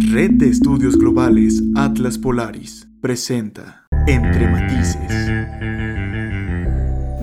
Red 0.00 0.30
de 0.34 0.48
Estudios 0.48 0.96
Globales 0.96 1.60
Atlas 1.74 2.18
Polaris 2.18 2.88
presenta 3.00 3.84
Entre 4.06 4.48
Matices. 4.48 5.77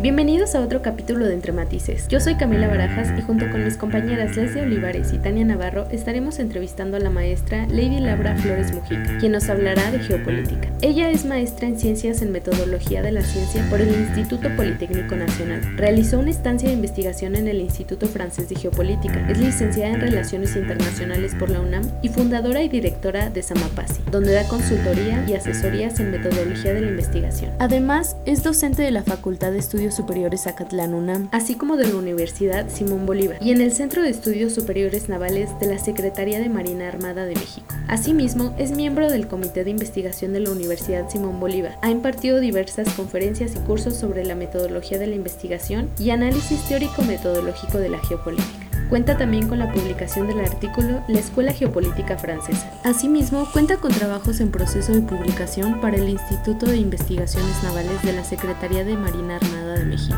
Bienvenidos 0.05 0.53
a 0.53 0.61
otro 0.61 0.83
capítulo 0.83 1.25
de 1.25 1.33
Entre 1.33 1.51
Matices. 1.51 2.07
Yo 2.09 2.19
soy 2.19 2.35
Camila 2.35 2.67
Barajas 2.67 3.11
y 3.17 3.23
junto 3.23 3.49
con 3.49 3.65
mis 3.65 3.75
compañeras 3.75 4.37
Leslie 4.37 4.61
Olivares 4.61 5.11
y 5.13 5.17
Tania 5.17 5.43
Navarro 5.43 5.87
estaremos 5.89 6.37
entrevistando 6.37 6.97
a 6.97 6.99
la 6.99 7.09
maestra 7.09 7.65
Lady 7.69 7.99
Labra 8.01 8.37
Flores 8.37 8.71
Mujica, 8.71 9.17
quien 9.17 9.31
nos 9.31 9.49
hablará 9.49 9.89
de 9.89 9.97
geopolítica. 9.97 10.69
Ella 10.81 11.09
es 11.09 11.25
maestra 11.25 11.67
en 11.67 11.79
Ciencias 11.79 12.21
en 12.21 12.31
Metodología 12.31 13.01
de 13.01 13.13
la 13.13 13.23
Ciencia 13.23 13.65
por 13.67 13.81
el 13.81 13.89
Instituto 13.95 14.55
Politécnico 14.55 15.15
Nacional. 15.15 15.61
Realizó 15.75 16.19
una 16.19 16.29
estancia 16.29 16.69
de 16.69 16.75
investigación 16.75 17.35
en 17.35 17.47
el 17.47 17.59
Instituto 17.59 18.05
Francés 18.05 18.47
de 18.47 18.57
Geopolítica. 18.57 19.27
Es 19.27 19.39
licenciada 19.39 19.95
en 19.95 20.01
Relaciones 20.01 20.55
Internacionales 20.55 21.33
por 21.33 21.49
la 21.49 21.61
UNAM 21.61 21.89
y 22.03 22.09
fundadora 22.09 22.61
y 22.61 22.69
directora 22.69 23.31
de 23.31 23.41
Samapasi, 23.41 24.03
donde 24.11 24.33
da 24.33 24.47
consultoría 24.47 25.25
y 25.27 25.33
asesorías 25.33 25.99
en 25.99 26.11
metodología 26.11 26.75
de 26.75 26.81
la 26.81 26.91
investigación. 26.91 27.49
Además, 27.57 28.17
es 28.27 28.43
docente 28.43 28.83
de 28.83 28.91
la 28.91 29.01
Facultad 29.01 29.51
de 29.51 29.57
Estudios 29.57 29.94
Superiores 29.95 30.47
Acatlán 30.47 30.93
UNAM, 30.93 31.29
así 31.31 31.55
como 31.55 31.77
de 31.77 31.87
la 31.87 31.95
Universidad 31.95 32.69
Simón 32.69 33.05
Bolívar 33.05 33.37
y 33.41 33.51
en 33.51 33.61
el 33.61 33.71
Centro 33.71 34.01
de 34.01 34.09
Estudios 34.09 34.53
Superiores 34.53 35.09
Navales 35.09 35.49
de 35.59 35.67
la 35.67 35.79
Secretaría 35.79 36.39
de 36.39 36.49
Marina 36.49 36.87
Armada 36.87 37.25
de 37.25 37.35
México. 37.35 37.67
Asimismo, 37.87 38.53
es 38.57 38.71
miembro 38.71 39.09
del 39.09 39.27
Comité 39.27 39.63
de 39.63 39.71
Investigación 39.71 40.33
de 40.33 40.41
la 40.41 40.51
Universidad 40.51 41.09
Simón 41.09 41.39
Bolívar. 41.39 41.77
Ha 41.81 41.89
impartido 41.89 42.39
diversas 42.39 42.93
conferencias 42.93 43.55
y 43.55 43.59
cursos 43.59 43.95
sobre 43.95 44.25
la 44.25 44.35
metodología 44.35 44.99
de 44.99 45.07
la 45.07 45.15
investigación 45.15 45.89
y 45.99 46.09
análisis 46.09 46.61
teórico-metodológico 46.67 47.77
de 47.77 47.89
la 47.89 47.99
geopolítica. 47.99 48.64
Cuenta 48.89 49.17
también 49.17 49.47
con 49.47 49.59
la 49.59 49.71
publicación 49.71 50.27
del 50.27 50.41
artículo 50.41 51.03
La 51.07 51.19
Escuela 51.19 51.51
Geopolítica 51.51 52.17
Francesa. 52.17 52.71
Asimismo, 52.83 53.47
cuenta 53.51 53.77
con 53.77 53.91
trabajos 53.91 54.39
en 54.39 54.51
proceso 54.51 54.93
de 54.93 55.01
publicación 55.01 55.81
para 55.81 55.97
el 55.97 56.07
Instituto 56.07 56.67
de 56.67 56.77
Investigaciones 56.77 57.63
Navales 57.63 58.01
de 58.03 58.13
la 58.13 58.23
Secretaría 58.23 58.85
de 58.85 58.95
Marina 58.95 59.37
Armada 59.37 59.73
de 59.79 59.85
México. 59.85 60.17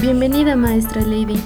Bienvenida, 0.00 0.56
maestra 0.56 1.02
Lady. 1.02 1.40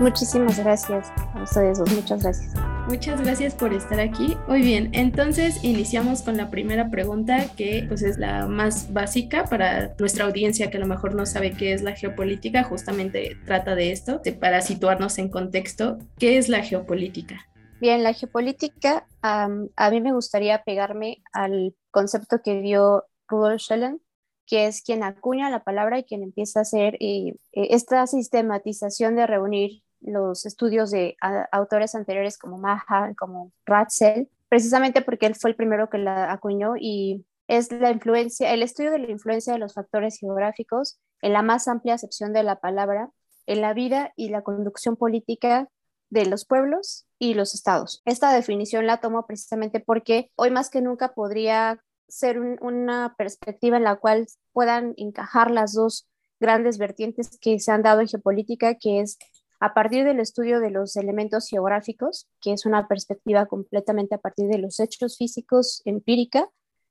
Muchísimas 0.00 0.58
gracias 0.58 1.12
a 1.34 1.42
ustedes 1.42 1.78
muchas 1.78 2.22
gracias. 2.22 2.77
Muchas 2.88 3.20
gracias 3.20 3.54
por 3.54 3.74
estar 3.74 4.00
aquí. 4.00 4.34
Muy 4.48 4.62
bien, 4.62 4.88
entonces 4.94 5.62
iniciamos 5.62 6.22
con 6.22 6.38
la 6.38 6.50
primera 6.50 6.88
pregunta 6.88 7.54
que 7.54 7.84
pues 7.86 8.00
es 8.02 8.16
la 8.16 8.46
más 8.46 8.90
básica 8.94 9.44
para 9.44 9.94
nuestra 9.98 10.24
audiencia 10.24 10.70
que 10.70 10.78
a 10.78 10.80
lo 10.80 10.86
mejor 10.86 11.14
no 11.14 11.26
sabe 11.26 11.52
qué 11.52 11.74
es 11.74 11.82
la 11.82 11.94
geopolítica, 11.94 12.64
justamente 12.64 13.36
trata 13.44 13.74
de 13.74 13.92
esto, 13.92 14.22
para 14.40 14.62
situarnos 14.62 15.18
en 15.18 15.28
contexto, 15.28 15.98
¿qué 16.18 16.38
es 16.38 16.48
la 16.48 16.62
geopolítica? 16.62 17.46
Bien, 17.78 18.02
la 18.02 18.14
geopolítica, 18.14 19.06
a 19.20 19.48
mí 19.90 20.00
me 20.00 20.14
gustaría 20.14 20.62
pegarme 20.64 21.22
al 21.32 21.74
concepto 21.90 22.40
que 22.42 22.62
dio 22.62 23.04
Rudolf 23.28 23.60
Schellen, 23.60 24.00
que 24.46 24.66
es 24.66 24.80
quien 24.80 25.02
acuña 25.02 25.50
la 25.50 25.62
palabra 25.62 25.98
y 25.98 26.04
quien 26.04 26.22
empieza 26.22 26.60
a 26.60 26.62
hacer 26.62 26.94
eh, 27.00 27.34
eh, 27.52 27.68
esta 27.70 28.06
sistematización 28.06 29.14
de 29.14 29.26
reunir 29.26 29.82
los 30.00 30.46
estudios 30.46 30.90
de 30.90 31.16
autores 31.52 31.94
anteriores 31.94 32.38
como 32.38 32.58
Maha, 32.58 33.12
como 33.18 33.52
Ratzel, 33.66 34.28
precisamente 34.48 35.02
porque 35.02 35.26
él 35.26 35.34
fue 35.34 35.50
el 35.50 35.56
primero 35.56 35.90
que 35.90 35.98
la 35.98 36.32
acuñó 36.32 36.74
y 36.78 37.24
es 37.48 37.72
la 37.72 37.90
influencia, 37.90 38.52
el 38.52 38.62
estudio 38.62 38.90
de 38.90 38.98
la 38.98 39.10
influencia 39.10 39.52
de 39.52 39.58
los 39.58 39.74
factores 39.74 40.18
geográficos 40.18 40.98
en 41.22 41.32
la 41.32 41.42
más 41.42 41.66
amplia 41.66 41.94
acepción 41.94 42.32
de 42.32 42.42
la 42.42 42.60
palabra, 42.60 43.10
en 43.46 43.60
la 43.60 43.72
vida 43.72 44.12
y 44.16 44.28
la 44.28 44.42
conducción 44.42 44.96
política 44.96 45.68
de 46.10 46.26
los 46.26 46.44
pueblos 46.44 47.06
y 47.18 47.34
los 47.34 47.54
estados. 47.54 48.02
Esta 48.04 48.32
definición 48.32 48.86
la 48.86 49.00
tomo 49.00 49.26
precisamente 49.26 49.80
porque 49.80 50.30
hoy 50.36 50.50
más 50.50 50.70
que 50.70 50.80
nunca 50.80 51.14
podría 51.14 51.82
ser 52.08 52.38
una 52.38 53.14
perspectiva 53.18 53.76
en 53.76 53.84
la 53.84 53.96
cual 53.96 54.26
puedan 54.52 54.94
encajar 54.96 55.50
las 55.50 55.74
dos 55.74 56.08
grandes 56.40 56.78
vertientes 56.78 57.38
que 57.40 57.58
se 57.58 57.72
han 57.72 57.82
dado 57.82 58.00
en 58.00 58.08
geopolítica, 58.08 58.74
que 58.76 59.00
es 59.00 59.18
a 59.60 59.74
partir 59.74 60.04
del 60.04 60.20
estudio 60.20 60.60
de 60.60 60.70
los 60.70 60.96
elementos 60.96 61.48
geográficos, 61.48 62.28
que 62.40 62.52
es 62.52 62.66
una 62.66 62.86
perspectiva 62.88 63.46
completamente 63.46 64.14
a 64.14 64.18
partir 64.18 64.48
de 64.48 64.58
los 64.58 64.78
hechos 64.80 65.16
físicos 65.16 65.82
empírica, 65.84 66.48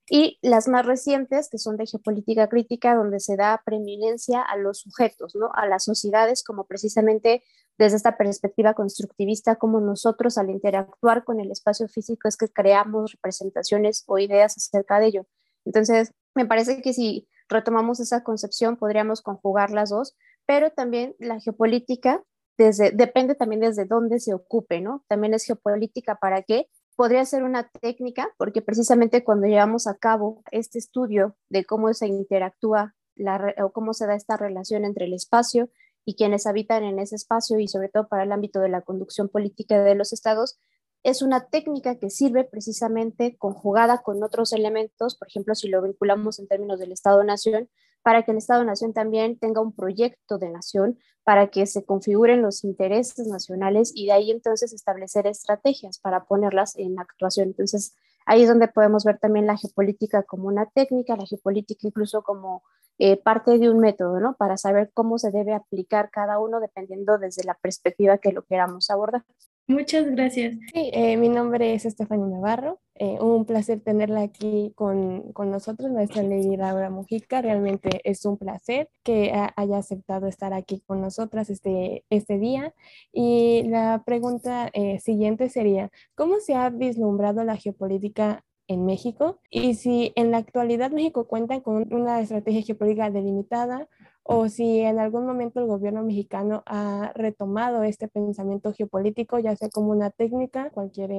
y 0.09 0.39
las 0.41 0.69
más 0.69 0.85
recientes, 0.85 1.49
que 1.49 1.57
son 1.57 1.75
de 1.75 1.85
geopolítica 1.85 2.47
crítica, 2.47 2.95
donde 2.95 3.19
se 3.19 3.35
da 3.35 3.61
preeminencia 3.65 4.41
a 4.41 4.55
los 4.55 4.79
sujetos, 4.79 5.35
¿no? 5.35 5.49
a 5.53 5.67
las 5.67 5.83
sociedades, 5.83 6.43
como 6.43 6.65
precisamente 6.65 7.43
desde 7.77 7.97
esta 7.97 8.17
perspectiva 8.17 8.73
constructivista, 8.73 9.57
como 9.57 9.81
nosotros 9.81 10.37
al 10.37 10.49
interactuar 10.49 11.25
con 11.25 11.41
el 11.41 11.51
espacio 11.51 11.87
físico 11.89 12.27
es 12.27 12.37
que 12.37 12.47
creamos 12.47 13.11
representaciones 13.13 14.03
o 14.07 14.17
ideas 14.17 14.55
acerca 14.55 14.99
de 14.99 15.07
ello. 15.07 15.27
Entonces, 15.65 16.13
me 16.33 16.45
parece 16.45 16.81
que 16.81 16.93
si 16.93 17.27
retomamos 17.49 17.99
esa 17.99 18.23
concepción, 18.23 18.77
podríamos 18.77 19.21
conjugar 19.21 19.71
las 19.71 19.89
dos, 19.89 20.15
pero 20.45 20.71
también 20.71 21.15
la 21.19 21.39
geopolítica 21.41 22.23
depende 22.57 23.35
también 23.35 23.61
desde 23.61 23.85
dónde 23.85 24.19
se 24.19 24.33
ocupe, 24.33 24.81
¿no? 24.81 25.03
También 25.07 25.33
es 25.33 25.45
geopolítica 25.45 26.15
para 26.15 26.41
qué. 26.41 26.69
Podría 26.95 27.23
ser 27.25 27.43
una 27.43 27.69
técnica, 27.69 28.29
porque 28.37 28.61
precisamente 28.61 29.23
cuando 29.23 29.47
llevamos 29.47 29.85
a 29.85 29.95
cabo 29.95 30.41
este 30.51 30.79
estudio 30.79 31.35
de 31.49 31.63
cómo 31.63 31.93
se 31.93 32.07
interactúa 32.07 32.95
la, 33.15 33.53
o 33.63 33.71
cómo 33.71 33.93
se 33.93 34.07
da 34.07 34.15
esta 34.15 34.37
relación 34.37 34.83
entre 34.83 35.05
el 35.05 35.13
espacio 35.13 35.69
y 36.05 36.15
quienes 36.15 36.47
habitan 36.47 36.83
en 36.83 36.99
ese 36.99 37.15
espacio 37.15 37.59
y 37.59 37.67
sobre 37.67 37.89
todo 37.89 38.07
para 38.07 38.23
el 38.23 38.31
ámbito 38.31 38.59
de 38.59 38.69
la 38.69 38.81
conducción 38.81 39.29
política 39.29 39.83
de 39.83 39.93
los 39.93 40.13
estados, 40.13 40.57
es 41.03 41.21
una 41.21 41.47
técnica 41.47 41.99
que 41.99 42.09
sirve 42.09 42.43
precisamente 42.43 43.37
conjugada 43.37 44.01
con 44.01 44.23
otros 44.23 44.51
elementos, 44.53 45.15
por 45.17 45.27
ejemplo, 45.27 45.53
si 45.53 45.67
lo 45.67 45.81
vinculamos 45.81 46.39
en 46.39 46.47
términos 46.47 46.79
del 46.79 46.91
Estado-Nación, 46.91 47.69
para 48.01 48.23
que 48.23 48.31
el 48.31 48.37
Estado-Nación 48.37 48.93
también 48.93 49.37
tenga 49.37 49.61
un 49.61 49.73
proyecto 49.73 50.37
de 50.37 50.49
nación, 50.49 50.97
para 51.23 51.47
que 51.47 51.65
se 51.65 51.83
configuren 51.83 52.41
los 52.41 52.63
intereses 52.63 53.27
nacionales 53.27 53.91
y 53.93 54.05
de 54.05 54.13
ahí 54.13 54.31
entonces 54.31 54.71
establecer 54.71 55.27
estrategias 55.27 55.99
para 55.99 56.23
ponerlas 56.23 56.77
en 56.77 56.97
actuación. 56.99 57.49
Entonces, 57.49 57.95
ahí 58.25 58.43
es 58.43 58.47
donde 58.47 58.69
podemos 58.69 59.03
ver 59.03 59.19
también 59.19 59.45
la 59.45 59.57
geopolítica 59.57 60.23
como 60.23 60.47
una 60.47 60.67
técnica, 60.67 61.17
la 61.17 61.25
geopolítica 61.25 61.85
incluso 61.85 62.21
como 62.21 62.63
eh, 62.99 63.17
parte 63.17 63.59
de 63.59 63.69
un 63.69 63.79
método, 63.79 64.19
¿no? 64.19 64.35
Para 64.37 64.57
saber 64.57 64.89
cómo 64.93 65.19
se 65.19 65.31
debe 65.31 65.53
aplicar 65.53 66.09
cada 66.11 66.39
uno 66.39 66.59
dependiendo 66.59 67.17
desde 67.17 67.43
la 67.43 67.55
perspectiva 67.55 68.17
que 68.17 68.31
lo 68.31 68.43
queramos 68.43 68.89
abordar. 68.89 69.23
Muchas 69.67 70.09
gracias. 70.09 70.55
Sí, 70.73 70.89
eh, 70.93 71.17
mi 71.17 71.29
nombre 71.29 71.73
es 71.73 71.85
Estefania 71.85 72.25
Navarro. 72.25 72.79
Eh, 72.99 73.19
un 73.21 73.45
placer 73.45 73.79
tenerla 73.81 74.21
aquí 74.21 74.73
con, 74.75 75.31
con, 75.33 75.51
nosotros, 75.51 75.91
nuestra 75.91 76.23
Lady 76.23 76.57
Laura 76.57 76.89
Mujica. 76.89 77.41
Realmente 77.41 78.01
es 78.03 78.25
un 78.25 78.37
placer 78.37 78.89
que 79.03 79.31
haya 79.55 79.77
aceptado 79.77 80.27
estar 80.27 80.53
aquí 80.53 80.81
con 80.87 81.01
nosotras 81.01 81.49
este, 81.49 82.05
este 82.09 82.39
día. 82.39 82.73
Y 83.11 83.63
la 83.67 84.03
pregunta 84.05 84.69
eh, 84.73 84.99
siguiente 84.99 85.49
sería, 85.49 85.91
¿cómo 86.15 86.39
se 86.39 86.55
ha 86.55 86.69
vislumbrado 86.69 87.43
la 87.43 87.57
geopolítica 87.57 88.43
en 88.67 88.85
México 88.85 89.39
y 89.49 89.75
si 89.75 90.11
en 90.15 90.31
la 90.31 90.37
actualidad 90.37 90.91
México 90.91 91.27
cuenta 91.27 91.61
con 91.61 91.93
una 91.93 92.19
estrategia 92.19 92.63
geopolítica 92.63 93.09
delimitada 93.09 93.87
o 94.23 94.49
si 94.49 94.81
en 94.81 94.99
algún 94.99 95.25
momento 95.25 95.61
el 95.61 95.67
gobierno 95.67 96.03
mexicano 96.03 96.63
ha 96.65 97.13
retomado 97.15 97.83
este 97.83 98.09
pensamiento 98.09 98.73
geopolítico, 98.73 99.39
ya 99.39 99.55
sea 99.55 99.69
como 99.69 99.91
una 99.91 100.09
técnica, 100.09 100.69
cualquier 100.71 101.11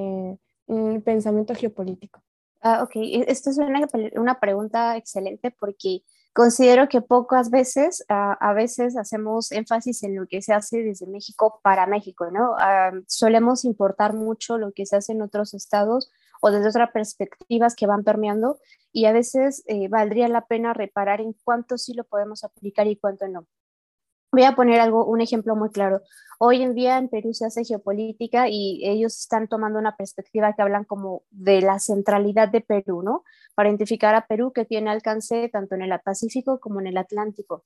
pensamiento 1.03 1.55
geopolítico. 1.55 2.21
Ah, 2.61 2.83
ok, 2.83 2.95
e, 2.95 3.25
esto 3.27 3.49
es 3.49 3.57
una, 3.57 3.87
una, 4.15 4.39
pregunta 4.39 4.97
excelente 4.97 5.49
porque 5.51 6.03
considero 6.33 6.89
que 6.89 7.01
pocas 7.01 7.49
veces, 7.49 8.03
ah, 8.09 8.37
a 8.39 8.53
veces 8.53 8.97
hacemos 8.97 9.51
énfasis 9.51 10.03
en 10.03 10.15
lo 10.15 10.27
que 10.27 10.41
se 10.41 10.53
hace 10.53 10.83
desde 10.83 11.07
México 11.07 11.61
para 11.63 11.87
México, 11.87 12.29
¿no? 12.31 12.55
Ah, 12.59 12.91
solemos 13.07 13.63
importar 13.65 14.13
mucho 14.13 14.57
lo 14.57 14.73
que 14.73 14.85
se 14.85 14.97
hace 14.97 15.13
en 15.13 15.21
otros 15.21 15.53
estados 15.53 16.11
o 16.41 16.51
desde 16.51 16.69
otras 16.69 16.91
perspectivas 16.91 17.75
que 17.75 17.87
van 17.87 18.03
permeando 18.03 18.59
y 18.91 19.05
a 19.05 19.13
veces 19.13 19.63
eh, 19.67 19.87
valdría 19.87 20.27
la 20.27 20.45
pena 20.45 20.73
reparar 20.73 21.21
en 21.21 21.33
cuánto 21.43 21.77
sí 21.77 21.93
lo 21.93 22.03
podemos 22.03 22.43
aplicar 22.43 22.87
y 22.87 22.97
cuánto 22.97 23.27
no. 23.27 23.45
Voy 24.31 24.43
a 24.43 24.55
poner 24.55 24.79
algo, 24.79 25.05
un 25.05 25.21
ejemplo 25.21 25.55
muy 25.55 25.69
claro. 25.71 26.01
Hoy 26.37 26.61
en 26.61 26.75
día 26.75 26.97
en 26.99 27.09
Perú 27.09 27.33
se 27.33 27.45
hace 27.45 27.65
geopolítica 27.65 28.47
y 28.47 28.81
ellos 28.83 29.17
están 29.17 29.47
tomando 29.47 29.79
una 29.79 29.95
perspectiva 29.97 30.53
que 30.53 30.61
hablan 30.61 30.83
como 30.85 31.23
de 31.31 31.61
la 31.61 31.79
centralidad 31.79 32.47
de 32.49 32.61
Perú, 32.61 33.01
¿no? 33.01 33.23
Para 33.55 33.69
identificar 33.69 34.13
a 34.13 34.27
Perú 34.27 34.53
que 34.53 34.65
tiene 34.65 34.91
alcance 34.91 35.49
tanto 35.49 35.75
en 35.75 35.81
el 35.81 35.99
Pacífico 35.99 36.59
como 36.59 36.79
en 36.79 36.87
el 36.87 36.97
Atlántico. 36.97 37.65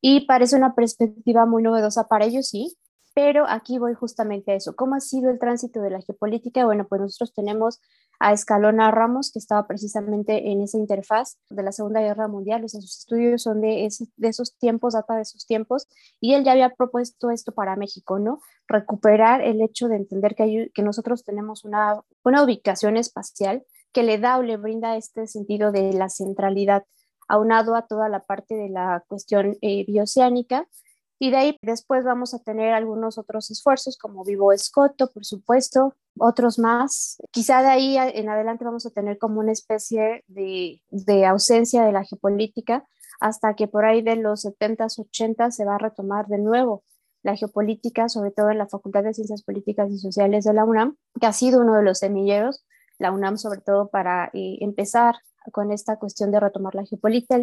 Y 0.00 0.26
parece 0.26 0.56
una 0.56 0.74
perspectiva 0.74 1.46
muy 1.46 1.62
novedosa 1.62 2.06
para 2.06 2.26
ellos, 2.26 2.48
sí, 2.48 2.76
Pero 3.14 3.46
aquí 3.48 3.78
voy 3.78 3.94
justamente 3.94 4.52
a 4.52 4.54
eso. 4.56 4.74
¿Cómo 4.74 4.96
ha 4.96 5.00
sido 5.00 5.30
el 5.30 5.38
tránsito 5.38 5.80
de 5.80 5.90
la 5.90 6.00
geopolítica? 6.00 6.64
Bueno, 6.64 6.86
pues 6.88 7.00
nosotros 7.00 7.32
tenemos 7.32 7.80
a 8.18 8.32
Escalona 8.32 8.90
Ramos, 8.90 9.30
que 9.32 9.38
estaba 9.38 9.66
precisamente 9.66 10.50
en 10.50 10.62
esa 10.62 10.78
interfaz 10.78 11.38
de 11.48 11.62
la 11.62 11.72
Segunda 11.72 12.00
Guerra 12.00 12.28
Mundial, 12.28 12.64
o 12.64 12.68
sea, 12.68 12.80
sus 12.80 12.98
estudios 12.98 13.42
son 13.42 13.60
de, 13.60 13.86
esos 13.86 14.56
tiempos, 14.58 14.94
data 14.94 15.16
de 15.16 15.22
esos 15.22 15.46
tiempos, 15.46 15.86
y 16.20 16.34
él 16.34 16.44
ya 16.44 16.52
había 16.52 16.70
propuesto 16.70 17.30
esto 17.30 17.52
para 17.52 17.76
México, 17.76 18.18
¿no? 18.18 18.40
Recuperar 18.66 19.42
el 19.42 19.60
hecho 19.60 19.88
de 19.88 19.96
entender 19.96 20.34
que, 20.34 20.70
que 20.74 20.82
nosotros 20.82 21.24
tenemos 21.24 21.64
una, 21.64 22.00
una 22.24 22.42
ubicación 22.42 22.96
espacial 22.96 23.64
que 23.92 24.02
le 24.02 24.18
da 24.18 24.38
o 24.38 24.42
le 24.42 24.56
brinda 24.56 24.96
este 24.96 25.26
sentido 25.26 25.72
de 25.72 25.92
la 25.92 26.08
centralidad, 26.08 26.84
aunado 27.28 27.74
a 27.74 27.86
toda 27.86 28.08
la 28.08 28.20
parte 28.20 28.54
de 28.54 28.68
la 28.68 29.04
cuestión 29.08 29.56
eh, 29.62 29.84
bioceánica, 29.86 30.68
y 31.18 31.30
de 31.30 31.36
ahí 31.36 31.58
después 31.62 32.04
vamos 32.04 32.34
a 32.34 32.40
tener 32.40 32.74
algunos 32.74 33.18
otros 33.18 33.50
esfuerzos 33.50 33.96
como 33.96 34.24
Vivo 34.24 34.52
Escoto, 34.52 35.10
por 35.10 35.24
supuesto, 35.24 35.94
otros 36.18 36.58
más. 36.58 37.18
Quizá 37.30 37.62
de 37.62 37.68
ahí 37.68 37.96
en 37.96 38.28
adelante 38.28 38.64
vamos 38.64 38.86
a 38.86 38.90
tener 38.90 39.18
como 39.18 39.40
una 39.40 39.52
especie 39.52 40.24
de, 40.26 40.82
de 40.90 41.26
ausencia 41.26 41.84
de 41.84 41.92
la 41.92 42.04
geopolítica 42.04 42.84
hasta 43.20 43.54
que 43.54 43.68
por 43.68 43.84
ahí 43.84 44.02
de 44.02 44.16
los 44.16 44.44
70s, 44.44 44.98
80 44.98 45.50
se 45.50 45.64
va 45.64 45.76
a 45.76 45.78
retomar 45.78 46.26
de 46.26 46.38
nuevo 46.38 46.82
la 47.22 47.36
geopolítica, 47.36 48.08
sobre 48.08 48.30
todo 48.30 48.50
en 48.50 48.58
la 48.58 48.68
Facultad 48.68 49.02
de 49.02 49.14
Ciencias 49.14 49.42
Políticas 49.42 49.90
y 49.90 49.98
Sociales 49.98 50.44
de 50.44 50.52
la 50.52 50.64
UNAM, 50.64 50.96
que 51.18 51.26
ha 51.26 51.32
sido 51.32 51.62
uno 51.62 51.74
de 51.74 51.82
los 51.82 51.98
semilleros, 51.98 52.66
la 52.98 53.12
UNAM 53.12 53.38
sobre 53.38 53.60
todo 53.60 53.88
para 53.88 54.30
eh, 54.34 54.58
empezar 54.60 55.16
con 55.52 55.72
esta 55.72 55.96
cuestión 55.98 56.30
de 56.30 56.40
retomar 56.40 56.74
la 56.74 56.84
geopolítica. 56.84 57.36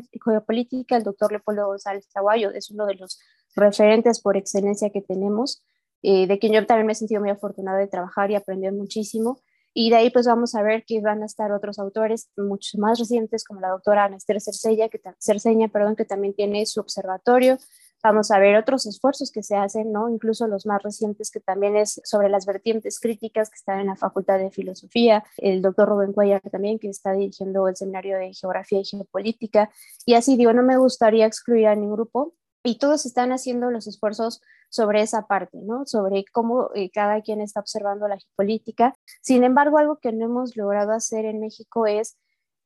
El, 0.97 1.03
doctor 1.03 1.31
Leopoldo 1.31 1.67
González 1.67 2.07
Zaguayo 2.11 2.51
es 2.51 2.71
uno 2.71 2.85
de 2.85 2.95
los 2.95 3.19
referentes 3.55 4.21
por 4.21 4.37
excelencia 4.37 4.89
que 4.89 5.01
tenemos, 5.01 5.63
eh, 6.01 6.27
de 6.27 6.39
quien 6.39 6.53
yo 6.53 6.65
también 6.65 6.87
me 6.87 6.93
he 6.93 6.95
sentido 6.95 7.21
muy 7.21 7.29
afortunada 7.29 7.77
de 7.77 7.87
trabajar 7.87 8.31
y 8.31 8.35
aprender 8.35 8.73
muchísimo. 8.73 9.41
Y 9.73 9.89
de 9.89 9.95
ahí 9.97 10.09
pues 10.09 10.27
vamos 10.27 10.53
a 10.55 10.61
ver 10.61 10.83
que 10.85 10.99
van 10.99 11.23
a 11.23 11.25
estar 11.25 11.51
otros 11.51 11.79
autores 11.79 12.29
mucho 12.35 12.77
más 12.77 12.99
recientes 12.99 13.43
como 13.45 13.61
la 13.61 13.69
doctora 13.69 14.05
Anester 14.05 14.41
Cerceña, 14.41 14.89
que, 14.89 14.99
Cerceña, 15.19 15.69
perdón, 15.69 15.95
que 15.95 16.03
también 16.05 16.33
tiene 16.33 16.65
su 16.65 16.81
observatorio. 16.81 17.57
Vamos 18.03 18.31
a 18.31 18.39
ver 18.39 18.55
otros 18.55 18.85
esfuerzos 18.85 19.31
que 19.31 19.43
se 19.43 19.55
hacen, 19.55 19.91
¿no? 19.91 20.09
incluso 20.09 20.47
los 20.47 20.65
más 20.65 20.81
recientes 20.81 21.31
que 21.31 21.39
también 21.39 21.75
es 21.75 22.01
sobre 22.03 22.29
las 22.29 22.45
vertientes 22.45 22.99
críticas 22.99 23.49
que 23.49 23.55
están 23.55 23.79
en 23.79 23.87
la 23.87 23.95
Facultad 23.95 24.39
de 24.39 24.51
Filosofía, 24.51 25.23
el 25.37 25.61
doctor 25.61 25.89
Rubén 25.89 26.13
Cuellar 26.13 26.41
también 26.51 26.79
que 26.79 26.89
está 26.89 27.13
dirigiendo 27.13 27.67
el 27.67 27.75
Seminario 27.75 28.17
de 28.17 28.33
Geografía 28.33 28.79
y 28.79 28.85
Geopolítica. 28.85 29.69
Y 30.05 30.15
así 30.15 30.37
digo, 30.37 30.53
no 30.53 30.63
me 30.63 30.77
gustaría 30.77 31.25
excluir 31.25 31.67
a 31.67 31.75
ningún 31.75 31.91
grupo, 31.95 32.33
y 32.63 32.77
todos 32.77 33.05
están 33.05 33.31
haciendo 33.31 33.71
los 33.71 33.87
esfuerzos 33.87 34.41
sobre 34.69 35.01
esa 35.01 35.27
parte, 35.27 35.57
¿no? 35.61 35.85
Sobre 35.85 36.23
cómo 36.31 36.69
eh, 36.75 36.91
cada 36.91 37.21
quien 37.21 37.41
está 37.41 37.59
observando 37.59 38.07
la 38.07 38.17
geopolítica. 38.19 38.93
Sin 39.21 39.43
embargo, 39.43 39.77
algo 39.77 39.97
que 39.97 40.11
no 40.11 40.25
hemos 40.25 40.55
logrado 40.55 40.91
hacer 40.91 41.25
en 41.25 41.39
México 41.39 41.87
es 41.87 42.17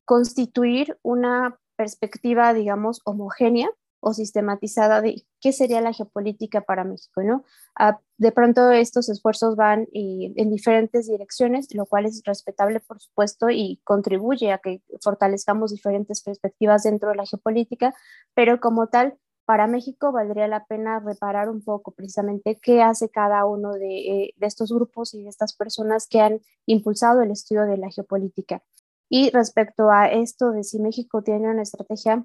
constituir 0.04 0.98
una 1.02 1.58
perspectiva, 1.78 2.54
digamos, 2.54 3.02
homogénea 3.06 3.70
o 4.08 4.14
sistematizada 4.14 5.02
de 5.02 5.26
qué 5.42 5.52
sería 5.52 5.82
la 5.82 5.92
geopolítica 5.92 6.62
para 6.62 6.84
México, 6.84 7.24
¿no? 7.24 7.44
Ah, 7.76 8.00
de 8.20 8.32
pronto 8.32 8.70
estos 8.70 9.10
esfuerzos 9.10 9.56
van 9.56 9.88
eh, 9.96 10.32
en 10.36 10.52
diferentes 10.52 11.08
direcciones, 11.08 11.74
lo 11.74 11.88
cual 11.88 12.06
es 12.06 12.22
respetable, 12.24 12.82
por 12.82 13.00
supuesto, 13.00 13.50
y 13.50 13.82
contribuye 13.84 14.52
a 14.52 14.60
que 14.60 14.84
fortalezcamos 15.02 15.72
diferentes 15.72 16.22
perspectivas 16.22 16.84
dentro 16.84 17.10
de 17.10 17.16
la 17.16 17.26
geopolítica, 17.26 17.96
pero 18.36 18.60
como 18.60 18.86
tal, 18.90 19.18
para 19.46 19.66
México 19.66 20.12
valdría 20.12 20.48
la 20.48 20.66
pena 20.66 21.00
reparar 21.00 21.50
un 21.50 21.64
poco 21.64 21.92
precisamente 21.92 22.60
qué 22.62 22.84
hace 22.84 23.10
cada 23.10 23.44
uno 23.46 23.74
de, 23.74 23.98
eh, 23.98 24.34
de, 24.38 24.46
estos 24.46 24.72
grupos 24.72 25.16
y 25.16 25.24
de 25.24 25.30
estas 25.30 25.56
personas 25.56 26.08
que 26.08 26.22
han 26.22 26.42
impulsado 26.68 27.24
el 27.24 27.32
estudio 27.32 27.66
de 27.66 27.78
la 27.78 27.90
geopolítica. 27.90 28.62
Y 29.10 29.32
respecto 29.32 29.90
a 29.90 30.12
esto 30.12 30.52
de 30.52 30.64
si 30.64 30.80
México 30.80 31.24
tiene 31.24 31.50
una 31.50 31.64
estrategia, 31.64 32.24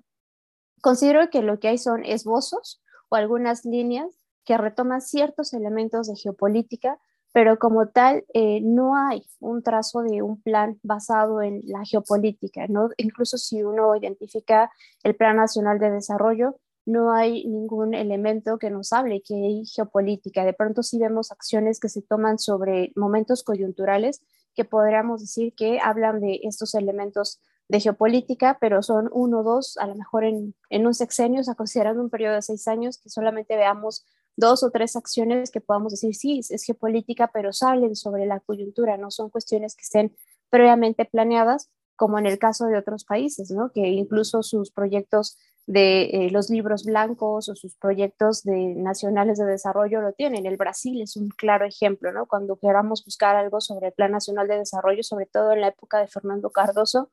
considero 0.80 1.30
que 1.30 1.42
lo 1.42 1.58
que 1.58 1.68
hay 1.68 1.78
son 1.78 2.04
esbozos 2.04 2.82
o 3.08 3.16
algunas 3.16 3.64
líneas 3.64 4.06
que 4.44 4.56
retoman 4.56 5.00
ciertos 5.00 5.52
elementos 5.52 6.08
de 6.08 6.16
geopolítica, 6.16 6.98
pero 7.32 7.58
como 7.58 7.88
tal 7.88 8.24
eh, 8.34 8.60
no 8.62 8.96
hay 8.96 9.24
un 9.38 9.62
trazo 9.62 10.02
de 10.02 10.22
un 10.22 10.42
plan 10.42 10.78
basado 10.82 11.42
en 11.42 11.60
la 11.64 11.84
geopolítica, 11.84 12.66
¿no? 12.68 12.88
Incluso 12.96 13.38
si 13.38 13.62
uno 13.62 13.94
identifica 13.94 14.70
el 15.04 15.14
Plan 15.14 15.36
Nacional 15.36 15.78
de 15.78 15.90
Desarrollo, 15.90 16.56
no 16.86 17.12
hay 17.12 17.46
ningún 17.46 17.94
elemento 17.94 18.58
que 18.58 18.70
nos 18.70 18.92
hable 18.92 19.22
que 19.22 19.34
hay 19.34 19.64
geopolítica. 19.66 20.44
De 20.44 20.54
pronto 20.54 20.82
sí 20.82 20.98
vemos 20.98 21.30
acciones 21.30 21.78
que 21.78 21.88
se 21.88 22.02
toman 22.02 22.38
sobre 22.38 22.92
momentos 22.96 23.44
coyunturales 23.44 24.22
que 24.54 24.64
podríamos 24.64 25.20
decir 25.20 25.54
que 25.54 25.78
hablan 25.80 26.20
de 26.20 26.40
estos 26.42 26.74
elementos 26.74 27.40
de 27.70 27.78
geopolítica, 27.78 28.58
pero 28.60 28.82
son 28.82 29.08
uno 29.12 29.40
o 29.40 29.42
dos, 29.44 29.78
a 29.78 29.86
lo 29.86 29.94
mejor 29.94 30.24
en, 30.24 30.56
en 30.70 30.86
un 30.88 30.94
sexenio, 30.94 31.40
o 31.40 31.44
sea, 31.44 31.54
considerando 31.54 32.02
un 32.02 32.10
periodo 32.10 32.34
de 32.34 32.42
seis 32.42 32.66
años, 32.66 32.98
que 32.98 33.10
solamente 33.10 33.56
veamos 33.56 34.04
dos 34.36 34.64
o 34.64 34.72
tres 34.72 34.96
acciones 34.96 35.52
que 35.52 35.60
podamos 35.60 35.92
decir, 35.92 36.16
sí, 36.16 36.40
es 36.40 36.64
geopolítica, 36.64 37.30
pero 37.32 37.52
salen 37.52 37.94
sobre 37.94 38.26
la 38.26 38.40
coyuntura, 38.40 38.96
no 38.96 39.12
son 39.12 39.30
cuestiones 39.30 39.76
que 39.76 39.82
estén 39.82 40.16
previamente 40.50 41.04
planeadas, 41.04 41.70
como 41.94 42.18
en 42.18 42.26
el 42.26 42.40
caso 42.40 42.66
de 42.66 42.76
otros 42.76 43.04
países, 43.04 43.52
¿no? 43.52 43.70
que 43.72 43.86
incluso 43.86 44.42
sus 44.42 44.72
proyectos 44.72 45.38
de 45.66 46.02
eh, 46.06 46.30
los 46.32 46.50
libros 46.50 46.84
blancos 46.84 47.48
o 47.48 47.54
sus 47.54 47.76
proyectos 47.76 48.42
de 48.42 48.74
nacionales 48.74 49.38
de 49.38 49.44
desarrollo 49.44 50.00
lo 50.00 50.12
tienen. 50.12 50.44
El 50.44 50.56
Brasil 50.56 51.00
es 51.00 51.16
un 51.16 51.28
claro 51.28 51.66
ejemplo, 51.66 52.10
¿no? 52.10 52.26
Cuando 52.26 52.56
queramos 52.56 53.04
buscar 53.04 53.36
algo 53.36 53.60
sobre 53.60 53.88
el 53.88 53.92
Plan 53.92 54.10
Nacional 54.10 54.48
de 54.48 54.58
Desarrollo, 54.58 55.04
sobre 55.04 55.26
todo 55.26 55.52
en 55.52 55.60
la 55.60 55.68
época 55.68 56.00
de 56.00 56.08
Fernando 56.08 56.50
Cardoso, 56.50 57.10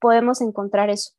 podemos 0.00 0.40
encontrar 0.40 0.90
eso. 0.90 1.12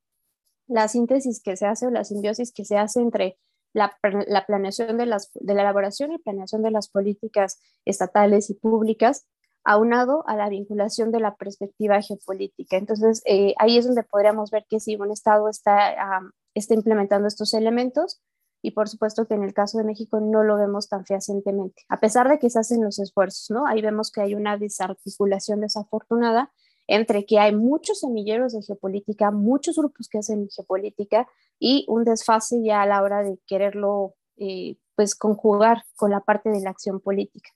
La 0.68 0.88
síntesis 0.88 1.42
que 1.44 1.58
se 1.58 1.66
hace 1.66 1.88
o 1.88 1.90
la 1.90 2.04
simbiosis 2.04 2.52
que 2.54 2.66
se 2.66 2.78
hace 2.78 3.00
entre 3.02 3.38
la, 3.74 3.98
la 4.28 4.46
planeación 4.46 4.98
de, 4.98 5.06
las, 5.06 5.32
de 5.34 5.54
la 5.54 5.62
elaboración 5.62 6.12
y 6.12 6.18
planeación 6.18 6.62
de 6.62 6.72
las 6.72 6.90
políticas 6.90 7.60
estatales 7.86 8.50
y 8.50 8.56
públicas 8.56 9.28
aunado 9.64 10.24
a 10.28 10.36
la 10.36 10.50
vinculación 10.50 11.12
de 11.12 11.20
la 11.20 11.36
perspectiva 11.36 12.02
geopolítica. 12.02 12.78
Entonces, 12.78 13.22
eh, 13.26 13.54
ahí 13.60 13.78
es 13.78 13.86
donde 13.86 14.04
podríamos 14.04 14.50
ver 14.50 14.66
que 14.70 14.80
si 14.80 14.96
un 14.96 15.12
Estado 15.12 15.50
está, 15.50 16.22
está 16.56 16.74
implementando 16.74 17.28
estos 17.28 17.54
elementos, 17.54 18.22
y 18.64 18.72
por 18.72 18.88
supuesto 18.88 19.26
que 19.28 19.34
en 19.34 19.44
el 19.44 19.54
caso 19.54 19.78
de 19.78 19.84
México 19.84 20.20
no 20.20 20.44
lo 20.44 20.56
vemos 20.56 20.88
tan 20.88 21.06
fehacientemente, 21.06 21.84
a 21.90 22.00
pesar 22.00 22.30
de 22.30 22.40
que 22.40 22.50
se 22.50 22.60
hacen 22.60 22.84
los 22.84 23.00
esfuerzos, 23.00 23.50
¿no? 23.50 23.66
Ahí 23.66 23.82
vemos 23.82 24.12
que 24.12 24.22
hay 24.22 24.36
una 24.36 24.58
desarticulación 24.58 25.62
desafortunada 25.62 26.52
entre 26.92 27.26
que 27.26 27.40
hay 27.40 27.56
muchos 27.56 28.02
semilleros 28.02 28.52
de 28.52 28.62
geopolítica, 28.64 29.32
muchos 29.32 29.78
grupos 29.78 30.10
que 30.10 30.18
hacen 30.18 30.50
geopolítica 30.54 31.26
y 31.58 31.86
un 31.88 32.04
desfase 32.04 32.62
ya 32.62 32.82
a 32.82 32.86
la 32.86 33.02
hora 33.02 33.24
de 33.24 33.40
quererlo 33.48 34.16
eh, 34.36 34.76
pues 34.96 35.16
conjugar 35.16 35.84
con 35.96 36.12
la 36.12 36.20
parte 36.20 36.50
de 36.50 36.60
la 36.60 36.72
acción 36.72 37.00
política. 37.00 37.50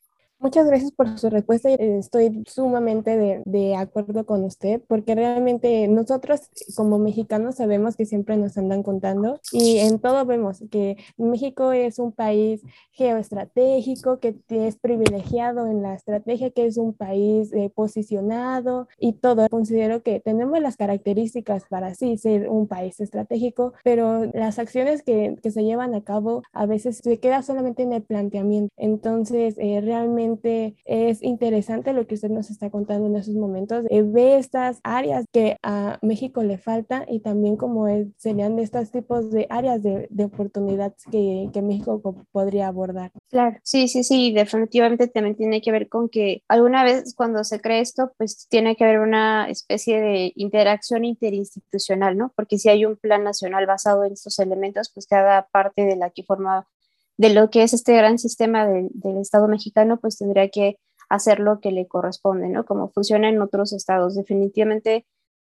Muchas 0.46 0.68
gracias 0.68 0.92
por 0.92 1.18
su 1.18 1.32
respuesta. 1.32 1.70
Estoy 1.72 2.44
sumamente 2.46 3.18
de, 3.18 3.42
de, 3.46 3.76
acuerdo 3.76 4.28
con 4.28 4.44
usted 4.44 4.80
porque 4.88 5.16
realmente 5.16 5.88
nosotros 5.88 6.52
como 6.76 7.00
mexicanos 7.00 7.56
sabemos 7.56 7.96
que 7.96 8.06
siempre 8.06 8.38
nos 8.38 8.56
andan 8.56 8.84
contando 8.84 9.40
y 9.52 9.80
en 9.80 9.98
todo 9.98 10.24
vemos 10.24 10.64
que 10.70 10.98
México 11.18 11.72
es 11.72 11.98
un 11.98 12.12
país 12.12 12.62
geoestratégico, 12.92 14.20
que 14.20 14.36
es 14.50 14.78
privilegiado 14.78 15.66
en 15.66 15.82
la 15.82 15.96
estrategia, 15.96 16.52
que 16.52 16.68
es 16.68 16.78
un 16.78 16.94
país 16.94 17.52
eh, 17.52 17.72
posicionado 17.74 18.88
y 19.00 19.14
todo. 19.14 19.50
Considero 19.50 20.04
que 20.04 20.20
tenemos 20.20 20.60
las 20.60 20.78
características 20.78 21.64
para 21.68 21.96
sí 21.96 22.18
ser 22.18 22.50
un 22.50 22.68
país 22.68 23.00
estratégico, 23.00 23.74
pero 23.84 24.26
las 24.32 24.60
acciones 24.60 25.02
que, 25.02 25.38
que 25.42 25.50
se 25.50 25.64
llevan 25.64 25.96
a 25.96 26.04
cabo 26.04 26.44
a 26.54 26.68
veces 26.68 26.98
se 26.98 27.20
queda 27.20 27.42
solamente 27.42 27.82
en 27.82 27.94
el 27.94 28.04
planteamiento. 28.04 28.72
Entonces, 28.78 29.56
eh, 29.58 29.82
realmente 29.82 30.35
es 30.44 31.24
interesante 31.24 31.94
lo 31.94 32.08
que 32.08 32.16
usted 32.16 32.30
nos 32.30 32.50
está 32.50 32.70
contando 32.70 33.08
en 33.08 33.16
esos 33.16 33.36
momentos. 33.36 33.86
Eh, 33.90 34.02
ve 34.04 34.38
estas 34.38 34.80
áreas 34.84 35.26
que 35.32 35.58
a 35.64 36.00
México 36.02 36.44
le 36.44 36.58
falta 36.58 37.06
y 37.08 37.20
también 37.20 37.58
como 37.58 37.88
serían 38.18 38.60
estos 38.60 38.92
tipos 38.92 39.32
de 39.32 39.48
áreas 39.50 39.82
de, 39.84 40.08
de 40.10 40.26
oportunidad 40.26 40.94
que, 41.12 41.50
que, 41.54 41.62
México 41.62 42.02
podría 42.32 42.68
abordar. 42.68 43.12
Claro, 43.30 43.58
sí, 43.64 43.88
sí, 43.88 44.04
sí, 44.04 44.32
definitivamente 44.32 45.08
también 45.08 45.36
tiene 45.36 45.62
que 45.62 45.72
ver 45.72 45.90
con 45.90 46.10
que 46.10 46.44
alguna 46.48 46.84
vez 46.84 47.14
cuando 47.16 47.44
se 47.44 47.60
cree 47.60 47.80
esto, 47.80 48.12
pues 48.18 48.48
tiene 48.50 48.76
que 48.76 48.84
haber 48.84 49.00
una 49.00 49.50
especie 49.50 50.00
de 50.00 50.32
interacción 50.36 51.06
interinstitucional, 51.06 52.18
¿no? 52.18 52.32
Porque 52.36 52.58
si 52.58 52.70
hay 52.70 52.86
un 52.86 52.98
plan 52.98 53.24
nacional 53.24 53.66
basado 53.66 54.06
en 54.06 54.14
estos 54.14 54.38
elementos, 54.40 54.92
pues 54.94 55.08
cada 55.08 55.48
parte 55.48 55.86
de 55.86 55.96
la 55.96 56.10
que 56.10 56.24
forma 56.24 56.68
de 57.18 57.34
lo 57.34 57.50
que 57.50 57.64
es 57.64 57.74
este 57.74 57.96
gran 57.96 58.20
sistema 58.20 58.66
del 58.68 59.18
Estado 59.18 59.48
mexicano, 59.48 59.98
pues 60.00 60.18
tendría 60.18 60.50
que 60.50 60.78
hacer 61.10 61.40
lo 61.40 61.60
que 61.60 61.72
le 61.72 61.88
corresponde, 61.88 62.50
¿no? 62.50 62.66
Como 62.66 62.90
funciona 62.90 63.30
en 63.30 63.42
otros 63.42 63.74
estados. 63.74 64.16
Definitivamente 64.16 65.06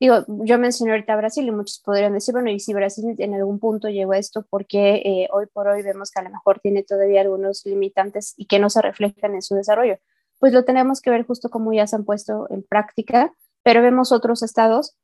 digo, 0.02 0.26
yo 0.28 0.58
mencioné 0.58 0.94
ahorita 0.94 1.16
Brasil 1.16 1.48
y 1.48 1.52
muchos 1.52 1.80
podrían 1.80 2.14
decir, 2.14 2.34
bueno, 2.34 2.50
y 2.50 2.60
si 2.60 2.74
Brasil 2.74 3.16
en 3.20 3.36
algún 3.36 3.60
punto 3.60 3.88
llegó 3.88 4.14
a 4.14 4.18
esto, 4.18 4.44
porque 4.50 4.96
eh, 5.06 5.28
hoy 5.32 5.46
por 5.54 5.68
hoy 5.68 5.84
vemos 5.84 6.10
que 6.10 6.20
a 6.20 6.24
lo 6.24 6.32
mejor 6.32 6.60
tiene 6.60 6.82
todavía 6.82 7.22
algunos 7.22 7.64
limitantes 7.68 8.34
y 8.36 8.48
que 8.48 8.58
no 8.58 8.72
se 8.72 8.82
reflejan 8.82 9.36
en 9.36 9.44
su 9.44 9.54
desarrollo? 9.54 10.00
Pues 10.40 10.54
lo 10.54 10.66
tenemos 10.66 11.02
que 11.02 11.12
ver 11.12 11.24
justo 11.24 11.50
como 11.50 11.72
ya 11.72 11.86
se 11.86 11.96
han 11.96 12.04
puesto 12.04 12.48
en 12.50 12.64
práctica, 12.64 13.32
pero 13.62 13.84
vemos 13.84 14.12
otros 14.12 14.42
estados, 14.42 14.98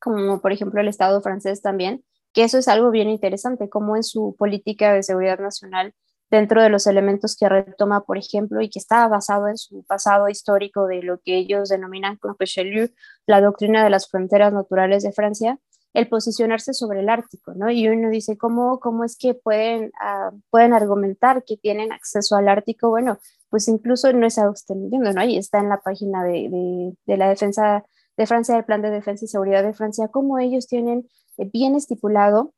como 0.00 0.40
por 0.40 0.52
ejemplo 0.52 0.80
el 0.80 0.86
estado 0.86 1.20
francés 1.20 1.60
también, 1.60 2.04
que 2.34 2.44
eso 2.44 2.58
es 2.58 2.68
algo 2.68 2.90
bien 2.90 3.08
interesante, 3.08 3.70
como 3.70 3.96
en 3.96 4.02
su 4.02 4.34
política 4.36 4.92
de 4.92 5.02
seguridad 5.02 5.38
nacional 5.38 5.94
dentro 6.30 6.62
de 6.62 6.68
los 6.68 6.86
elementos 6.86 7.36
que 7.36 7.48
retoma, 7.48 8.04
por 8.04 8.18
ejemplo, 8.18 8.60
y 8.60 8.68
que 8.68 8.80
está 8.80 9.06
basado 9.08 9.46
en 9.48 9.56
su 9.56 9.84
pasado 9.84 10.28
histórico 10.28 10.86
de 10.86 11.02
lo 11.02 11.20
que 11.20 11.36
ellos 11.36 11.68
denominan 11.68 12.16
como 12.16 12.34
Richelieu, 12.38 12.88
la 13.26 13.40
doctrina 13.40 13.84
de 13.84 13.90
las 13.90 14.10
fronteras 14.10 14.52
naturales 14.52 15.04
de 15.04 15.12
Francia, 15.12 15.58
el 15.92 16.08
posicionarse 16.08 16.74
sobre 16.74 17.00
el 17.00 17.08
Ártico, 17.08 17.54
¿no? 17.54 17.70
Y 17.70 17.86
uno 17.88 18.10
dice, 18.10 18.36
¿cómo, 18.36 18.80
cómo 18.80 19.04
es 19.04 19.16
que 19.16 19.34
pueden, 19.34 19.92
uh, 20.02 20.36
pueden 20.50 20.72
argumentar 20.72 21.44
que 21.44 21.56
tienen 21.56 21.92
acceso 21.92 22.34
al 22.34 22.48
Ártico? 22.48 22.90
Bueno, 22.90 23.18
pues 23.48 23.68
incluso 23.68 24.12
no 24.12 24.26
es 24.26 24.36
algo 24.38 24.54
¿no? 24.68 25.20
Ahí 25.20 25.38
está 25.38 25.60
en 25.60 25.68
la 25.68 25.80
página 25.82 26.24
de, 26.24 26.48
de, 26.50 26.96
de 27.06 27.16
la 27.16 27.28
defensa 27.28 27.84
de 28.16 28.26
Francia, 28.26 28.56
del 28.56 28.64
Plan 28.64 28.82
de 28.82 28.90
Defensa 28.90 29.24
y 29.24 29.28
Seguridad 29.28 29.62
de 29.62 29.72
Francia, 29.72 30.08
cómo 30.08 30.40
ellos 30.40 30.66
tienen 30.66 31.08
bien 31.38 31.74
estipulado 31.74 32.52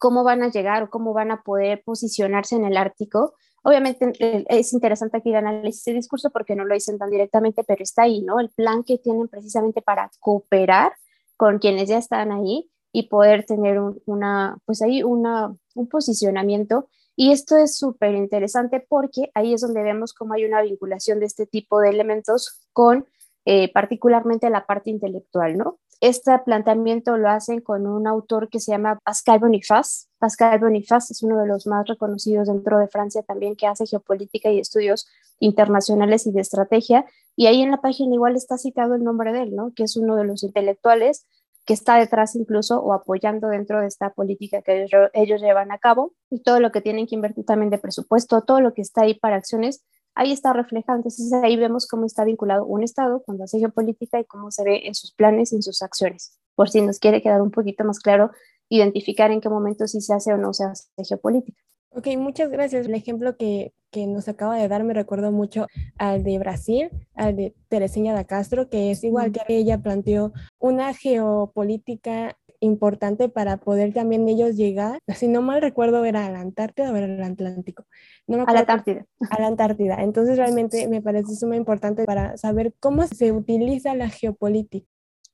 cómo 0.00 0.24
van 0.24 0.42
a 0.42 0.50
llegar 0.50 0.82
o 0.82 0.90
cómo 0.90 1.12
van 1.12 1.30
a 1.30 1.42
poder 1.42 1.82
posicionarse 1.84 2.56
en 2.56 2.64
el 2.64 2.78
Ártico. 2.78 3.34
Obviamente 3.62 4.12
eh, 4.18 4.44
es 4.48 4.72
interesante 4.72 5.18
aquí 5.18 5.28
el 5.28 5.36
análisis 5.36 5.84
de 5.84 5.92
discurso 5.92 6.30
porque 6.30 6.56
no 6.56 6.64
lo 6.64 6.74
dicen 6.74 6.98
tan 6.98 7.10
directamente, 7.10 7.64
pero 7.64 7.82
está 7.82 8.02
ahí, 8.04 8.22
¿no? 8.22 8.40
El 8.40 8.48
plan 8.48 8.82
que 8.82 8.96
tienen 8.96 9.28
precisamente 9.28 9.82
para 9.82 10.10
cooperar 10.18 10.92
con 11.36 11.58
quienes 11.58 11.88
ya 11.88 11.98
están 11.98 12.32
ahí 12.32 12.70
y 12.92 13.08
poder 13.08 13.44
tener 13.44 13.78
una, 14.06 14.58
pues 14.64 14.80
ahí 14.80 15.02
una, 15.02 15.54
un 15.74 15.88
posicionamiento. 15.88 16.88
Y 17.14 17.32
esto 17.32 17.58
es 17.58 17.76
súper 17.76 18.14
interesante 18.14 18.84
porque 18.88 19.30
ahí 19.34 19.52
es 19.52 19.60
donde 19.60 19.82
vemos 19.82 20.14
cómo 20.14 20.32
hay 20.32 20.46
una 20.46 20.62
vinculación 20.62 21.20
de 21.20 21.26
este 21.26 21.46
tipo 21.46 21.78
de 21.78 21.90
elementos 21.90 22.66
con 22.72 23.06
eh, 23.44 23.70
particularmente 23.72 24.48
la 24.48 24.64
parte 24.64 24.88
intelectual, 24.88 25.58
¿no? 25.58 25.78
Este 26.00 26.38
planteamiento 26.38 27.18
lo 27.18 27.28
hacen 27.28 27.60
con 27.60 27.86
un 27.86 28.06
autor 28.06 28.48
que 28.48 28.58
se 28.58 28.72
llama 28.72 28.98
Pascal 29.04 29.38
Boniface. 29.38 30.06
Pascal 30.18 30.58
Boniface 30.58 31.12
es 31.12 31.22
uno 31.22 31.38
de 31.38 31.46
los 31.46 31.66
más 31.66 31.86
reconocidos 31.86 32.48
dentro 32.48 32.78
de 32.78 32.88
Francia 32.88 33.22
también 33.22 33.54
que 33.54 33.66
hace 33.66 33.86
geopolítica 33.86 34.50
y 34.50 34.60
estudios 34.60 35.06
internacionales 35.40 36.26
y 36.26 36.32
de 36.32 36.40
estrategia. 36.40 37.04
Y 37.36 37.48
ahí 37.48 37.60
en 37.60 37.70
la 37.70 37.82
página 37.82 38.14
igual 38.14 38.34
está 38.34 38.56
citado 38.56 38.94
el 38.94 39.04
nombre 39.04 39.34
de 39.34 39.42
él, 39.42 39.54
¿no? 39.54 39.74
Que 39.74 39.82
es 39.82 39.94
uno 39.98 40.16
de 40.16 40.24
los 40.24 40.42
intelectuales 40.42 41.26
que 41.66 41.74
está 41.74 41.96
detrás 41.96 42.34
incluso 42.34 42.80
o 42.80 42.94
apoyando 42.94 43.48
dentro 43.48 43.80
de 43.80 43.86
esta 43.86 44.14
política 44.14 44.62
que 44.62 44.84
ellos, 44.84 45.10
ellos 45.12 45.42
llevan 45.42 45.70
a 45.70 45.78
cabo 45.78 46.14
y 46.30 46.40
todo 46.40 46.60
lo 46.60 46.72
que 46.72 46.80
tienen 46.80 47.06
que 47.06 47.14
invertir 47.14 47.44
también 47.44 47.68
de 47.68 47.76
presupuesto, 47.76 48.40
todo 48.40 48.62
lo 48.62 48.72
que 48.72 48.80
está 48.80 49.02
ahí 49.02 49.14
para 49.14 49.36
acciones 49.36 49.84
ahí 50.14 50.32
está 50.32 50.52
reflejado. 50.52 50.98
Entonces 50.98 51.32
ahí 51.32 51.56
vemos 51.56 51.86
cómo 51.86 52.06
está 52.06 52.24
vinculado 52.24 52.64
un 52.64 52.82
Estado 52.82 53.22
cuando 53.22 53.44
hace 53.44 53.58
geopolítica 53.58 54.20
y 54.20 54.24
cómo 54.24 54.50
se 54.50 54.64
ve 54.64 54.86
en 54.86 54.94
sus 54.94 55.12
planes 55.12 55.52
y 55.52 55.56
en 55.56 55.62
sus 55.62 55.82
acciones. 55.82 56.38
Por 56.54 56.70
si 56.70 56.80
nos 56.80 56.98
quiere 56.98 57.22
quedar 57.22 57.42
un 57.42 57.50
poquito 57.50 57.84
más 57.84 58.00
claro, 58.00 58.30
identificar 58.68 59.30
en 59.30 59.40
qué 59.40 59.48
momento 59.48 59.86
sí 59.86 60.00
se 60.00 60.14
hace 60.14 60.32
o 60.32 60.36
no 60.36 60.52
se 60.52 60.64
hace 60.64 60.84
geopolítica. 61.04 61.60
Ok, 61.92 62.06
muchas 62.18 62.50
gracias. 62.50 62.86
El 62.86 62.94
ejemplo 62.94 63.36
que, 63.36 63.72
que, 63.90 64.06
nos 64.06 64.28
acaba 64.28 64.56
de 64.56 64.68
dar 64.68 64.84
me 64.84 64.94
recuerdo 64.94 65.32
mucho 65.32 65.66
al 65.98 66.22
de 66.22 66.38
Brasil, 66.38 66.88
al 67.14 67.34
de 67.34 67.54
Tereseña 67.68 68.14
da 68.14 68.24
Castro, 68.24 68.68
que 68.68 68.92
es 68.92 69.02
igual 69.02 69.32
que 69.32 69.42
ella 69.48 69.78
planteó 69.78 70.32
una 70.60 70.94
geopolítica 70.94 72.38
importante 72.60 73.28
para 73.28 73.56
poder 73.56 73.92
también 73.92 74.28
ellos 74.28 74.56
llegar, 74.56 75.00
si 75.08 75.28
no 75.28 75.42
mal 75.42 75.60
recuerdo, 75.60 76.04
era 76.04 76.26
a 76.26 76.30
la 76.30 76.40
Antártida 76.40 76.92
o 76.92 76.96
era 76.96 77.06
al 77.06 77.22
Atlántico. 77.22 77.84
No 78.26 78.44
a 78.46 78.52
la 78.52 78.60
Antártida. 78.60 79.06
A 79.30 79.40
la 79.40 79.48
Antártida. 79.48 79.96
Entonces 80.02 80.36
realmente 80.36 80.86
me 80.88 81.02
parece 81.02 81.34
sumamente 81.34 81.62
importante 81.62 82.04
para 82.04 82.36
saber 82.36 82.74
cómo 82.78 83.06
se 83.06 83.32
utiliza 83.32 83.94
la 83.94 84.08
geopolítica. 84.08 84.86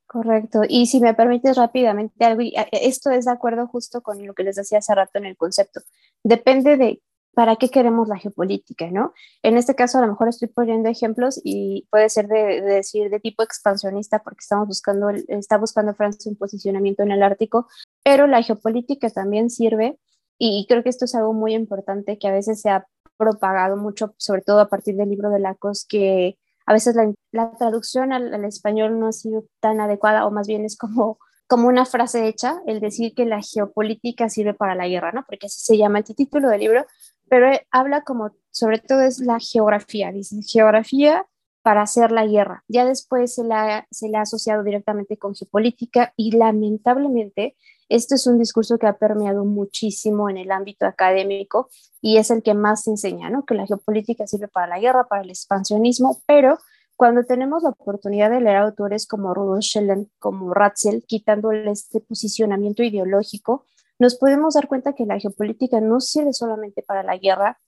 Correcto. 0.06 0.62
Y 0.68 0.86
si 0.86 1.00
me 1.00 1.14
permites 1.14 1.56
rápidamente 1.56 2.24
algo, 2.24 2.42
esto 2.70 3.10
es 3.10 3.24
de 3.24 3.32
acuerdo 3.32 3.66
justo 3.66 4.02
con 4.02 4.24
lo 4.24 4.34
que 4.34 4.44
les 4.44 4.56
decía 4.56 4.78
hace 4.78 4.94
rato 4.94 5.18
en 5.18 5.26
el 5.26 5.36
concepto. 5.36 5.80
Depende 6.22 6.76
de 6.76 7.02
para 7.36 7.56
qué 7.56 7.68
queremos 7.68 8.08
la 8.08 8.16
geopolítica, 8.16 8.90
¿no? 8.90 9.12
En 9.42 9.58
este 9.58 9.74
caso, 9.74 9.98
a 9.98 10.00
lo 10.00 10.06
mejor 10.06 10.26
estoy 10.26 10.48
poniendo 10.48 10.88
ejemplos 10.88 11.38
y 11.44 11.86
puede 11.90 12.08
ser 12.08 12.28
de, 12.28 12.62
decir 12.62 13.10
de 13.10 13.20
tipo 13.20 13.42
expansionista 13.42 14.20
porque 14.20 14.38
estamos 14.40 14.66
buscando, 14.66 15.10
está 15.28 15.58
buscando 15.58 15.92
Francia 15.92 16.30
un 16.30 16.38
posicionamiento 16.38 17.02
en 17.02 17.10
el 17.10 17.22
Ártico, 17.22 17.66
pero 18.02 18.26
la 18.26 18.42
geopolítica 18.42 19.10
también 19.10 19.50
sirve 19.50 19.98
y 20.38 20.64
creo 20.66 20.82
que 20.82 20.88
esto 20.88 21.04
es 21.04 21.14
algo 21.14 21.34
muy 21.34 21.52
importante 21.52 22.18
que 22.18 22.26
a 22.26 22.32
veces 22.32 22.62
se 22.62 22.70
ha 22.70 22.86
propagado 23.18 23.76
mucho, 23.76 24.14
sobre 24.16 24.40
todo 24.40 24.60
a 24.60 24.70
partir 24.70 24.96
del 24.96 25.10
libro 25.10 25.28
de 25.28 25.38
Lacos, 25.38 25.84
que 25.86 26.38
a 26.64 26.72
veces 26.72 26.96
la, 27.32 27.50
traducción 27.58 28.14
al, 28.14 28.32
al, 28.32 28.46
español 28.46 28.98
no 28.98 29.08
ha 29.08 29.12
sido 29.12 29.44
tan 29.60 29.78
adecuada 29.82 30.24
o 30.24 30.30
más 30.30 30.46
bien 30.46 30.64
es 30.64 30.78
como 30.78 31.18
como 31.48 31.68
una 31.68 31.84
frase 31.84 32.26
hecha 32.26 32.60
el 32.66 32.80
decir 32.80 33.14
que 33.14 33.24
la 33.24 33.40
geopolítica 33.40 34.28
sirve 34.28 34.54
para 34.54 34.74
la 34.74 34.88
guerra, 34.88 35.12
¿no? 35.12 35.24
Porque 35.26 35.46
así 35.46 35.60
se 35.60 35.78
llama 35.78 35.98
el 35.98 36.04
título 36.04 36.48
del 36.48 36.60
libro, 36.60 36.86
pero 37.28 37.50
habla 37.70 38.02
como, 38.02 38.32
sobre 38.50 38.78
todo 38.78 39.02
es 39.02 39.18
la 39.18 39.38
geografía, 39.38 40.12
dice 40.12 40.36
geografía 40.42 41.26
para 41.62 41.82
hacer 41.82 42.12
la 42.12 42.26
guerra. 42.26 42.62
Ya 42.68 42.84
después 42.84 43.34
se 43.34 43.42
la, 43.42 43.86
se 43.90 44.08
le 44.08 44.18
ha 44.18 44.20
asociado 44.20 44.62
directamente 44.62 45.16
con 45.16 45.34
geopolítica 45.34 46.12
y 46.16 46.36
lamentablemente 46.36 47.56
este 47.88 48.16
es 48.16 48.26
un 48.26 48.38
discurso 48.38 48.78
que 48.78 48.86
ha 48.86 48.98
permeado 48.98 49.44
muchísimo 49.44 50.28
en 50.30 50.36
el 50.36 50.52
ámbito 50.52 50.86
académico 50.86 51.68
y 52.00 52.18
es 52.18 52.30
el 52.30 52.42
que 52.42 52.54
más 52.54 52.84
se 52.84 52.90
enseña, 52.90 53.30
¿no? 53.30 53.44
Que 53.44 53.54
la 53.54 53.66
geopolítica 53.66 54.26
sirve 54.26 54.48
para 54.48 54.68
la 54.68 54.78
guerra, 54.78 55.08
para 55.08 55.22
el 55.22 55.30
expansionismo, 55.30 56.20
pero 56.26 56.58
cuando 56.96 57.24
tenemos 57.24 57.62
la 57.62 57.70
oportunidad 57.70 58.30
de 58.30 58.40
leer 58.40 58.56
autores 58.56 59.06
como 59.06 59.34
Rudolf 59.34 59.64
Schellen, 59.64 60.10
como 60.18 60.54
Ratzel, 60.54 61.04
quitándole 61.06 61.70
este 61.70 62.00
posicionamiento 62.00 62.82
ideológico, 62.82 63.66
nos 63.98 64.16
podemos 64.16 64.54
dar 64.54 64.68
cuenta 64.68 64.94
que 64.94 65.06
la 65.06 65.18
geopolítica 65.18 65.80
no 65.80 66.00
sirve 66.00 66.32
solamente 66.32 66.82
para 66.82 67.02
la 67.02 67.16
guerra, 67.16 67.58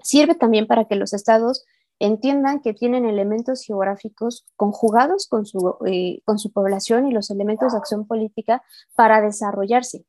sirve 0.00 0.34
también 0.34 0.66
para 0.66 0.86
que 0.86 0.96
los 0.96 1.12
estados 1.12 1.64
entiendan 1.98 2.60
que 2.60 2.74
tienen 2.74 3.06
elementos 3.06 3.62
geográficos 3.64 4.44
conjugados 4.56 5.26
con 5.28 5.46
su, 5.46 5.76
eh, 5.86 6.20
con 6.24 6.38
su 6.38 6.52
población 6.52 7.06
y 7.06 7.12
los 7.12 7.30
elementos 7.30 7.72
de 7.72 7.78
acción 7.78 8.06
política 8.06 8.62
para 8.94 9.20
desarrollarse, 9.20 10.04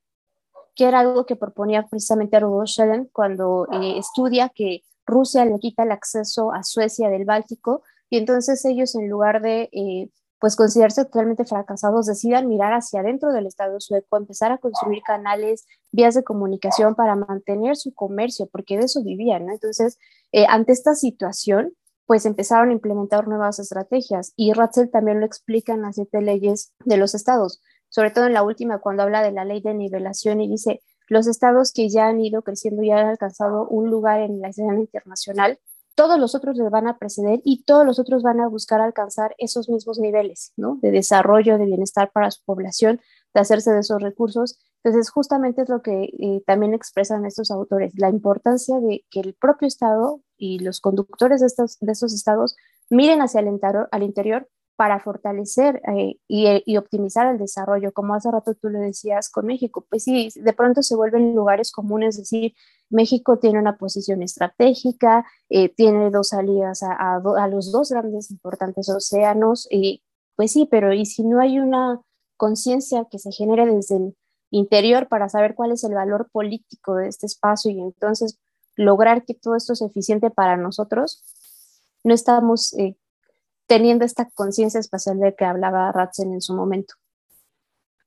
que 0.75 0.85
era 0.85 0.99
algo 0.99 1.25
que 1.25 1.35
proponía 1.35 1.87
precisamente 1.87 2.39
Rudolf 2.39 2.69
Schellen 2.69 3.09
cuando 3.13 3.67
eh, 3.71 3.97
estudia 3.97 4.49
que 4.49 4.81
Rusia 5.05 5.45
le 5.45 5.59
quita 5.59 5.83
el 5.83 5.91
acceso 5.91 6.51
a 6.51 6.63
Suecia 6.63 7.09
del 7.09 7.25
Báltico 7.25 7.83
y 8.09 8.17
entonces 8.17 8.65
ellos 8.65 8.95
en 8.95 9.09
lugar 9.09 9.41
de 9.41 9.69
eh, 9.71 10.09
pues 10.39 10.55
considerarse 10.55 11.05
totalmente 11.05 11.45
fracasados, 11.45 12.05
decidan 12.05 12.47
mirar 12.47 12.73
hacia 12.73 12.99
adentro 12.99 13.31
del 13.31 13.47
Estado 13.47 13.79
sueco, 13.79 14.17
empezar 14.17 14.51
a 14.51 14.57
construir 14.57 15.01
canales, 15.03 15.65
vías 15.91 16.13
de 16.15 16.23
comunicación 16.23 16.95
para 16.95 17.15
mantener 17.15 17.77
su 17.77 17.93
comercio, 17.93 18.47
porque 18.51 18.77
de 18.77 18.85
eso 18.85 19.03
vivían, 19.03 19.45
¿no? 19.45 19.53
Entonces, 19.53 19.97
eh, 20.31 20.45
ante 20.49 20.73
esta 20.73 20.95
situación, 20.95 21.73
pues 22.05 22.25
empezaron 22.25 22.69
a 22.69 22.73
implementar 22.73 23.27
nuevas 23.27 23.59
estrategias 23.59 24.33
y 24.35 24.53
Ratzel 24.53 24.91
también 24.91 25.19
lo 25.19 25.25
explica 25.25 25.73
en 25.73 25.81
las 25.81 25.95
siete 25.95 26.21
leyes 26.21 26.73
de 26.83 26.97
los 26.97 27.15
estados, 27.15 27.61
sobre 27.89 28.11
todo 28.11 28.27
en 28.27 28.33
la 28.33 28.43
última 28.43 28.79
cuando 28.79 29.03
habla 29.03 29.23
de 29.23 29.31
la 29.31 29.45
ley 29.45 29.61
de 29.61 29.73
nivelación 29.73 30.41
y 30.41 30.49
dice, 30.49 30.81
los 31.07 31.27
estados 31.27 31.71
que 31.71 31.89
ya 31.89 32.07
han 32.07 32.19
ido 32.19 32.41
creciendo 32.41 32.83
y 32.83 32.91
han 32.91 33.07
alcanzado 33.07 33.67
un 33.67 33.89
lugar 33.89 34.21
en 34.21 34.41
la 34.41 34.49
escena 34.49 34.79
internacional, 34.79 35.59
todos 35.95 36.19
los 36.19 36.35
otros 36.35 36.57
les 36.57 36.69
van 36.69 36.87
a 36.87 36.97
preceder 36.97 37.41
y 37.43 37.63
todos 37.63 37.85
los 37.85 37.99
otros 37.99 38.21
van 38.21 38.41
a 38.41 38.47
buscar 38.47 38.81
alcanzar 38.81 39.33
esos 39.37 39.69
mismos 39.69 39.97
niveles, 39.97 40.53
¿no? 40.57 40.77
De 40.81 40.91
desarrollo, 40.91 41.57
de 41.57 41.65
bienestar 41.65 42.11
para 42.11 42.29
su 42.31 42.43
población, 42.43 42.99
de 43.33 43.39
hacerse 43.39 43.71
de 43.71 43.79
esos 43.79 44.01
recursos. 44.01 44.59
Entonces, 44.83 45.09
justamente 45.09 45.63
es 45.63 45.69
lo 45.69 45.81
que 45.81 46.03
eh, 46.03 46.43
también 46.45 46.73
expresan 46.73 47.25
estos 47.25 47.49
autores, 47.49 47.93
la 47.95 48.09
importancia 48.09 48.79
de 48.79 49.05
que 49.09 49.21
el 49.21 49.33
propio 49.33 49.67
Estado 49.67 50.21
y 50.37 50.59
los 50.59 50.81
conductores 50.81 51.39
de 51.39 51.47
estos, 51.47 51.77
de 51.79 51.91
estos 51.91 52.13
estados 52.13 52.55
miren 52.89 53.21
hacia 53.21 53.39
el 53.39 53.47
interior 54.03 54.49
para 54.75 54.99
fortalecer 54.99 55.81
eh, 55.87 56.17
y, 56.27 56.61
y, 56.65 56.77
optimizar 56.77 57.27
el 57.27 57.37
desarrollo, 57.37 57.93
como 57.93 58.13
hace 58.13 58.29
rato 58.29 58.55
tú 58.55 58.69
lo 58.69 58.79
decías 58.79 59.29
con 59.29 59.45
México. 59.45 59.85
Pues 59.89 60.03
sí, 60.03 60.29
de 60.35 60.53
pronto 60.53 60.83
se 60.83 60.95
vuelven 60.95 61.33
lugares 61.33 61.71
comunes, 61.71 62.15
es 62.15 62.29
decir, 62.29 62.53
México 62.89 63.39
tiene 63.39 63.59
una 63.59 63.77
posición 63.77 64.21
estratégica, 64.21 65.25
eh, 65.49 65.69
tiene 65.69 66.11
dos 66.11 66.29
salidas 66.29 66.83
a, 66.83 67.15
a, 67.15 67.47
los 67.47 67.71
dos 67.71 67.89
grandes 67.91 68.31
importantes 68.31 68.89
océanos, 68.89 69.67
y 69.71 70.03
pues 70.35 70.51
sí, 70.51 70.67
pero 70.69 70.93
¿y 70.93 71.05
si 71.05 71.23
no 71.23 71.39
hay 71.39 71.59
una 71.59 72.01
conciencia 72.37 73.05
que 73.09 73.19
se 73.19 73.31
genere 73.31 73.65
desde 73.65 73.95
el 73.95 74.17
interior 74.51 75.07
para 75.07 75.29
saber 75.29 75.55
cuál 75.55 75.71
es 75.71 75.83
el 75.85 75.93
valor 75.93 76.29
político 76.31 76.95
de 76.95 77.07
este 77.07 77.25
espacio 77.25 77.71
y 77.71 77.79
entonces 77.79 78.39
lograr 78.75 79.23
que 79.23 79.33
todo 79.33 79.55
esto 79.55 79.73
sea 79.73 79.87
eficiente 79.87 80.29
para 80.31 80.57
nosotros? 80.57 81.23
No 82.03 82.13
estamos... 82.13 82.73
Eh, 82.73 82.97
teniendo 83.67 84.05
esta 84.05 84.29
conciencia 84.29 84.79
espacial 84.79 85.19
de 85.19 85.35
que 85.35 85.45
hablaba 85.45 85.91
Ratzen 85.91 86.33
en 86.33 86.41
su 86.41 86.55
momento. 86.55 86.95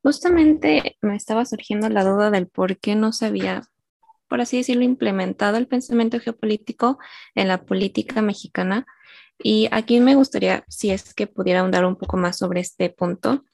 Justamente 0.03 0.97
me 1.01 1.17
estaba 1.17 1.45
surgiendo 1.45 1.89
la 1.89 2.05
duda 2.05 2.31
del 2.31 2.47
por 2.47 2.79
qué 2.79 2.95
no 2.95 3.13
se 3.13 3.27
había, 3.27 3.63
por 4.29 4.41
así 4.41 4.59
decirlo, 4.59 4.85
implementado 4.85 5.57
el 5.57 5.67
pensamiento 5.67 6.21
geopolítico 6.21 6.99
en 7.35 7.49
la 7.49 7.65
política 7.65 8.23
mexicana. 8.23 8.87
Y 9.39 9.69
aquí 9.71 10.01
me 10.01 10.15
gustaría, 10.15 10.65
si 10.69 10.91
es 10.91 11.15
que 11.15 11.27
pudiera 11.27 11.61
ahondar 11.61 11.85
un 11.85 11.97
poco 11.97 12.17
más 12.17 12.39
sobre 12.39 12.61
este 12.61 12.91
punto, 12.91 13.45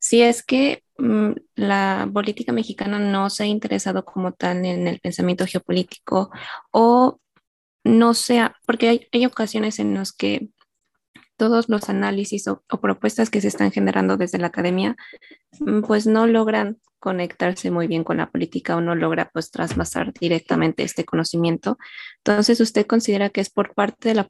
si 0.00 0.22
es 0.22 0.42
que 0.42 0.82
mm, 0.98 1.30
la 1.54 2.10
política 2.12 2.52
mexicana 2.52 2.98
no 2.98 3.30
se 3.30 3.44
ha 3.44 3.46
interesado 3.46 4.04
como 4.04 4.32
tal 4.32 4.64
en 4.64 4.88
el 4.88 5.00
pensamiento 5.00 5.46
geopolítico 5.46 6.30
o 6.72 7.20
no 7.84 8.14
sea, 8.14 8.56
porque 8.66 8.88
hay, 8.88 9.08
hay 9.12 9.26
ocasiones 9.26 9.78
en 9.78 9.94
las 9.94 10.12
que 10.12 10.48
todos 11.36 11.68
los 11.68 11.88
análisis 11.88 12.48
o, 12.48 12.62
propuestas 12.80 13.30
que 13.30 13.40
se 13.40 13.48
están 13.48 13.72
generando 13.72 14.16
desde 14.16 14.38
la 14.38 14.48
academia, 14.48 14.96
mm, 15.60 15.82
pues 15.82 16.06
no 16.06 16.26
logran 16.26 16.78
conectarse 17.02 17.72
muy 17.72 17.88
bien 17.88 18.04
con 18.04 18.18
la 18.18 18.30
política 18.30 18.76
o 18.76 18.80
no 18.80 18.94
logra 18.94 19.28
pues 19.32 19.50
trasmasar 19.50 20.12
directamente 20.12 20.84
este 20.84 21.04
conocimiento. 21.04 21.76
Entonces, 22.18 22.60
¿usted 22.60 22.86
considera 22.86 23.28
que 23.30 23.40
es 23.40 23.50
por 23.50 23.74
parte 23.74 24.10
de, 24.10 24.14
la, 24.14 24.28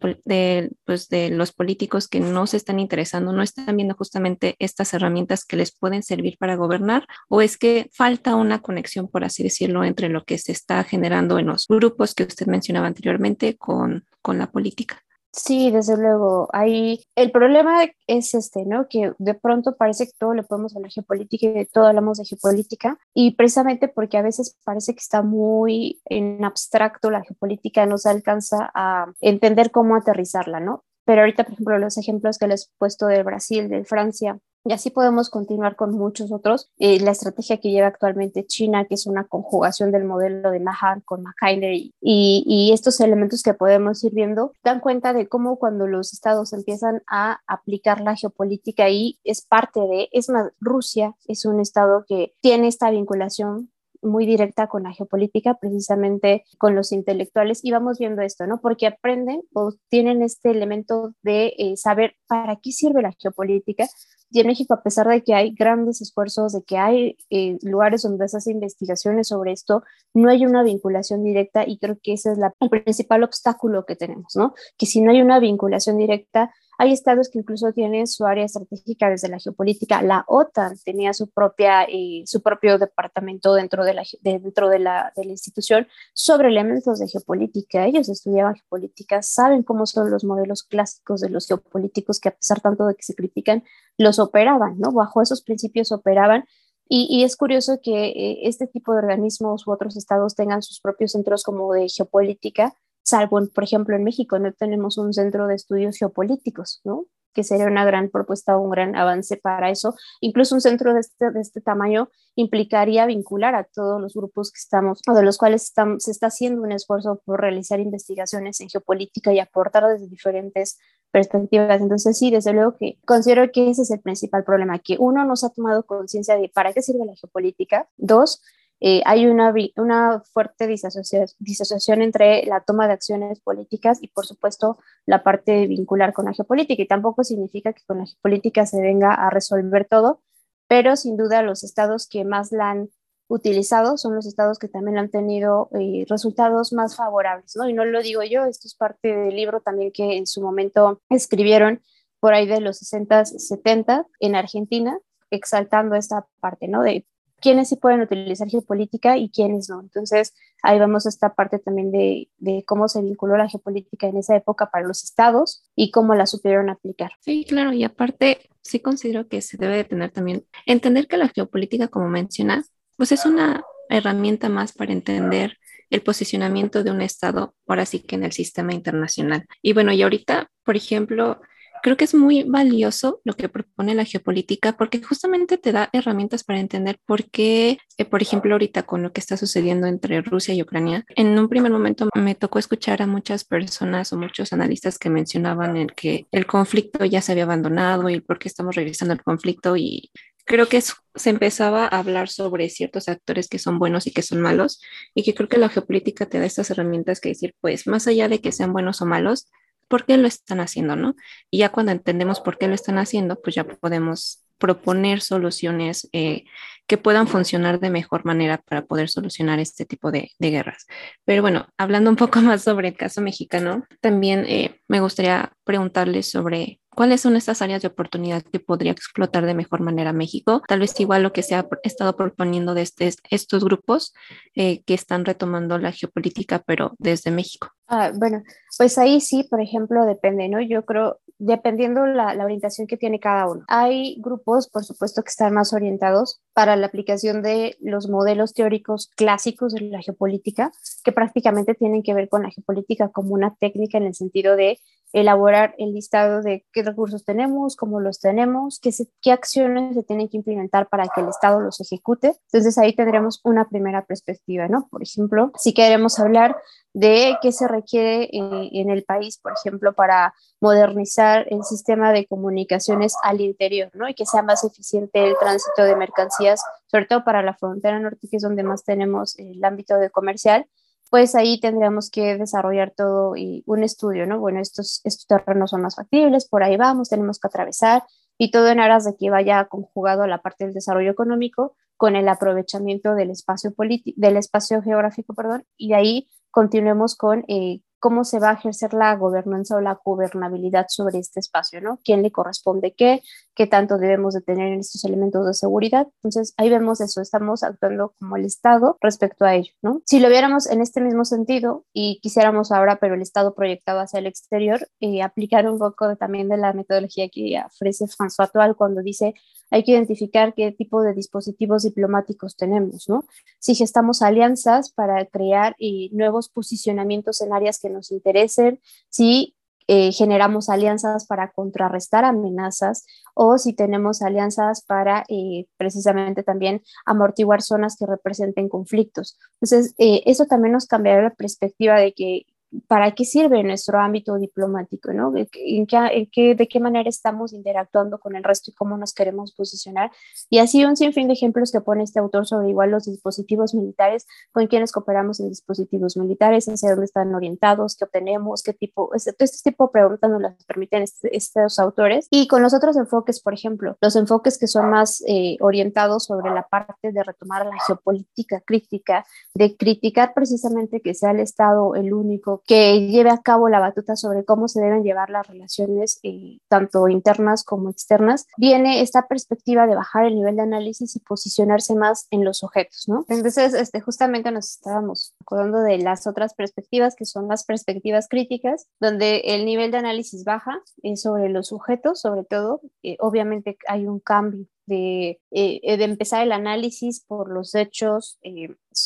pues, 0.86 1.08
de 1.10 1.28
los 1.28 1.52
políticos 1.52 2.08
que 2.08 2.20
no 2.20 2.46
se 2.46 2.56
están 2.56 2.80
interesando, 2.80 3.34
no 3.34 3.42
están 3.42 3.76
viendo 3.76 3.94
justamente 3.94 4.56
estas 4.58 4.94
herramientas 4.94 5.44
que 5.44 5.56
les 5.56 5.76
pueden 5.76 6.02
servir 6.02 6.38
para 6.38 6.56
gobernar? 6.56 7.06
¿O 7.28 7.42
es 7.42 7.58
que 7.58 7.90
falta 7.92 8.36
una 8.36 8.62
conexión, 8.62 9.06
por 9.06 9.22
así 9.22 9.42
decirlo, 9.42 9.84
entre 9.84 10.08
lo 10.08 10.24
que 10.24 10.38
se 10.38 10.52
está 10.52 10.82
generando 10.82 11.38
en 11.38 11.48
los 11.48 11.66
grupos 11.68 12.14
que 12.14 12.24
usted 12.24 12.46
mencionaba 12.46 12.86
anteriormente 12.86 13.58
con, 13.58 14.06
con 14.22 14.38
la 14.38 14.50
política? 14.50 15.02
Sí, 15.32 15.70
desde 15.70 15.96
luego. 15.96 16.48
Hay... 16.52 17.04
El 17.16 17.30
problema 17.32 17.84
es 18.06 18.34
este, 18.34 18.66
¿no? 18.66 18.86
Que 18.88 19.12
de 19.18 19.34
pronto 19.34 19.76
parece 19.76 20.06
que 20.06 20.12
todo 20.18 20.34
le 20.34 20.42
podemos 20.42 20.76
hablar 20.76 20.90
geopolítica 20.92 21.46
y 21.58 21.66
todo 21.66 21.86
hablamos 21.86 22.18
de 22.18 22.26
geopolítica. 22.26 22.98
Y 23.14 23.30
precisamente 23.32 23.88
porque 23.88 24.18
a 24.18 24.22
veces 24.22 24.58
parece 24.64 24.92
que 24.94 25.00
está 25.00 25.22
muy 25.22 26.02
en 26.04 26.44
abstracto 26.44 27.10
la 27.10 27.22
geopolítica, 27.22 27.86
no 27.86 27.96
se 27.96 28.10
alcanza 28.10 28.70
a 28.74 29.06
entender 29.20 29.70
cómo 29.70 29.96
aterrizarla, 29.96 30.60
¿no? 30.60 30.84
Pero 31.04 31.22
ahorita, 31.22 31.44
por 31.44 31.54
ejemplo, 31.54 31.78
los 31.78 31.98
ejemplos 31.98 32.38
que 32.38 32.48
les 32.48 32.66
he 32.66 32.70
puesto 32.78 33.06
de 33.06 33.22
Brasil, 33.22 33.68
de 33.68 33.84
Francia, 33.84 34.38
y 34.64 34.72
así 34.72 34.90
podemos 34.90 35.28
continuar 35.28 35.74
con 35.74 35.92
muchos 35.92 36.30
otros. 36.30 36.70
Eh, 36.78 37.00
la 37.00 37.10
estrategia 37.10 37.58
que 37.58 37.70
lleva 37.70 37.88
actualmente 37.88 38.46
China, 38.46 38.84
que 38.84 38.94
es 38.94 39.06
una 39.06 39.24
conjugación 39.24 39.90
del 39.90 40.04
modelo 40.04 40.52
de 40.52 40.60
Nahan 40.60 41.00
con 41.04 41.22
McKinney 41.22 41.92
y, 42.00 42.44
y, 42.46 42.72
estos 42.72 43.00
elementos 43.00 43.42
que 43.42 43.54
podemos 43.54 44.04
ir 44.04 44.12
viendo, 44.14 44.52
dan 44.62 44.78
cuenta 44.78 45.12
de 45.14 45.28
cómo 45.28 45.56
cuando 45.56 45.88
los 45.88 46.12
estados 46.12 46.52
empiezan 46.52 47.02
a 47.08 47.40
aplicar 47.48 48.02
la 48.02 48.14
geopolítica 48.14 48.84
ahí 48.84 49.18
es 49.24 49.44
parte 49.44 49.80
de, 49.80 50.08
es 50.12 50.28
más, 50.28 50.52
Rusia 50.60 51.16
es 51.26 51.44
un 51.44 51.60
estado 51.60 52.04
que 52.06 52.34
tiene 52.40 52.68
esta 52.68 52.90
vinculación 52.90 53.72
muy 54.02 54.26
directa 54.26 54.66
con 54.66 54.82
la 54.82 54.92
geopolítica, 54.92 55.54
precisamente 55.54 56.44
con 56.58 56.74
los 56.74 56.92
intelectuales, 56.92 57.64
y 57.64 57.70
vamos 57.70 57.98
viendo 57.98 58.22
esto, 58.22 58.46
¿no? 58.46 58.60
Porque 58.60 58.86
aprenden 58.86 59.42
o 59.54 59.72
tienen 59.88 60.22
este 60.22 60.50
elemento 60.50 61.14
de 61.22 61.54
eh, 61.58 61.76
saber 61.76 62.16
para 62.26 62.56
qué 62.56 62.72
sirve 62.72 63.02
la 63.02 63.12
geopolítica. 63.18 63.86
Y 64.34 64.40
en 64.40 64.46
México, 64.46 64.72
a 64.72 64.82
pesar 64.82 65.06
de 65.08 65.22
que 65.22 65.34
hay 65.34 65.52
grandes 65.52 66.00
esfuerzos, 66.00 66.54
de 66.54 66.62
que 66.62 66.78
hay 66.78 67.18
eh, 67.28 67.58
lugares 67.62 68.02
donde 68.02 68.26
se 68.28 68.38
hacen 68.38 68.54
investigaciones 68.54 69.28
sobre 69.28 69.52
esto, 69.52 69.82
no 70.14 70.30
hay 70.30 70.46
una 70.46 70.62
vinculación 70.62 71.22
directa 71.22 71.64
y 71.66 71.78
creo 71.78 71.98
que 72.02 72.14
ese 72.14 72.32
es 72.32 72.38
la, 72.38 72.54
el 72.60 72.70
principal 72.70 73.24
obstáculo 73.24 73.84
que 73.84 73.94
tenemos, 73.94 74.34
¿no? 74.34 74.54
Que 74.78 74.86
si 74.86 75.02
no 75.02 75.10
hay 75.10 75.20
una 75.20 75.38
vinculación 75.38 75.98
directa, 75.98 76.50
hay 76.82 76.90
estados 76.90 77.28
que 77.28 77.38
incluso 77.38 77.72
tienen 77.72 78.08
su 78.08 78.26
área 78.26 78.44
estratégica 78.44 79.08
desde 79.08 79.28
la 79.28 79.38
geopolítica. 79.38 80.02
La 80.02 80.24
OTAN 80.26 80.76
tenía 80.84 81.12
su, 81.12 81.30
propia, 81.30 81.84
eh, 81.84 82.24
su 82.26 82.42
propio 82.42 82.76
departamento 82.76 83.54
dentro, 83.54 83.84
de 83.84 83.94
la, 83.94 84.02
dentro 84.20 84.68
de, 84.68 84.80
la, 84.80 85.12
de 85.14 85.24
la 85.24 85.30
institución 85.30 85.86
sobre 86.12 86.48
elementos 86.48 86.98
de 86.98 87.06
geopolítica. 87.06 87.86
Ellos 87.86 88.08
estudiaban 88.08 88.56
geopolítica, 88.56 89.22
saben 89.22 89.62
cómo 89.62 89.86
son 89.86 90.10
los 90.10 90.24
modelos 90.24 90.64
clásicos 90.64 91.20
de 91.20 91.30
los 91.30 91.46
geopolíticos 91.46 92.18
que 92.18 92.30
a 92.30 92.34
pesar 92.34 92.60
tanto 92.60 92.84
de 92.88 92.96
que 92.96 93.04
se 93.04 93.14
critican, 93.14 93.62
los 93.96 94.18
operaban, 94.18 94.80
¿no? 94.80 94.90
Bajo 94.90 95.22
esos 95.22 95.40
principios 95.40 95.92
operaban 95.92 96.46
y, 96.88 97.06
y, 97.08 97.22
es 97.22 97.36
curioso 97.36 97.78
que 97.80 98.08
eh, 98.08 98.48
este 98.48 98.66
tipo 98.66 98.90
de 98.92 98.98
organismos 98.98 99.68
u 99.68 99.70
otros 99.70 99.96
estados 99.96 100.34
tengan 100.34 100.62
sus 100.62 100.80
propios 100.80 101.12
centros 101.12 101.44
como 101.44 101.72
de 101.72 101.88
geopolítica 101.88 102.74
salvo, 103.02 103.40
por 103.54 103.64
ejemplo, 103.64 103.96
en 103.96 104.04
México 104.04 104.38
no 104.38 104.52
tenemos 104.52 104.98
un 104.98 105.12
centro 105.12 105.46
de 105.46 105.54
estudios 105.54 105.96
geopolíticos, 105.98 106.80
¿no? 106.84 107.06
que 107.32 107.44
sería 107.44 107.66
una 107.66 107.84
gran 107.84 108.10
propuesta, 108.10 108.56
un 108.56 108.70
gran 108.70 108.96
avance 108.96 109.36
para 109.36 109.70
eso. 109.70 109.94
Incluso 110.20 110.54
un 110.54 110.60
centro 110.60 110.94
de 110.94 111.00
este, 111.00 111.30
de 111.30 111.40
este 111.40 111.60
tamaño 111.60 112.10
implicaría 112.34 113.06
vincular 113.06 113.54
a 113.54 113.64
todos 113.64 114.00
los 114.00 114.14
grupos 114.14 114.52
que 114.52 114.58
estamos, 114.58 115.00
o 115.08 115.14
de 115.14 115.22
los 115.22 115.38
cuales 115.38 115.64
estamos, 115.64 116.04
se 116.04 116.10
está 116.10 116.28
haciendo 116.28 116.62
un 116.62 116.72
esfuerzo 116.72 117.20
por 117.24 117.40
realizar 117.40 117.80
investigaciones 117.80 118.60
en 118.60 118.68
geopolítica 118.68 119.32
y 119.32 119.40
aportar 119.40 119.86
desde 119.86 120.08
diferentes 120.08 120.78
perspectivas. 121.10 121.80
Entonces, 121.80 122.18
sí, 122.18 122.30
desde 122.30 122.52
luego 122.52 122.76
que 122.78 122.98
considero 123.06 123.50
que 123.52 123.70
ese 123.70 123.82
es 123.82 123.90
el 123.90 124.00
principal 124.00 124.44
problema, 124.44 124.78
que 124.78 124.96
uno 124.98 125.24
no 125.24 125.36
se 125.36 125.46
ha 125.46 125.50
tomado 125.50 125.84
conciencia 125.84 126.36
de 126.36 126.48
para 126.48 126.72
qué 126.72 126.82
sirve 126.82 127.04
la 127.04 127.16
geopolítica, 127.16 127.88
dos, 127.96 128.42
eh, 128.84 129.00
hay 129.06 129.28
una, 129.28 129.54
una 129.76 130.24
fuerte 130.32 130.66
disasociación, 130.66 132.02
entre 132.02 132.44
la 132.46 132.64
toma 132.64 132.88
de 132.88 132.94
acciones 132.94 133.38
políticas 133.38 134.02
y, 134.02 134.08
por 134.08 134.26
supuesto, 134.26 134.76
la 135.06 135.22
parte 135.22 135.68
vincular 135.68 136.12
con 136.12 136.24
la 136.24 136.32
geopolítica. 136.32 136.82
Y 136.82 136.88
tampoco 136.88 137.22
significa 137.22 137.72
que 137.72 137.84
con 137.86 137.98
la 137.98 138.06
geopolítica 138.06 138.66
se 138.66 138.82
venga 138.82 139.14
a 139.14 139.30
resolver 139.30 139.86
todo, 139.88 140.20
pero 140.66 140.96
sin 140.96 141.16
duda 141.16 141.42
los 141.42 141.62
estados 141.62 142.08
que 142.08 142.24
más 142.24 142.50
la 142.50 142.70
han 142.70 142.90
utilizado 143.28 143.96
son 143.98 144.16
los 144.16 144.26
estados 144.26 144.58
que 144.58 144.66
también 144.66 144.98
han 144.98 145.10
tenido 145.10 145.70
eh, 145.78 146.04
resultados 146.08 146.72
más 146.72 146.96
favorables, 146.96 147.54
¿no? 147.54 147.68
Y 147.68 147.74
no 147.74 147.84
lo 147.84 148.02
digo 148.02 148.24
yo, 148.24 148.46
esto 148.46 148.66
es 148.66 148.74
parte 148.74 149.14
del 149.14 149.36
libro 149.36 149.60
también 149.60 149.92
que 149.92 150.16
en 150.16 150.26
su 150.26 150.42
momento 150.42 151.00
escribieron 151.08 151.82
por 152.18 152.34
ahí 152.34 152.48
de 152.48 152.60
los 152.60 152.78
60, 152.78 153.26
70 153.26 154.08
en 154.18 154.34
Argentina, 154.34 154.98
exaltando 155.30 155.94
esta 155.94 156.26
parte, 156.40 156.66
¿no? 156.66 156.82
De 156.82 157.06
quiénes 157.42 157.68
sí 157.68 157.76
pueden 157.76 158.00
utilizar 158.00 158.48
geopolítica 158.48 159.18
y 159.18 159.28
quiénes 159.28 159.68
no. 159.68 159.80
Entonces, 159.80 160.34
ahí 160.62 160.78
vemos 160.78 161.04
esta 161.06 161.34
parte 161.34 161.58
también 161.58 161.90
de, 161.90 162.28
de, 162.38 162.64
cómo 162.66 162.88
se 162.88 163.02
vinculó 163.02 163.36
la 163.36 163.48
geopolítica 163.48 164.06
en 164.06 164.16
esa 164.16 164.36
época 164.36 164.70
para 164.70 164.86
los 164.86 165.02
estados 165.04 165.64
y 165.76 165.90
cómo 165.90 166.14
la 166.14 166.26
supieron 166.26 166.70
aplicar. 166.70 167.12
Sí, 167.20 167.44
claro, 167.46 167.72
y 167.72 167.84
aparte, 167.84 168.48
sí 168.62 168.80
considero 168.80 169.28
que 169.28 169.42
se 169.42 169.56
debe 169.58 169.76
de 169.76 169.84
tener 169.84 170.10
también, 170.10 170.46
entender 170.64 171.08
que 171.08 171.18
la 171.18 171.28
geopolítica, 171.28 171.88
como 171.88 172.08
mencionas, 172.08 172.70
pues 172.96 173.12
es 173.12 173.26
una 173.26 173.62
herramienta 173.88 174.48
más 174.48 174.72
para 174.72 174.92
entender 174.92 175.58
el 175.90 176.02
posicionamiento 176.02 176.82
de 176.82 176.90
un 176.90 177.02
estado, 177.02 177.54
ahora 177.66 177.84
sí 177.84 178.00
que 178.00 178.14
en 178.14 178.24
el 178.24 178.32
sistema 178.32 178.72
internacional. 178.72 179.46
Y 179.60 179.74
bueno, 179.74 179.92
y 179.92 180.02
ahorita, 180.02 180.50
por 180.64 180.76
ejemplo, 180.76 181.40
creo 181.82 181.96
que 181.96 182.04
es 182.04 182.14
muy 182.14 182.44
valioso 182.44 183.20
lo 183.24 183.34
que 183.34 183.48
propone 183.48 183.94
la 183.94 184.04
geopolítica 184.04 184.76
porque 184.76 185.02
justamente 185.02 185.58
te 185.58 185.72
da 185.72 185.90
herramientas 185.92 186.44
para 186.44 186.60
entender 186.60 186.98
por 187.06 187.30
qué, 187.30 187.78
eh, 187.98 188.04
por 188.04 188.22
ejemplo, 188.22 188.54
ahorita 188.54 188.84
con 188.84 189.02
lo 189.02 189.12
que 189.12 189.20
está 189.20 189.36
sucediendo 189.36 189.86
entre 189.86 190.22
Rusia 190.22 190.54
y 190.54 190.62
Ucrania, 190.62 191.04
en 191.16 191.38
un 191.38 191.48
primer 191.48 191.72
momento 191.72 192.08
me 192.14 192.34
tocó 192.34 192.58
escuchar 192.58 193.02
a 193.02 193.06
muchas 193.06 193.44
personas 193.44 194.12
o 194.12 194.16
muchos 194.16 194.52
analistas 194.52 194.98
que 194.98 195.10
mencionaban 195.10 195.76
el 195.76 195.92
que 195.94 196.26
el 196.30 196.46
conflicto 196.46 197.04
ya 197.04 197.20
se 197.20 197.32
había 197.32 197.44
abandonado 197.44 198.08
y 198.08 198.20
por 198.20 198.38
qué 198.38 198.48
estamos 198.48 198.74
revisando 198.74 199.14
el 199.14 199.22
conflicto 199.22 199.76
y 199.76 200.10
creo 200.44 200.68
que 200.68 200.80
se 200.80 201.30
empezaba 201.30 201.84
a 201.84 201.98
hablar 201.98 202.28
sobre 202.28 202.68
ciertos 202.68 203.08
actores 203.08 203.48
que 203.48 203.58
son 203.58 203.78
buenos 203.78 204.06
y 204.06 204.12
que 204.12 204.22
son 204.22 204.40
malos, 204.40 204.80
y 205.14 205.22
que 205.22 205.34
creo 205.34 205.48
que 205.48 205.58
la 205.58 205.68
geopolítica 205.68 206.26
te 206.26 206.38
da 206.38 206.46
estas 206.46 206.70
herramientas 206.70 207.20
que 207.20 207.30
decir, 207.30 207.54
pues 207.60 207.86
más 207.86 208.06
allá 208.06 208.28
de 208.28 208.40
que 208.40 208.52
sean 208.52 208.72
buenos 208.72 209.02
o 209.02 209.06
malos, 209.06 209.48
por 209.92 210.06
qué 210.06 210.16
lo 210.16 210.26
están 210.26 210.60
haciendo, 210.60 210.96
¿no? 210.96 211.16
Y 211.50 211.58
ya 211.58 211.68
cuando 211.68 211.92
entendemos 211.92 212.40
por 212.40 212.56
qué 212.56 212.66
lo 212.66 212.74
están 212.74 212.96
haciendo, 212.96 213.38
pues 213.42 213.56
ya 213.56 213.64
podemos 213.64 214.42
proponer 214.56 215.20
soluciones 215.20 216.08
eh, 216.14 216.44
que 216.86 216.96
puedan 216.96 217.28
funcionar 217.28 217.78
de 217.78 217.90
mejor 217.90 218.24
manera 218.24 218.56
para 218.56 218.86
poder 218.86 219.10
solucionar 219.10 219.58
este 219.58 219.84
tipo 219.84 220.10
de, 220.10 220.30
guerras. 220.38 220.86
Pero 221.26 221.42
bueno, 221.42 221.66
hablando 221.76 222.08
un 222.08 222.16
poco 222.16 222.40
más 222.40 222.62
sobre 222.62 222.88
el 222.88 222.96
caso 222.96 223.20
mexicano, 223.20 223.84
también 224.00 224.46
eh, 224.48 224.80
me 224.88 225.00
gustaría 225.00 225.52
preguntarles 225.64 226.30
sobre 226.30 226.80
¿Cuáles 226.94 227.22
son 227.22 227.36
estas 227.36 227.62
áreas 227.62 227.80
de 227.80 227.88
oportunidad 227.88 228.42
que 228.42 228.60
podría 228.60 228.92
explotar 228.92 229.46
de 229.46 229.54
mejor 229.54 229.80
manera 229.80 230.12
México? 230.12 230.62
Tal 230.68 230.80
vez 230.80 230.98
igual 231.00 231.22
lo 231.22 231.32
que 231.32 231.42
se 231.42 231.54
ha 231.54 231.66
estado 231.84 232.16
proponiendo 232.16 232.74
de 232.74 232.82
este, 232.82 233.10
estos 233.30 233.64
grupos 233.64 234.12
eh, 234.54 234.82
que 234.84 234.92
están 234.92 235.24
retomando 235.24 235.78
la 235.78 235.92
geopolítica, 235.92 236.62
pero 236.66 236.94
desde 236.98 237.30
México. 237.30 237.70
Ah, 237.94 238.10
bueno, 238.14 238.42
pues 238.78 238.96
ahí 238.96 239.20
sí, 239.20 239.44
por 239.44 239.60
ejemplo, 239.60 240.06
depende, 240.06 240.48
¿no? 240.48 240.62
Yo 240.62 240.82
creo, 240.86 241.20
dependiendo 241.38 242.06
la, 242.06 242.34
la 242.34 242.44
orientación 242.44 242.86
que 242.86 242.96
tiene 242.96 243.20
cada 243.20 243.46
uno. 243.46 243.64
Hay 243.68 244.16
grupos, 244.22 244.70
por 244.70 244.82
supuesto, 244.82 245.22
que 245.22 245.28
están 245.28 245.52
más 245.52 245.74
orientados 245.74 246.40
para 246.54 246.76
la 246.76 246.86
aplicación 246.86 247.42
de 247.42 247.76
los 247.80 248.08
modelos 248.08 248.54
teóricos 248.54 249.10
clásicos 249.16 249.74
de 249.74 249.82
la 249.82 250.02
geopolítica, 250.02 250.72
que 251.04 251.12
prácticamente 251.12 251.74
tienen 251.74 252.02
que 252.02 252.14
ver 252.14 252.28
con 252.28 252.42
la 252.42 252.50
geopolítica 252.50 253.08
como 253.08 253.34
una 253.34 253.54
técnica 253.54 253.98
en 253.98 254.04
el 254.04 254.14
sentido 254.14 254.56
de 254.56 254.78
elaborar 255.12 255.74
el 255.78 255.92
listado 255.92 256.42
de 256.42 256.64
qué 256.72 256.82
recursos 256.82 257.24
tenemos, 257.24 257.76
cómo 257.76 258.00
los 258.00 258.18
tenemos, 258.18 258.80
qué, 258.80 258.90
qué 259.20 259.32
acciones 259.32 259.94
se 259.94 260.02
tienen 260.02 260.28
que 260.28 260.38
implementar 260.38 260.88
para 260.88 261.06
que 261.08 261.20
el 261.20 261.28
Estado 261.28 261.60
los 261.60 261.80
ejecute. 261.80 262.34
Entonces 262.46 262.78
ahí 262.78 262.94
tendremos 262.94 263.40
una 263.44 263.68
primera 263.68 264.04
perspectiva, 264.04 264.68
¿no? 264.68 264.88
Por 264.90 265.02
ejemplo, 265.02 265.52
si 265.56 265.74
queremos 265.74 266.18
hablar 266.18 266.56
de 266.94 267.36
qué 267.40 267.52
se 267.52 267.68
requiere 267.68 268.24
eh, 268.24 268.70
en 268.72 268.90
el 268.90 269.04
país, 269.04 269.38
por 269.38 269.52
ejemplo, 269.52 269.94
para 269.94 270.34
modernizar 270.60 271.46
el 271.50 271.62
sistema 271.64 272.12
de 272.12 272.26
comunicaciones 272.26 273.14
al 273.22 273.40
interior, 273.40 273.90
¿no? 273.94 274.08
Y 274.08 274.14
que 274.14 274.26
sea 274.26 274.42
más 274.42 274.64
eficiente 274.64 275.24
el 275.24 275.36
tránsito 275.38 275.84
de 275.84 275.96
mercancías, 275.96 276.41
sobre 276.86 277.06
todo 277.06 277.24
para 277.24 277.42
la 277.42 277.54
frontera 277.54 277.98
norte, 277.98 278.28
que 278.30 278.36
es 278.36 278.42
donde 278.42 278.62
más 278.62 278.84
tenemos 278.84 279.38
el 279.38 279.64
ámbito 279.64 279.96
de 279.96 280.10
comercial, 280.10 280.66
pues 281.10 281.34
ahí 281.34 281.60
tendríamos 281.60 282.10
que 282.10 282.38
desarrollar 282.38 282.92
todo 282.96 283.36
y 283.36 283.62
un 283.66 283.82
estudio, 283.82 284.26
¿no? 284.26 284.40
Bueno, 284.40 284.60
estos, 284.60 285.00
estos 285.04 285.26
terrenos 285.26 285.70
son 285.70 285.82
más 285.82 285.96
factibles, 285.96 286.48
por 286.48 286.62
ahí 286.62 286.76
vamos, 286.76 287.10
tenemos 287.10 287.38
que 287.38 287.48
atravesar 287.48 288.02
y 288.38 288.50
todo 288.50 288.68
en 288.68 288.80
aras 288.80 289.04
de 289.04 289.14
que 289.16 289.30
vaya 289.30 289.66
conjugado 289.66 290.22
a 290.22 290.26
la 290.26 290.40
parte 290.40 290.64
del 290.64 290.74
desarrollo 290.74 291.10
económico 291.10 291.76
con 291.96 292.16
el 292.16 292.28
aprovechamiento 292.28 293.14
del 293.14 293.30
espacio, 293.30 293.74
del 294.16 294.36
espacio 294.36 294.82
geográfico, 294.82 295.34
perdón, 295.34 295.64
y 295.76 295.90
de 295.90 295.94
ahí 295.94 296.28
continuemos 296.50 297.14
con 297.14 297.44
eh, 297.46 297.82
cómo 298.02 298.24
se 298.24 298.40
va 298.40 298.50
a 298.50 298.54
ejercer 298.54 298.94
la 298.94 299.14
gobernanza 299.14 299.76
o 299.76 299.80
la 299.80 299.96
gobernabilidad 300.04 300.86
sobre 300.88 301.20
este 301.20 301.38
espacio, 301.38 301.80
¿no? 301.80 302.00
¿Quién 302.02 302.20
le 302.24 302.32
corresponde 302.32 302.94
qué? 302.94 303.22
¿Qué 303.54 303.68
tanto 303.68 303.96
debemos 303.96 304.34
de 304.34 304.40
tener 304.40 304.72
en 304.72 304.80
estos 304.80 305.04
elementos 305.04 305.46
de 305.46 305.54
seguridad? 305.54 306.08
Entonces, 306.16 306.52
ahí 306.56 306.68
vemos 306.68 307.00
eso, 307.00 307.20
estamos 307.22 307.62
actuando 307.62 308.12
como 308.18 308.36
el 308.36 308.44
Estado 308.44 308.98
respecto 309.00 309.44
a 309.44 309.54
ello, 309.54 309.70
¿no? 309.82 310.02
Si 310.04 310.18
lo 310.18 310.28
viéramos 310.30 310.68
en 310.68 310.80
este 310.80 311.00
mismo 311.00 311.24
sentido 311.24 311.84
y 311.92 312.18
quisiéramos 312.20 312.72
ahora, 312.72 312.96
pero 312.96 313.14
el 313.14 313.22
Estado 313.22 313.54
proyectado 313.54 314.00
hacia 314.00 314.18
el 314.18 314.26
exterior, 314.26 314.88
eh, 314.98 315.22
aplicar 315.22 315.70
un 315.70 315.78
poco 315.78 316.16
también 316.16 316.48
de 316.48 316.56
la 316.56 316.72
metodología 316.72 317.28
que 317.28 317.62
ofrece 317.64 318.06
François 318.06 318.50
Toal 318.50 318.74
cuando 318.74 319.00
dice 319.00 319.34
hay 319.72 319.84
que 319.84 319.92
identificar 319.92 320.52
qué 320.54 320.70
tipo 320.70 321.02
de 321.02 321.14
dispositivos 321.14 321.82
diplomáticos 321.82 322.56
tenemos, 322.56 323.08
¿no? 323.08 323.24
Si 323.58 323.74
gestamos 323.74 324.20
alianzas 324.20 324.92
para 324.92 325.24
crear 325.24 325.74
eh, 325.80 326.10
nuevos 326.12 326.50
posicionamientos 326.50 327.40
en 327.40 327.54
áreas 327.54 327.80
que 327.80 327.88
nos 327.88 328.12
interesen, 328.12 328.80
si 329.08 329.56
eh, 329.88 330.12
generamos 330.12 330.68
alianzas 330.68 331.26
para 331.26 331.50
contrarrestar 331.52 332.24
amenazas 332.24 333.06
o 333.34 333.56
si 333.56 333.72
tenemos 333.72 334.20
alianzas 334.20 334.82
para 334.82 335.24
eh, 335.28 335.64
precisamente 335.78 336.42
también 336.42 336.82
amortiguar 337.06 337.62
zonas 337.62 337.96
que 337.96 338.06
representen 338.06 338.68
conflictos. 338.68 339.38
Entonces, 339.54 339.94
eso 339.96 340.44
también 340.44 340.72
nos 340.72 340.86
cambiará 340.86 341.22
la 341.22 341.34
perspectiva 341.34 341.98
de 341.98 342.12
que 342.12 342.42
para 342.86 343.12
qué 343.12 343.24
sirve 343.24 343.62
nuestro 343.62 343.98
ámbito 343.98 344.36
diplomático, 344.36 345.12
¿no? 345.12 345.32
¿En 345.36 345.86
qué, 345.86 346.54
¿De 346.54 346.68
qué 346.68 346.80
manera 346.80 347.08
estamos 347.08 347.52
interactuando 347.52 348.18
con 348.18 348.36
el 348.36 348.44
resto 348.44 348.70
y 348.70 348.74
cómo 348.74 348.96
nos 348.96 349.12
queremos 349.12 349.52
posicionar? 349.52 350.10
Y 350.48 350.58
así 350.58 350.84
un 350.84 350.96
sinfín 350.96 351.28
de 351.28 351.34
ejemplos 351.34 351.72
que 351.72 351.80
pone 351.80 352.02
este 352.02 352.18
autor 352.18 352.46
sobre 352.46 352.70
igual 352.70 352.90
los 352.90 353.04
dispositivos 353.04 353.74
militares, 353.74 354.26
con 354.52 354.66
quienes 354.66 354.92
cooperamos 354.92 355.40
en 355.40 355.48
dispositivos 355.48 356.16
militares, 356.16 356.66
hacia 356.66 356.90
dónde 356.90 357.06
están 357.06 357.34
orientados, 357.34 357.96
qué 357.96 358.04
obtenemos, 358.04 358.62
qué 358.62 358.72
tipo, 358.72 359.14
este, 359.14 359.34
este 359.38 359.70
tipo 359.70 359.86
de 359.86 359.92
preguntas 359.92 360.30
nos 360.30 360.40
las 360.40 360.64
permiten 360.64 361.04
estos 361.22 361.78
autores. 361.78 362.26
Y 362.30 362.48
con 362.48 362.62
los 362.62 362.74
otros 362.74 362.96
enfoques, 362.96 363.40
por 363.40 363.54
ejemplo, 363.54 363.96
los 364.00 364.16
enfoques 364.16 364.58
que 364.58 364.66
son 364.66 364.90
más 364.90 365.22
eh, 365.26 365.56
orientados 365.60 366.24
sobre 366.24 366.50
la 366.52 366.66
parte 366.68 367.12
de 367.12 367.22
retomar 367.22 367.66
la 367.66 367.78
geopolítica 367.86 368.60
crítica, 368.60 369.26
de 369.54 369.76
criticar 369.76 370.32
precisamente 370.34 371.00
que 371.00 371.14
sea 371.14 371.32
el 371.32 371.40
Estado 371.40 371.94
el 371.94 372.12
único 372.12 372.61
que 372.66 373.08
lleve 373.08 373.30
a 373.30 373.38
cabo 373.38 373.68
la 373.68 373.80
batuta 373.80 374.16
sobre 374.16 374.44
cómo 374.44 374.68
se 374.68 374.80
deben 374.80 375.02
llevar 375.02 375.30
las 375.30 375.46
relaciones 375.46 376.20
eh, 376.22 376.58
tanto 376.68 377.08
internas 377.08 377.64
como 377.64 377.90
externas, 377.90 378.46
viene 378.56 379.00
esta 379.00 379.26
perspectiva 379.26 379.86
de 379.86 379.96
bajar 379.96 380.26
el 380.26 380.34
nivel 380.34 380.56
de 380.56 380.62
análisis 380.62 381.16
y 381.16 381.20
posicionarse 381.20 381.94
más 381.94 382.26
en 382.30 382.44
los 382.44 382.58
sujetos, 382.58 383.04
¿no? 383.08 383.24
Entonces, 383.28 383.74
este, 383.74 384.00
justamente 384.00 384.50
nos 384.50 384.70
estábamos 384.70 385.34
acordando 385.40 385.80
de 385.80 385.98
las 385.98 386.26
otras 386.26 386.54
perspectivas, 386.54 387.16
que 387.16 387.24
son 387.24 387.48
las 387.48 387.64
perspectivas 387.64 388.28
críticas, 388.28 388.86
donde 389.00 389.38
el 389.44 389.64
nivel 389.64 389.90
de 389.90 389.98
análisis 389.98 390.44
baja 390.44 390.80
es 391.02 391.22
sobre 391.22 391.48
los 391.48 391.68
sujetos, 391.68 392.20
sobre 392.20 392.44
todo, 392.44 392.80
eh, 393.02 393.16
obviamente 393.20 393.76
hay 393.88 394.06
un 394.06 394.20
cambio 394.20 394.66
de, 394.86 395.40
eh, 395.50 395.96
de, 395.96 396.04
empezar 396.04 396.42
el 396.42 396.52
análisis 396.52 397.24
por 397.26 397.50
los 397.50 397.74
hechos 397.74 398.38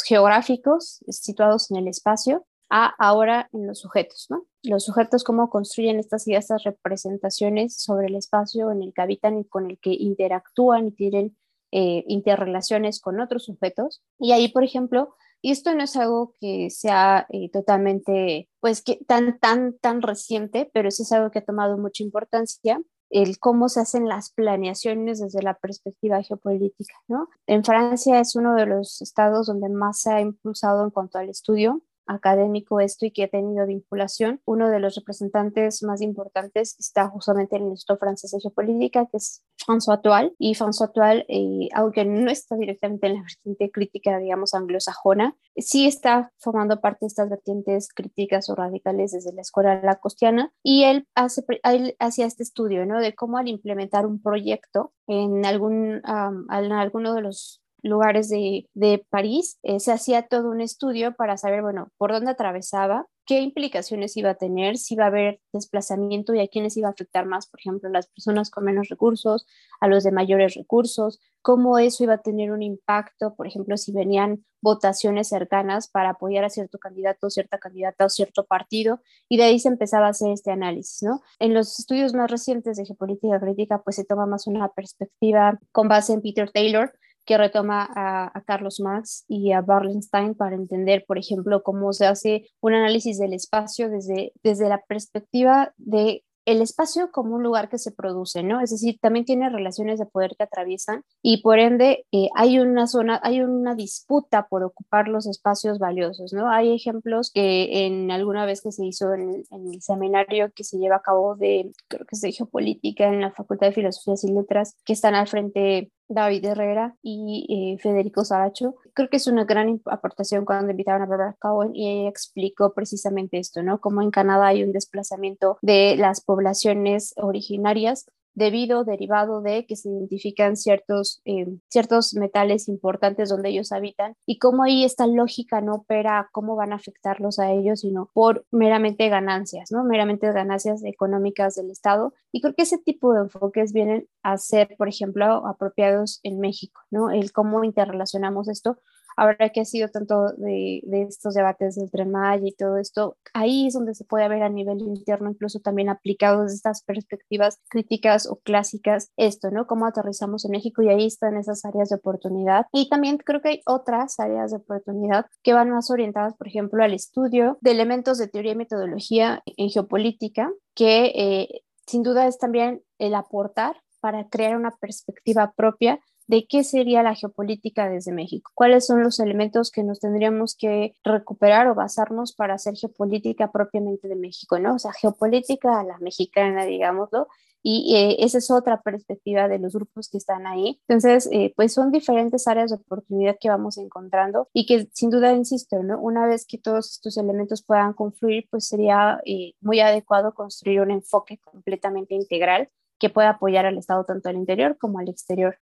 geográficos 0.06 1.00
situados 1.08 1.70
en 1.70 1.76
el 1.76 1.88
espacio 1.88 2.46
ahora 2.68 3.48
en 3.52 3.66
los 3.66 3.80
sujetos, 3.80 4.26
¿no? 4.28 4.46
Los 4.62 4.84
sujetos 4.84 5.24
cómo 5.24 5.50
construyen 5.50 5.98
estas 5.98 6.26
y 6.26 6.34
estas 6.34 6.64
representaciones 6.64 7.76
sobre 7.80 8.08
el 8.08 8.16
espacio 8.16 8.70
en 8.70 8.82
el 8.82 8.92
que 8.92 9.02
habitan 9.02 9.38
y 9.38 9.44
con 9.44 9.70
el 9.70 9.78
que 9.78 9.92
interactúan 9.92 10.88
y 10.88 10.90
tienen 10.92 11.36
eh, 11.72 12.04
interrelaciones 12.08 13.00
con 13.00 13.20
otros 13.20 13.44
sujetos. 13.44 14.02
Y 14.18 14.32
ahí, 14.32 14.48
por 14.48 14.64
ejemplo, 14.64 15.14
y 15.42 15.52
esto 15.52 15.74
no 15.74 15.84
es 15.84 15.96
algo 15.96 16.34
que 16.40 16.70
sea 16.70 17.26
eh, 17.30 17.50
totalmente, 17.50 18.48
pues, 18.60 18.82
que 18.82 18.98
tan, 19.06 19.38
tan, 19.38 19.78
tan 19.78 20.02
reciente, 20.02 20.70
pero 20.72 20.90
sí 20.90 21.02
es 21.02 21.12
algo 21.12 21.30
que 21.30 21.40
ha 21.40 21.44
tomado 21.44 21.78
mucha 21.78 22.02
importancia, 22.02 22.80
el 23.10 23.38
cómo 23.38 23.68
se 23.68 23.80
hacen 23.80 24.08
las 24.08 24.32
planeaciones 24.32 25.20
desde 25.20 25.42
la 25.42 25.54
perspectiva 25.54 26.22
geopolítica, 26.22 26.94
¿no? 27.06 27.28
En 27.46 27.62
Francia 27.62 28.18
es 28.18 28.34
uno 28.34 28.54
de 28.54 28.66
los 28.66 29.00
estados 29.00 29.46
donde 29.46 29.68
más 29.68 30.00
se 30.00 30.12
ha 30.12 30.20
impulsado 30.20 30.82
en 30.82 30.90
cuanto 30.90 31.18
al 31.18 31.28
estudio 31.28 31.82
académico 32.06 32.80
esto 32.80 33.06
y 33.06 33.10
que 33.10 33.24
ha 33.24 33.28
tenido 33.28 33.66
vinculación. 33.66 34.40
Uno 34.44 34.68
de 34.68 34.80
los 34.80 34.94
representantes 34.96 35.82
más 35.82 36.00
importantes 36.02 36.76
está 36.78 37.08
justamente 37.08 37.56
en 37.56 37.62
el 37.62 37.68
Instituto 37.70 37.98
Francés 37.98 38.30
de 38.32 38.40
Geopolítica, 38.40 39.06
que 39.06 39.16
es 39.18 39.44
François 39.66 40.00
Toal. 40.00 40.34
Y 40.38 40.54
François 40.54 40.92
Toal, 40.92 41.24
eh, 41.28 41.68
aunque 41.74 42.04
no 42.04 42.30
está 42.30 42.56
directamente 42.56 43.06
en 43.06 43.14
la 43.14 43.22
vertiente 43.22 43.70
crítica, 43.70 44.18
digamos, 44.18 44.54
anglosajona, 44.54 45.36
sí 45.56 45.86
está 45.86 46.32
formando 46.38 46.80
parte 46.80 46.98
de 47.02 47.08
estas 47.08 47.28
vertientes 47.28 47.88
críticas 47.92 48.48
o 48.48 48.54
radicales 48.54 49.12
desde 49.12 49.32
la 49.32 49.42
escuela 49.42 49.80
lacostiana. 49.82 50.52
Y 50.62 50.84
él, 50.84 51.06
hace, 51.14 51.44
él 51.64 51.96
hacía 51.98 52.26
este 52.26 52.42
estudio, 52.42 52.86
¿no? 52.86 53.00
De 53.00 53.14
cómo 53.14 53.38
al 53.38 53.48
implementar 53.48 54.06
un 54.06 54.20
proyecto 54.20 54.92
en, 55.06 55.44
algún, 55.44 56.02
en 56.04 56.72
alguno 56.72 57.14
de 57.14 57.22
los 57.22 57.62
lugares 57.86 58.28
de, 58.28 59.06
París, 59.10 59.58
eh, 59.62 59.80
se 59.80 59.92
hacía 59.92 60.22
todo 60.22 60.50
un 60.50 60.60
estudio 60.60 61.14
para 61.14 61.36
saber, 61.36 61.62
bueno, 61.62 61.90
por 61.96 62.12
dónde 62.12 62.30
atravesaba, 62.30 63.06
qué 63.26 63.40
implicaciones 63.40 64.16
iba 64.16 64.30
a 64.30 64.34
tener, 64.34 64.78
si 64.78 64.94
iba 64.94 65.04
a 65.04 65.08
haber 65.08 65.40
desplazamiento 65.52 66.32
y 66.32 66.40
a 66.40 66.46
quiénes 66.46 66.76
iba 66.76 66.88
a 66.88 66.92
afectar 66.92 67.26
más, 67.26 67.48
por 67.48 67.60
ejemplo, 67.60 67.88
a 67.88 67.92
las 67.92 68.06
personas 68.06 68.50
con 68.50 68.64
menos 68.64 68.88
recursos, 68.88 69.46
a 69.80 69.88
los 69.88 70.04
de 70.04 70.12
mayores 70.12 70.54
recursos, 70.54 71.18
cómo 71.42 71.78
eso 71.78 72.04
iba 72.04 72.14
a 72.14 72.22
tener 72.22 72.52
un 72.52 72.62
impacto, 72.62 73.34
por 73.34 73.46
ejemplo, 73.48 73.76
si 73.76 73.92
venían 73.92 74.44
votaciones 74.62 75.28
cercanas 75.28 75.88
para 75.88 76.10
apoyar 76.10 76.44
a 76.44 76.50
cierto 76.50 76.78
candidato, 76.78 77.28
cierta 77.28 77.58
candidata 77.58 78.04
o 78.04 78.08
cierto 78.08 78.44
partido, 78.44 79.00
y 79.28 79.36
de 79.36 79.44
ahí 79.44 79.58
se 79.58 79.68
empezaba 79.68 80.06
a 80.06 80.10
hacer 80.10 80.30
este 80.30 80.52
análisis, 80.52 81.02
¿no? 81.02 81.20
En 81.40 81.52
los 81.52 81.78
estudios 81.78 82.14
más 82.14 82.30
recientes 82.30 82.76
de 82.76 82.86
geopolítica 82.86 83.40
crítica, 83.40 83.82
pues 83.82 83.96
se 83.96 84.04
toma 84.04 84.26
más 84.26 84.46
una 84.46 84.68
perspectiva 84.68 85.58
con 85.72 85.88
base 85.88 86.12
en 86.12 86.22
Peter 86.22 86.50
Taylor, 86.50 86.92
que 87.26 87.36
retoma 87.36 87.88
a, 87.94 88.42
Carlos 88.46 88.80
Marx 88.80 89.24
y 89.26 89.52
a 89.52 89.60
Barlenstein 89.60 90.34
para 90.34 90.54
entender, 90.54 91.04
por 91.06 91.18
ejemplo, 91.18 91.62
cómo 91.62 91.92
se 91.92 92.06
hace 92.06 92.48
un 92.60 92.74
análisis 92.74 93.18
del 93.18 93.34
espacio 93.34 93.90
desde, 93.90 94.32
desde 94.42 94.68
la 94.68 94.80
perspectiva 94.86 95.72
de 95.76 96.22
el 96.46 96.62
espacio 96.62 97.10
como 97.10 97.34
un 97.34 97.42
lugar 97.42 97.68
que 97.68 97.76
se 97.76 97.90
produce, 97.90 98.44
¿no? 98.44 98.60
Es 98.60 98.70
decir, 98.70 98.98
también 99.00 99.24
tiene 99.24 99.50
relaciones 99.50 99.98
de 99.98 100.06
poder 100.06 100.36
que 100.36 100.44
atraviesan 100.44 101.02
y 101.20 101.42
por 101.42 101.58
ende 101.58 102.06
eh, 102.12 102.28
hay 102.36 102.60
una 102.60 102.86
zona, 102.86 103.20
hay 103.24 103.42
una 103.42 103.74
disputa 103.74 104.46
por 104.48 104.62
ocupar 104.62 105.08
los 105.08 105.26
espacios 105.26 105.80
valiosos, 105.80 106.32
¿no? 106.32 106.48
Hay 106.48 106.72
ejemplos 106.72 107.32
que 107.34 107.86
en 107.86 108.12
alguna 108.12 108.46
vez 108.46 108.62
que 108.62 108.70
se 108.70 108.86
hizo 108.86 109.12
en, 109.12 109.44
el 109.50 109.82
seminario 109.82 110.52
que 110.54 110.62
se 110.62 110.78
lleva 110.78 110.96
a 110.96 111.02
cabo 111.02 111.34
de, 111.34 111.72
creo 111.88 112.06
que 112.06 112.14
es 112.14 112.20
de 112.20 112.30
geopolítica 112.30 113.08
en 113.08 113.20
la 113.20 113.32
Facultad 113.32 113.66
de 113.66 113.72
Filosofías 113.72 114.22
y 114.22 114.32
Letras, 114.32 114.76
que 114.84 114.92
están 114.92 115.16
al 115.16 115.26
frente 115.26 115.90
David 116.08 116.44
Herrera 116.44 116.96
y 117.02 117.74
eh, 117.76 117.82
Federico 117.82 118.24
Saracho. 118.24 118.76
Creo 118.94 119.08
que 119.08 119.16
es 119.16 119.26
una 119.26 119.44
gran 119.44 119.80
aportación 119.86 120.44
cuando 120.44 120.70
invitaron 120.70 121.02
a 121.02 121.06
Barbara 121.06 121.36
Cowen 121.38 121.74
y 121.74 121.88
ella 121.88 122.08
explicó 122.08 122.72
precisamente 122.74 123.38
esto, 123.38 123.62
¿no? 123.62 123.80
Cómo 123.80 124.02
en 124.02 124.10
Canadá 124.10 124.48
hay 124.48 124.62
un 124.62 124.72
desplazamiento 124.72 125.58
de 125.62 125.96
las 125.96 126.20
poblaciones 126.20 127.14
originarias 127.16 128.06
debido, 128.36 128.84
derivado 128.84 129.40
de 129.40 129.66
que 129.66 129.74
se 129.74 129.88
identifican 129.88 130.56
ciertos, 130.56 131.22
eh, 131.24 131.46
ciertos 131.68 132.14
metales 132.14 132.68
importantes 132.68 133.30
donde 133.30 133.48
ellos 133.48 133.72
habitan 133.72 134.14
y 134.26 134.38
cómo 134.38 134.62
ahí 134.62 134.84
esta 134.84 135.06
lógica 135.06 135.60
no 135.60 135.76
opera 135.76 136.28
cómo 136.32 136.54
van 136.54 136.72
a 136.72 136.76
afectarlos 136.76 137.38
a 137.38 137.50
ellos, 137.50 137.80
sino 137.80 138.10
por 138.12 138.44
meramente 138.52 139.08
ganancias, 139.08 139.72
¿no? 139.72 139.82
Meramente 139.84 140.30
ganancias 140.32 140.84
económicas 140.84 141.54
del 141.54 141.70
Estado. 141.70 142.12
Y 142.30 142.42
creo 142.42 142.54
que 142.54 142.62
ese 142.62 142.78
tipo 142.78 143.14
de 143.14 143.22
enfoques 143.22 143.72
vienen 143.72 144.06
a 144.22 144.36
ser, 144.36 144.76
por 144.76 144.88
ejemplo, 144.88 145.46
apropiados 145.46 146.20
en 146.22 146.38
México, 146.38 146.82
¿no? 146.90 147.10
El 147.10 147.32
cómo 147.32 147.64
interrelacionamos 147.64 148.48
esto 148.48 148.78
ahora 149.16 149.50
que 149.50 149.60
ha 149.60 149.64
sido 149.64 149.88
tanto 149.88 150.32
de, 150.36 150.82
estos 151.08 151.34
debates 151.34 151.76
del 151.76 151.90
Tren 151.90 152.12
y 152.42 152.52
todo 152.52 152.76
esto, 152.76 153.16
ahí 153.32 153.66
es 153.66 153.74
donde 153.74 153.94
se 153.94 154.04
puede 154.04 154.28
ver 154.28 154.42
a 154.42 154.48
nivel 154.48 154.80
interno, 154.80 155.30
incluso 155.30 155.60
también 155.60 155.88
aplicados 155.88 156.52
estas 156.52 156.82
perspectivas 156.82 157.58
críticas 157.68 158.26
o 158.26 158.36
clásicas, 158.36 159.10
esto, 159.16 159.50
¿no? 159.50 159.66
Cómo 159.66 159.86
aterrizamos 159.86 160.44
en 160.44 160.52
México 160.52 160.82
y 160.82 160.88
ahí 160.88 161.06
están 161.06 161.36
esas 161.36 161.64
áreas 161.64 161.88
de 161.88 161.96
oportunidad. 161.96 162.66
Y 162.72 162.88
también 162.88 163.18
creo 163.18 163.40
que 163.40 163.48
hay 163.48 163.60
otras 163.66 164.20
áreas 164.20 164.50
de 164.50 164.58
oportunidad 164.58 165.26
que 165.42 165.54
van 165.54 165.70
más 165.70 165.90
orientadas, 165.90 166.34
por 166.36 166.48
ejemplo, 166.48 166.82
al 166.82 166.94
estudio 166.94 167.58
de 167.60 167.70
elementos 167.70 168.18
de 168.18 168.28
teoría 168.28 168.52
y 168.52 168.56
metodología 168.56 169.42
en 169.46 169.70
geopolítica, 169.70 170.52
que 170.74 171.12
eh, 171.14 171.62
sin 171.86 172.02
duda 172.02 172.26
es 172.26 172.38
también 172.38 172.82
el 172.98 173.14
aportar 173.14 173.76
para 174.00 174.28
crear 174.28 174.56
una 174.56 174.70
perspectiva 174.72 175.52
propia 175.56 175.98
de 176.26 176.46
qué 176.48 176.64
sería 176.64 177.02
la 177.02 177.14
geopolítica 177.14 177.88
desde 177.88 178.12
México, 178.12 178.50
cuáles 178.54 178.86
son 178.86 179.02
los 179.02 179.20
elementos 179.20 179.70
que 179.70 179.82
nos 179.82 180.00
tendríamos 180.00 180.56
que 180.56 180.94
recuperar 181.04 181.68
o 181.68 181.74
basarnos 181.74 182.32
para 182.34 182.54
hacer 182.54 182.74
geopolítica 182.76 183.52
propiamente 183.52 184.08
de 184.08 184.16
México, 184.16 184.58
¿no? 184.58 184.74
O 184.74 184.78
sea, 184.78 184.92
geopolítica 184.92 185.80
a 185.80 185.84
la 185.84 185.98
mexicana, 185.98 186.64
digámoslo, 186.64 187.28
y 187.68 187.96
eh, 187.96 188.24
esa 188.24 188.38
es 188.38 188.48
otra 188.52 188.80
perspectiva 188.82 189.48
de 189.48 189.58
los 189.58 189.72
grupos 189.74 190.08
que 190.08 190.18
están 190.18 190.46
ahí. 190.46 190.80
Entonces, 190.86 191.28
eh, 191.32 191.52
pues 191.56 191.72
son 191.72 191.90
diferentes 191.90 192.46
áreas 192.46 192.70
de 192.70 192.76
oportunidad 192.76 193.38
que 193.40 193.48
vamos 193.48 193.76
encontrando 193.76 194.48
y 194.52 194.66
que 194.66 194.88
sin 194.92 195.10
duda, 195.10 195.32
insisto, 195.32 195.82
¿no? 195.82 196.00
una 196.00 196.26
vez 196.26 196.46
que 196.46 196.58
todos 196.58 196.92
estos 196.92 197.16
elementos 197.16 197.64
puedan 197.64 197.92
confluir, 197.92 198.46
pues 198.52 198.68
sería 198.68 199.20
eh, 199.24 199.54
muy 199.60 199.80
adecuado 199.80 200.32
construir 200.32 200.80
un 200.80 200.92
enfoque 200.92 201.38
completamente 201.38 202.14
integral 202.14 202.68
que 203.00 203.10
pueda 203.10 203.30
apoyar 203.30 203.66
al 203.66 203.78
Estado 203.78 204.04
tanto 204.04 204.28
al 204.28 204.36
interior 204.36 204.78
como 204.78 205.00
al 205.00 205.08
exterior. 205.08 205.58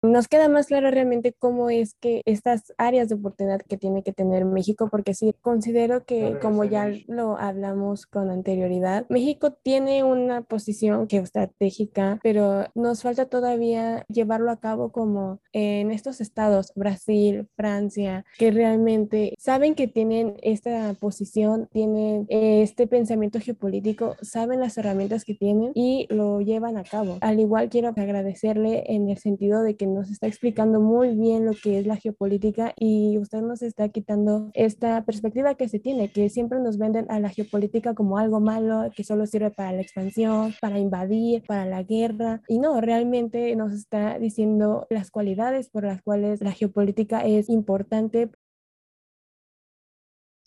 Nos 0.00 0.28
queda 0.28 0.48
más 0.48 0.68
claro 0.68 0.92
realmente 0.92 1.34
cómo 1.36 1.70
es 1.70 1.94
que 1.94 2.22
estas 2.24 2.72
áreas 2.78 3.08
de 3.08 3.16
oportunidad 3.16 3.60
que 3.62 3.76
tiene 3.76 4.04
que 4.04 4.12
tener 4.12 4.44
México, 4.44 4.88
porque 4.92 5.12
sí 5.12 5.34
considero 5.42 6.04
que, 6.04 6.38
como 6.40 6.62
ya 6.62 6.88
lo 7.08 7.36
hablamos 7.36 8.06
con 8.06 8.30
anterioridad, 8.30 9.06
México 9.08 9.52
tiene 9.52 10.04
una 10.04 10.42
posición 10.42 11.08
geoestratégica, 11.08 12.20
pero 12.22 12.66
nos 12.76 13.02
falta 13.02 13.26
todavía 13.26 14.04
llevarlo 14.08 14.52
a 14.52 14.60
cabo 14.60 14.92
como 14.92 15.40
en 15.52 15.90
estos 15.90 16.20
estados, 16.20 16.72
Brasil, 16.76 17.48
Francia, 17.56 18.24
que 18.38 18.52
realmente 18.52 19.34
saben 19.36 19.74
que 19.74 19.88
tienen 19.88 20.36
esta 20.42 20.94
posición, 20.94 21.68
tienen 21.72 22.24
este 22.28 22.86
pensamiento 22.86 23.40
geopolítico, 23.40 24.14
saben 24.22 24.60
las 24.60 24.78
herramientas 24.78 25.24
que 25.24 25.34
tienen 25.34 25.72
y 25.74 26.06
lo 26.08 26.40
llevan 26.40 26.76
a 26.76 26.84
cabo. 26.84 27.18
Al 27.20 27.40
igual 27.40 27.68
quiero 27.68 27.88
agradecerle 27.88 28.84
en 28.86 29.08
el 29.08 29.18
sentido 29.18 29.62
de 29.64 29.74
que 29.74 29.87
nos 29.94 30.10
está 30.10 30.26
explicando 30.26 30.80
muy 30.80 31.16
bien 31.16 31.44
lo 31.44 31.52
que 31.52 31.78
es 31.78 31.86
la 31.86 31.96
geopolítica 31.96 32.74
y 32.76 33.18
usted 33.18 33.42
nos 33.42 33.62
está 33.62 33.88
quitando 33.88 34.50
esta 34.54 35.04
perspectiva 35.04 35.54
que 35.54 35.68
se 35.68 35.78
tiene, 35.78 36.10
que 36.10 36.28
siempre 36.28 36.60
nos 36.60 36.78
venden 36.78 37.06
a 37.10 37.20
la 37.20 37.28
geopolítica 37.30 37.94
como 37.94 38.18
algo 38.18 38.40
malo, 38.40 38.90
que 38.94 39.04
solo 39.04 39.26
sirve 39.26 39.50
para 39.50 39.72
la 39.72 39.82
expansión, 39.82 40.54
para 40.60 40.78
invadir, 40.78 41.42
para 41.46 41.66
la 41.66 41.82
guerra. 41.82 42.42
Y 42.48 42.58
no, 42.58 42.80
realmente 42.80 43.54
nos 43.56 43.72
está 43.72 44.18
diciendo 44.18 44.86
las 44.90 45.10
cualidades 45.10 45.68
por 45.68 45.84
las 45.84 46.02
cuales 46.02 46.40
la 46.40 46.52
geopolítica 46.52 47.24
es 47.24 47.48
importante 47.48 48.30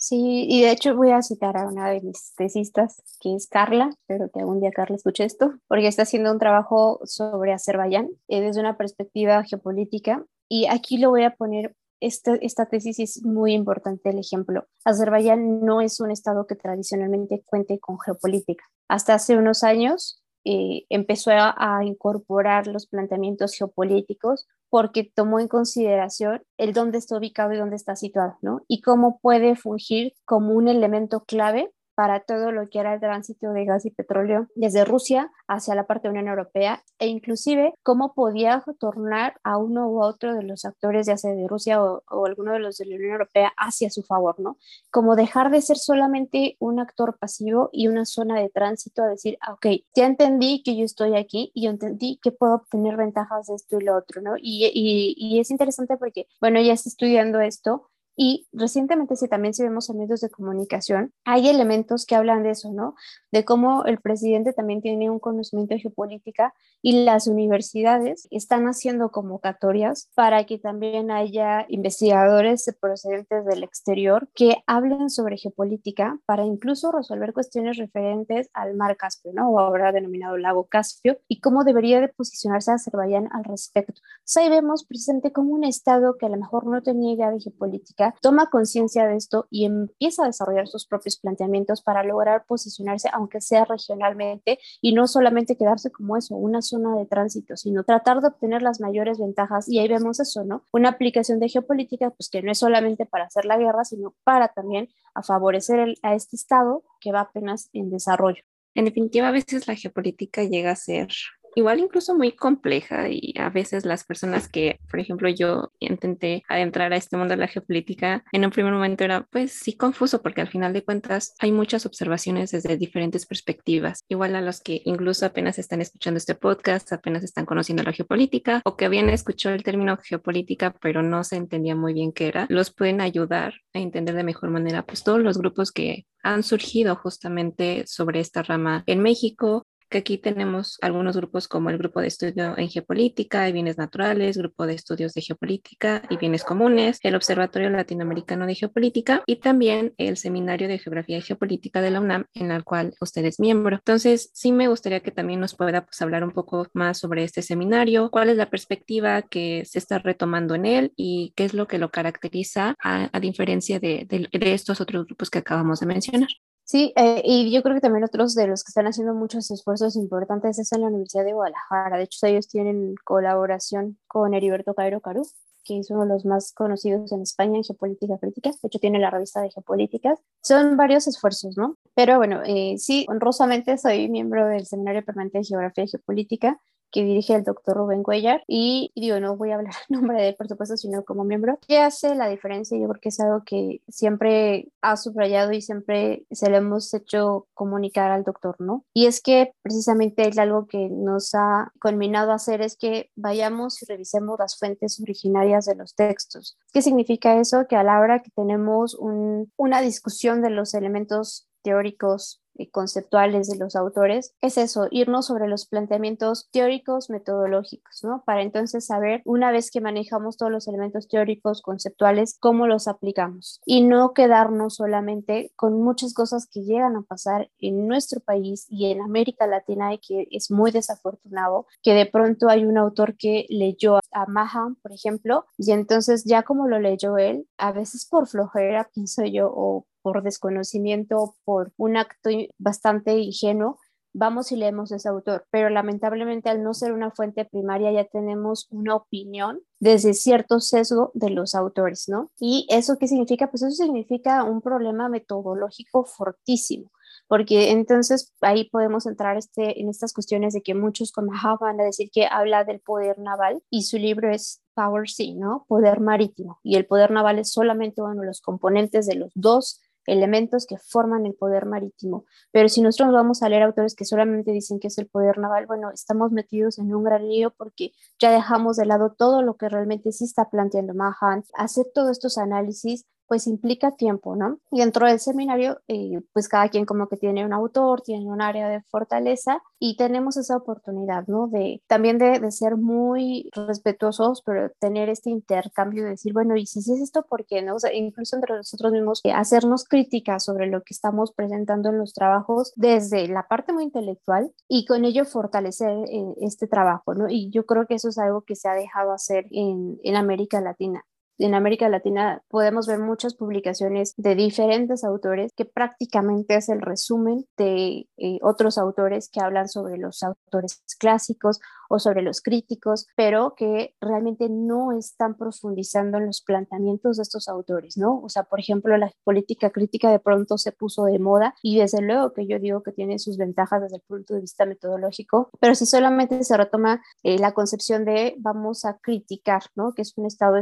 Sí, 0.03 0.47
y 0.49 0.63
de 0.63 0.71
hecho 0.71 0.95
voy 0.95 1.11
a 1.11 1.21
citar 1.21 1.55
a 1.57 1.67
una 1.67 1.91
de 1.91 2.01
mis 2.01 2.33
tesistas, 2.33 3.03
que 3.19 3.35
es 3.35 3.47
Carla, 3.47 3.91
espero 3.91 4.31
que 4.31 4.39
algún 4.39 4.59
día 4.59 4.71
Carla 4.71 4.95
escuche 4.95 5.23
esto, 5.23 5.53
porque 5.67 5.85
está 5.85 6.01
haciendo 6.01 6.31
un 6.31 6.39
trabajo 6.39 6.99
sobre 7.03 7.53
Azerbaiyán 7.53 8.09
eh, 8.27 8.41
desde 8.41 8.61
una 8.61 8.77
perspectiva 8.77 9.43
geopolítica. 9.43 10.25
Y 10.49 10.65
aquí 10.65 10.97
lo 10.97 11.11
voy 11.11 11.21
a 11.23 11.35
poner, 11.35 11.75
esta, 11.99 12.65
tesis 12.65 12.97
es 12.97 13.23
muy 13.23 13.53
importante 13.53 14.09
el 14.09 14.17
ejemplo. 14.17 14.65
Azerbaiyán 14.85 15.61
no 15.63 15.81
es 15.81 15.99
un 15.99 16.09
estado 16.09 16.47
que 16.47 16.55
tradicionalmente 16.55 17.43
cuente 17.45 17.79
con 17.79 17.99
geopolítica. 17.99 18.63
Hasta 18.87 19.13
hace 19.13 19.37
unos 19.37 19.63
años 19.63 20.23
eh, 20.45 20.85
empezó 20.89 21.29
a, 21.31 21.81
incorporar 21.85 22.65
los 22.65 22.87
planteamientos 22.87 23.53
geopolíticos 23.53 24.47
porque 24.71 25.11
tomó 25.13 25.39
en 25.41 25.49
consideración 25.49 26.41
el 26.57 26.73
dónde 26.73 26.97
está 26.97 27.17
ubicado 27.17 27.53
y 27.53 27.57
dónde 27.57 27.75
está 27.75 27.97
situado, 27.97 28.37
¿no? 28.41 28.61
Y 28.69 28.81
cómo 28.81 29.19
puede 29.19 29.55
fungir 29.57 30.13
como 30.25 30.53
un 30.53 30.69
elemento 30.69 31.25
clave 31.25 31.71
para 31.95 32.21
todo 32.21 32.51
lo 32.51 32.67
que 32.69 32.79
era 32.79 32.93
el 32.93 32.99
tránsito 32.99 33.51
de 33.51 33.65
gas 33.65 33.85
y 33.85 33.91
petróleo 33.91 34.47
desde 34.55 34.85
Rusia 34.85 35.31
hacia 35.47 35.75
la 35.75 35.85
parte 35.85 36.07
de 36.07 36.11
Unión 36.11 36.27
Europea 36.27 36.83
e 36.99 37.07
inclusive 37.07 37.73
cómo 37.83 38.13
podía 38.13 38.63
tornar 38.79 39.39
a 39.43 39.57
uno 39.57 39.87
u 39.89 40.01
otro 40.01 40.33
de 40.33 40.43
los 40.43 40.65
actores, 40.65 41.07
ya 41.07 41.17
sea 41.17 41.33
de 41.33 41.47
Rusia 41.47 41.83
o, 41.83 42.25
alguno 42.25 42.53
de 42.53 42.59
los 42.59 42.77
de 42.77 42.85
la 42.85 42.95
Unión 42.95 43.11
Europea, 43.13 43.51
hacia 43.57 43.89
su 43.89 44.03
favor, 44.03 44.39
¿no? 44.39 44.57
Como 44.89 45.15
dejar 45.15 45.51
de 45.51 45.61
ser 45.61 45.77
solamente 45.77 46.55
un 46.59 46.79
actor 46.79 47.17
pasivo 47.17 47.69
y 47.71 47.87
una 47.87 48.05
zona 48.05 48.39
de 48.39 48.49
tránsito 48.49 49.03
a 49.03 49.07
decir, 49.07 49.37
ah, 49.41 49.53
ok, 49.53 49.67
ya 49.95 50.05
entendí 50.05 50.63
que 50.63 50.77
yo 50.77 50.85
estoy 50.85 51.17
aquí 51.17 51.51
y 51.53 51.65
yo 51.65 51.71
entendí 51.71 52.19
que 52.21 52.31
puedo 52.31 52.55
obtener 52.55 52.97
ventajas 52.97 53.47
de 53.47 53.55
esto 53.55 53.79
y 53.79 53.83
lo 53.83 53.97
otro, 53.97 54.21
¿no? 54.21 54.35
Y, 54.37 54.65
y, 54.73 55.15
y 55.17 55.39
es 55.39 55.51
interesante 55.51 55.97
porque, 55.97 56.27
bueno, 56.39 56.61
ya 56.61 56.73
está 56.73 56.89
estudiando 56.89 57.41
esto 57.41 57.91
y 58.23 58.47
recientemente, 58.53 59.15
si 59.15 59.27
también 59.27 59.55
si 59.55 59.63
vemos 59.63 59.89
en 59.89 59.97
medios 59.97 60.21
de 60.21 60.29
comunicación, 60.29 61.11
hay 61.25 61.49
elementos 61.49 62.05
que 62.05 62.13
hablan 62.13 62.43
de 62.43 62.51
eso, 62.51 62.71
¿no? 62.71 62.93
De 63.31 63.43
cómo 63.43 63.83
el 63.85 63.99
presidente 63.99 64.53
también 64.53 64.79
tiene 64.79 65.09
un 65.09 65.17
conocimiento 65.17 65.73
de 65.73 65.79
geopolítica 65.79 66.53
y 66.83 67.03
las 67.03 67.25
universidades 67.25 68.27
están 68.29 68.65
haciendo 68.67 69.09
convocatorias 69.09 70.07
para 70.13 70.43
que 70.45 70.59
también 70.59 71.09
haya 71.09 71.65
investigadores 71.67 72.71
procedentes 72.79 73.43
del 73.43 73.63
exterior 73.63 74.29
que 74.35 74.57
hablen 74.67 75.09
sobre 75.09 75.37
geopolítica 75.37 76.19
para 76.27 76.45
incluso 76.45 76.91
resolver 76.91 77.33
cuestiones 77.33 77.77
referentes 77.77 78.51
al 78.53 78.75
mar 78.75 78.97
Caspio, 78.97 79.31
¿no? 79.33 79.49
O 79.49 79.59
ahora 79.59 79.91
denominado 79.91 80.37
lago 80.37 80.67
Caspio, 80.67 81.17
y 81.27 81.39
cómo 81.39 81.63
debería 81.63 81.99
de 81.99 82.09
posicionarse 82.09 82.71
Azerbaiyán 82.71 83.29
al 83.31 83.45
respecto. 83.45 83.99
Entonces 84.19 84.37
ahí 84.37 84.49
vemos 84.51 84.85
presente 84.85 85.31
como 85.31 85.53
un 85.53 85.63
Estado 85.63 86.17
que 86.19 86.27
a 86.27 86.29
lo 86.29 86.37
mejor 86.37 86.67
no 86.67 86.83
tenía 86.83 87.15
idea 87.15 87.31
de 87.31 87.39
geopolítica 87.39 88.10
toma 88.19 88.49
conciencia 88.49 89.05
de 89.07 89.15
esto 89.15 89.47
y 89.49 89.65
empieza 89.65 90.23
a 90.23 90.27
desarrollar 90.27 90.67
sus 90.67 90.85
propios 90.85 91.17
planteamientos 91.17 91.81
para 91.81 92.03
lograr 92.03 92.45
posicionarse, 92.45 93.09
aunque 93.13 93.41
sea 93.41 93.65
regionalmente, 93.65 94.59
y 94.81 94.93
no 94.93 95.07
solamente 95.07 95.55
quedarse 95.55 95.91
como 95.91 96.17
eso, 96.17 96.35
una 96.35 96.61
zona 96.61 96.95
de 96.95 97.05
tránsito, 97.05 97.55
sino 97.57 97.83
tratar 97.83 98.21
de 98.21 98.27
obtener 98.27 98.61
las 98.61 98.79
mayores 98.79 99.19
ventajas. 99.19 99.69
Y 99.69 99.79
ahí 99.79 99.87
vemos 99.87 100.19
eso, 100.19 100.43
¿no? 100.43 100.63
Una 100.71 100.89
aplicación 100.89 101.39
de 101.39 101.49
geopolítica, 101.49 102.09
pues 102.11 102.29
que 102.29 102.41
no 102.41 102.51
es 102.51 102.57
solamente 102.57 103.05
para 103.05 103.25
hacer 103.25 103.45
la 103.45 103.57
guerra, 103.57 103.85
sino 103.85 104.15
para 104.23 104.49
también 104.49 104.89
a 105.13 105.23
favorecer 105.23 105.95
a 106.01 106.15
este 106.15 106.35
Estado 106.35 106.83
que 106.99 107.11
va 107.11 107.21
apenas 107.21 107.69
en 107.73 107.89
desarrollo. 107.89 108.43
En 108.73 108.85
definitiva, 108.85 109.27
a 109.27 109.31
veces 109.31 109.67
la 109.67 109.75
geopolítica 109.75 110.43
llega 110.43 110.71
a 110.71 110.75
ser 110.75 111.09
igual 111.55 111.79
incluso 111.79 112.15
muy 112.15 112.31
compleja 112.33 113.09
y 113.09 113.33
a 113.37 113.49
veces 113.49 113.85
las 113.85 114.03
personas 114.03 114.47
que, 114.47 114.79
por 114.89 114.99
ejemplo, 114.99 115.29
yo 115.29 115.71
intenté 115.79 116.43
adentrar 116.47 116.93
a 116.93 116.97
este 116.97 117.17
mundo 117.17 117.33
de 117.33 117.41
la 117.41 117.47
geopolítica, 117.47 118.23
en 118.31 118.45
un 118.45 118.51
primer 118.51 118.73
momento 118.73 119.03
era 119.03 119.27
pues 119.31 119.51
sí 119.51 119.73
confuso 119.73 120.21
porque 120.21 120.41
al 120.41 120.49
final 120.49 120.73
de 120.73 120.83
cuentas 120.83 121.33
hay 121.39 121.51
muchas 121.51 121.85
observaciones 121.85 122.51
desde 122.51 122.77
diferentes 122.77 123.25
perspectivas, 123.25 124.03
igual 124.09 124.35
a 124.35 124.41
los 124.41 124.61
que 124.61 124.81
incluso 124.85 125.25
apenas 125.25 125.59
están 125.59 125.81
escuchando 125.81 126.17
este 126.17 126.35
podcast, 126.35 126.91
apenas 126.93 127.23
están 127.23 127.45
conociendo 127.45 127.83
la 127.83 127.93
geopolítica 127.93 128.61
o 128.65 128.75
que 128.75 128.85
habían 128.85 129.09
escuchado 129.09 129.55
el 129.55 129.63
término 129.63 129.97
geopolítica 129.97 130.73
pero 130.81 131.01
no 131.01 131.23
se 131.23 131.35
entendía 131.35 131.75
muy 131.75 131.93
bien 131.93 132.11
qué 132.11 132.27
era, 132.27 132.45
los 132.49 132.73
pueden 132.73 133.01
ayudar 133.01 133.53
a 133.73 133.79
entender 133.79 134.15
de 134.15 134.23
mejor 134.23 134.49
manera 134.49 134.85
pues 134.85 135.03
todos 135.03 135.19
los 135.19 135.37
grupos 135.37 135.71
que 135.71 136.05
han 136.23 136.43
surgido 136.43 136.95
justamente 136.95 137.83
sobre 137.87 138.19
esta 138.19 138.43
rama 138.43 138.83
en 138.85 139.01
México 139.01 139.65
que 139.91 139.99
aquí 139.99 140.17
tenemos 140.17 140.77
algunos 140.81 141.17
grupos 141.17 141.49
como 141.49 141.69
el 141.69 141.77
Grupo 141.77 141.99
de 141.99 142.07
Estudio 142.07 142.57
en 142.57 142.69
Geopolítica 142.69 143.47
y 143.47 143.51
Bienes 143.51 143.77
Naturales, 143.77 144.37
Grupo 144.37 144.65
de 144.65 144.73
Estudios 144.73 145.13
de 145.13 145.21
Geopolítica 145.21 146.01
y 146.09 146.15
Bienes 146.15 146.45
Comunes, 146.45 146.99
el 147.03 147.13
Observatorio 147.13 147.69
Latinoamericano 147.69 148.47
de 148.47 148.55
Geopolítica 148.55 149.21
y 149.25 149.35
también 149.35 149.93
el 149.97 150.15
Seminario 150.15 150.69
de 150.69 150.79
Geografía 150.79 151.17
y 151.17 151.21
Geopolítica 151.21 151.81
de 151.81 151.91
la 151.91 151.99
UNAM, 151.99 152.25
en 152.33 152.51
el 152.51 152.63
cual 152.63 152.93
usted 153.01 153.25
es 153.25 153.39
miembro. 153.39 153.75
Entonces, 153.75 154.31
sí 154.33 154.53
me 154.53 154.69
gustaría 154.69 155.01
que 155.01 155.11
también 155.11 155.41
nos 155.41 155.55
pueda 155.55 155.85
pues, 155.85 156.01
hablar 156.01 156.23
un 156.23 156.31
poco 156.31 156.65
más 156.73 156.97
sobre 156.97 157.25
este 157.25 157.41
seminario, 157.41 158.09
cuál 158.11 158.29
es 158.29 158.37
la 158.37 158.49
perspectiva 158.49 159.21
que 159.23 159.65
se 159.65 159.77
está 159.77 159.99
retomando 159.99 160.55
en 160.55 160.65
él 160.65 160.93
y 160.95 161.33
qué 161.35 161.43
es 161.43 161.53
lo 161.53 161.67
que 161.67 161.79
lo 161.79 161.91
caracteriza 161.91 162.75
a, 162.81 163.19
diferencia 163.19 163.79
de, 163.79 164.07
de 164.09 164.53
estos 164.53 164.79
otros 164.79 165.05
grupos 165.05 165.29
que 165.29 165.39
acabamos 165.39 165.81
de 165.81 165.85
mencionar. 165.85 166.29
Sí, 166.71 166.93
eh, 166.95 167.21
y 167.25 167.51
yo 167.51 167.63
creo 167.63 167.75
que 167.75 167.81
también 167.81 168.05
otros 168.05 168.33
de 168.33 168.47
los 168.47 168.63
que 168.63 168.69
están 168.69 168.87
haciendo 168.87 169.13
muchos 169.13 169.51
esfuerzos 169.51 169.97
importantes 169.97 170.57
es 170.57 170.71
en 170.71 170.79
la 170.79 170.87
Universidad 170.87 171.25
de 171.25 171.33
Guadalajara. 171.33 171.97
De 171.97 172.03
hecho, 172.03 172.25
ellos 172.25 172.47
tienen 172.47 172.95
colaboración 173.03 173.97
con 174.07 174.33
Heriberto 174.33 174.73
Cairo 174.73 175.01
Caru, 175.01 175.27
que 175.65 175.79
es 175.79 175.91
uno 175.91 176.03
de 176.03 176.07
los 176.07 176.23
más 176.23 176.53
conocidos 176.53 177.11
en 177.11 177.23
España 177.23 177.57
en 177.57 177.65
geopolítica 177.65 178.17
crítica. 178.19 178.51
De 178.51 178.67
hecho, 178.67 178.79
tiene 178.79 178.99
la 178.99 179.09
revista 179.09 179.41
de 179.41 179.49
geopolíticas. 179.49 180.19
Son 180.41 180.77
varios 180.77 181.07
esfuerzos, 181.07 181.57
¿no? 181.57 181.75
Pero 181.93 182.15
bueno, 182.15 182.41
eh, 182.45 182.75
sí, 182.77 183.05
honrosamente 183.09 183.77
soy 183.77 184.07
miembro 184.07 184.47
del 184.47 184.65
Seminario 184.65 185.03
Permanente 185.03 185.39
de 185.39 185.43
Geografía 185.43 185.83
y 185.83 185.89
Geopolítica 185.89 186.57
que 186.91 187.03
dirige 187.03 187.33
el 187.35 187.43
doctor 187.43 187.77
Rubén 187.77 188.03
Cuellar. 188.03 188.43
Y, 188.47 188.91
digo, 188.95 189.19
no 189.19 189.37
voy 189.37 189.51
a 189.51 189.55
hablar 189.55 189.73
en 189.89 189.99
nombre 189.99 190.21
de 190.21 190.29
él, 190.29 190.35
por 190.35 190.47
supuesto, 190.47 190.77
sino 190.77 191.03
como 191.03 191.23
miembro. 191.23 191.59
¿Qué 191.67 191.79
hace 191.79 192.15
la 192.15 192.27
diferencia? 192.27 192.77
Yo 192.77 192.87
creo 192.87 193.01
que 193.01 193.09
es 193.09 193.19
algo 193.19 193.43
que 193.45 193.81
siempre 193.87 194.69
ha 194.81 194.97
subrayado 194.97 195.51
y 195.51 195.61
siempre 195.61 196.25
se 196.31 196.49
le 196.49 196.57
hemos 196.57 196.93
hecho 196.93 197.47
comunicar 197.53 198.11
al 198.11 198.23
doctor, 198.23 198.55
¿no? 198.59 198.85
Y 198.93 199.05
es 199.05 199.21
que 199.21 199.53
precisamente 199.61 200.27
es 200.27 200.37
algo 200.37 200.67
que 200.67 200.89
nos 200.89 201.33
ha 201.35 201.71
culminado 201.79 202.31
a 202.31 202.35
hacer 202.35 202.61
es 202.61 202.77
que 202.77 203.09
vayamos 203.15 203.81
y 203.81 203.85
revisemos 203.85 204.37
las 204.39 204.57
fuentes 204.57 204.99
originarias 205.01 205.65
de 205.65 205.75
los 205.75 205.95
textos. 205.95 206.57
¿Qué 206.73 206.81
significa 206.81 207.39
eso? 207.39 207.65
Que 207.67 207.75
a 207.75 207.83
la 207.83 207.99
hora 207.99 208.21
que 208.21 208.31
tenemos 208.31 208.95
un, 208.95 209.51
una 209.57 209.81
discusión 209.81 210.41
de 210.41 210.49
los 210.49 210.73
elementos 210.73 211.47
teóricos 211.61 212.41
conceptuales 212.71 213.49
de 213.49 213.57
los 213.57 213.75
autores, 213.75 214.33
es 214.41 214.57
eso, 214.57 214.87
irnos 214.91 215.27
sobre 215.27 215.47
los 215.47 215.65
planteamientos 215.65 216.49
teóricos 216.51 217.09
metodológicos, 217.09 218.03
¿no? 218.03 218.23
Para 218.25 218.41
entonces 218.41 218.85
saber, 218.85 219.21
una 219.25 219.51
vez 219.51 219.71
que 219.71 219.81
manejamos 219.81 220.37
todos 220.37 220.51
los 220.51 220.67
elementos 220.67 221.07
teóricos, 221.07 221.61
conceptuales, 221.61 222.37
cómo 222.39 222.67
los 222.67 222.87
aplicamos 222.87 223.61
y 223.65 223.81
no 223.81 224.13
quedarnos 224.13 224.75
solamente 224.75 225.51
con 225.55 225.81
muchas 225.81 226.13
cosas 226.13 226.47
que 226.47 226.63
llegan 226.63 226.95
a 226.95 227.01
pasar 227.01 227.49
en 227.59 227.87
nuestro 227.87 228.19
país 228.19 228.65
y 228.69 228.91
en 228.91 229.01
América 229.01 229.47
Latina 229.47 229.93
y 229.93 229.99
que 229.99 230.27
es 230.31 230.51
muy 230.51 230.71
desafortunado, 230.71 231.65
que 231.81 231.93
de 231.93 232.05
pronto 232.05 232.49
hay 232.49 232.65
un 232.65 232.77
autor 232.77 233.15
que 233.17 233.45
leyó 233.49 233.99
a 234.11 234.25
Mahan, 234.27 234.75
por 234.75 234.91
ejemplo, 234.91 235.45
y 235.57 235.71
entonces 235.71 236.23
ya 236.25 236.43
como 236.43 236.67
lo 236.67 236.79
leyó 236.79 237.17
él, 237.17 237.47
a 237.57 237.71
veces 237.71 238.05
por 238.05 238.27
flojera, 238.27 238.89
pienso 238.93 239.23
yo, 239.25 239.51
o 239.53 239.85
por 240.01 240.23
desconocimiento, 240.23 241.35
por 241.43 241.71
un 241.77 241.97
acto 241.97 242.29
bastante 242.57 243.17
ingenuo, 243.17 243.79
vamos 244.13 244.51
y 244.51 244.55
leemos 244.55 244.91
ese 244.91 245.09
autor, 245.09 245.45
pero 245.51 245.69
lamentablemente 245.69 246.49
al 246.49 246.63
no 246.63 246.73
ser 246.73 246.93
una 246.93 247.11
fuente 247.11 247.45
primaria 247.45 247.91
ya 247.91 248.05
tenemos 248.05 248.67
una 248.69 248.95
opinión 248.95 249.61
desde 249.79 250.13
cierto 250.13 250.59
sesgo 250.59 251.11
de 251.13 251.29
los 251.29 251.55
autores, 251.55 252.09
¿no? 252.09 252.31
¿Y 252.39 252.67
eso 252.69 252.97
qué 252.97 253.07
significa? 253.07 253.49
Pues 253.49 253.63
eso 253.63 253.83
significa 253.83 254.43
un 254.43 254.61
problema 254.61 255.09
metodológico 255.09 256.05
fortísimo, 256.05 256.91
porque 257.27 257.71
entonces 257.71 258.33
ahí 258.41 258.69
podemos 258.69 259.05
entrar 259.05 259.37
este, 259.37 259.79
en 259.79 259.89
estas 259.89 260.13
cuestiones 260.13 260.53
de 260.53 260.61
que 260.61 260.75
muchos 260.75 261.11
como 261.11 261.31
van 261.59 261.79
a 261.79 261.83
decir 261.83 262.09
que 262.11 262.25
habla 262.25 262.63
del 262.63 262.81
poder 262.81 263.17
naval 263.19 263.63
y 263.69 263.83
su 263.83 263.97
libro 263.97 264.29
es 264.29 264.61
Power 264.73 265.09
Sea, 265.09 265.33
¿no? 265.35 265.65
Poder 265.67 266.01
marítimo, 266.01 266.59
y 266.63 266.75
el 266.75 266.85
poder 266.85 267.11
naval 267.11 267.39
es 267.39 267.51
solamente 267.51 268.01
uno 268.01 268.19
de 268.21 268.27
los 268.27 268.41
componentes 268.41 269.05
de 269.05 269.15
los 269.15 269.31
dos 269.35 269.81
elementos 270.05 270.65
que 270.65 270.77
forman 270.77 271.25
el 271.25 271.33
poder 271.33 271.65
marítimo. 271.65 272.25
Pero 272.51 272.69
si 272.69 272.81
nosotros 272.81 273.13
vamos 273.13 273.43
a 273.43 273.49
leer 273.49 273.63
autores 273.63 273.95
que 273.95 274.05
solamente 274.05 274.51
dicen 274.51 274.79
que 274.79 274.87
es 274.87 274.97
el 274.97 275.07
poder 275.07 275.37
naval, 275.37 275.67
bueno, 275.67 275.91
estamos 275.91 276.31
metidos 276.31 276.79
en 276.79 276.93
un 276.93 277.03
gran 277.03 277.27
lío 277.27 277.51
porque 277.51 277.91
ya 278.19 278.31
dejamos 278.31 278.77
de 278.77 278.85
lado 278.85 279.13
todo 279.17 279.41
lo 279.41 279.55
que 279.55 279.69
realmente 279.69 280.11
sí 280.11 280.25
está 280.25 280.49
planteando 280.49 280.93
Mahan, 280.93 281.43
hacer 281.53 281.85
todos 281.93 282.11
estos 282.11 282.37
análisis 282.37 283.05
pues 283.31 283.47
implica 283.47 283.91
tiempo, 283.91 284.35
¿no? 284.35 284.59
Y 284.71 284.81
dentro 284.81 285.07
del 285.07 285.17
seminario, 285.17 285.79
eh, 285.87 286.19
pues 286.33 286.49
cada 286.49 286.67
quien 286.67 286.83
como 286.85 287.07
que 287.07 287.15
tiene 287.15 287.45
un 287.45 287.53
autor, 287.53 288.01
tiene 288.01 288.25
un 288.25 288.41
área 288.41 288.67
de 288.67 288.81
fortaleza 288.89 289.63
y 289.79 289.95
tenemos 289.95 290.35
esa 290.35 290.57
oportunidad, 290.57 291.25
¿no? 291.27 291.47
De 291.47 291.81
también 291.87 292.17
de, 292.17 292.51
ser 292.51 292.75
muy 292.75 293.49
respetuosos, 293.53 294.41
pero 294.45 294.69
tener 294.79 295.07
este 295.07 295.29
intercambio 295.29 296.03
de 296.03 296.09
decir, 296.09 296.33
bueno, 296.33 296.57
y 296.57 296.65
si, 296.65 296.79
es 296.79 296.89
esto, 296.89 297.23
¿por 297.23 297.45
qué 297.45 297.61
no? 297.61 297.75
O 297.75 297.79
sea, 297.79 297.93
incluso 297.93 298.35
entre 298.35 298.53
nosotros 298.53 298.91
mismos, 298.91 299.21
eh, 299.23 299.31
hacernos 299.31 299.85
críticas 299.85 300.43
sobre 300.43 300.67
lo 300.67 300.81
que 300.81 300.93
estamos 300.93 301.31
presentando 301.31 301.87
en 301.87 301.99
los 301.99 302.13
trabajos 302.13 302.73
desde 302.75 303.29
la 303.29 303.47
parte 303.47 303.71
muy 303.71 303.85
intelectual 303.85 304.51
y 304.67 304.85
con 304.85 305.05
ello 305.05 305.23
fortalecer 305.23 305.91
eh, 306.09 306.35
este 306.41 306.67
trabajo, 306.67 307.13
¿no? 307.13 307.29
Y 307.29 307.49
yo 307.49 307.65
creo 307.65 307.85
que 307.87 307.95
eso 307.95 308.09
es 308.09 308.17
algo 308.17 308.41
que 308.41 308.57
se 308.57 308.67
ha 308.67 308.73
dejado 308.73 309.13
hacer 309.13 309.45
en, 309.51 310.01
en 310.03 310.17
América 310.17 310.59
Latina 310.59 311.05
en 311.45 311.55
América 311.55 311.89
Latina 311.89 312.43
podemos 312.47 312.87
ver 312.87 312.99
muchas 312.99 313.35
publicaciones 313.35 314.13
de 314.17 314.35
diferentes 314.35 315.03
autores 315.03 315.51
que 315.55 315.65
prácticamente 315.65 316.55
es 316.55 316.69
el 316.69 316.81
resumen 316.81 317.45
de 317.57 318.07
eh, 318.17 318.39
otros 318.41 318.77
autores 318.77 319.29
que 319.29 319.41
hablan 319.41 319.67
sobre 319.67 319.97
los 319.97 320.23
autores 320.23 320.83
clásicos 320.99 321.59
o 321.91 321.99
sobre 321.99 322.21
los 322.21 322.41
críticos, 322.41 323.05
pero 323.17 323.53
que 323.55 323.95
realmente 323.99 324.47
no 324.49 324.93
están 324.97 325.35
profundizando 325.35 326.17
en 326.17 326.27
los 326.27 326.41
planteamientos 326.41 327.17
de 327.17 327.23
estos 327.23 327.49
autores, 327.49 327.97
¿no? 327.97 328.21
O 328.21 328.29
sea, 328.29 328.43
por 328.43 328.61
ejemplo, 328.61 328.95
la 328.97 329.11
política 329.25 329.71
crítica 329.71 330.09
de 330.09 330.19
pronto 330.19 330.57
se 330.57 330.71
puso 330.71 331.03
de 331.03 331.19
moda 331.19 331.53
y 331.61 331.79
desde 331.79 332.01
luego 332.01 332.31
que 332.31 332.47
yo 332.47 332.59
digo 332.59 332.81
que 332.81 332.93
tiene 332.93 333.19
sus 333.19 333.37
ventajas 333.37 333.81
desde 333.81 333.97
el 333.97 334.03
punto 334.03 334.33
de 334.33 334.41
vista 334.41 334.65
metodológico, 334.65 335.49
pero 335.59 335.75
si 335.75 335.85
solamente 335.85 336.43
se 336.45 336.55
retoma 336.55 337.01
eh, 337.23 337.37
la 337.39 337.51
concepción 337.51 338.05
de 338.05 338.35
vamos 338.39 338.85
a 338.85 338.97
criticar, 338.99 339.63
¿no? 339.75 339.93
Que 339.93 340.03
es 340.03 340.17
un 340.17 340.25
estado 340.25 340.55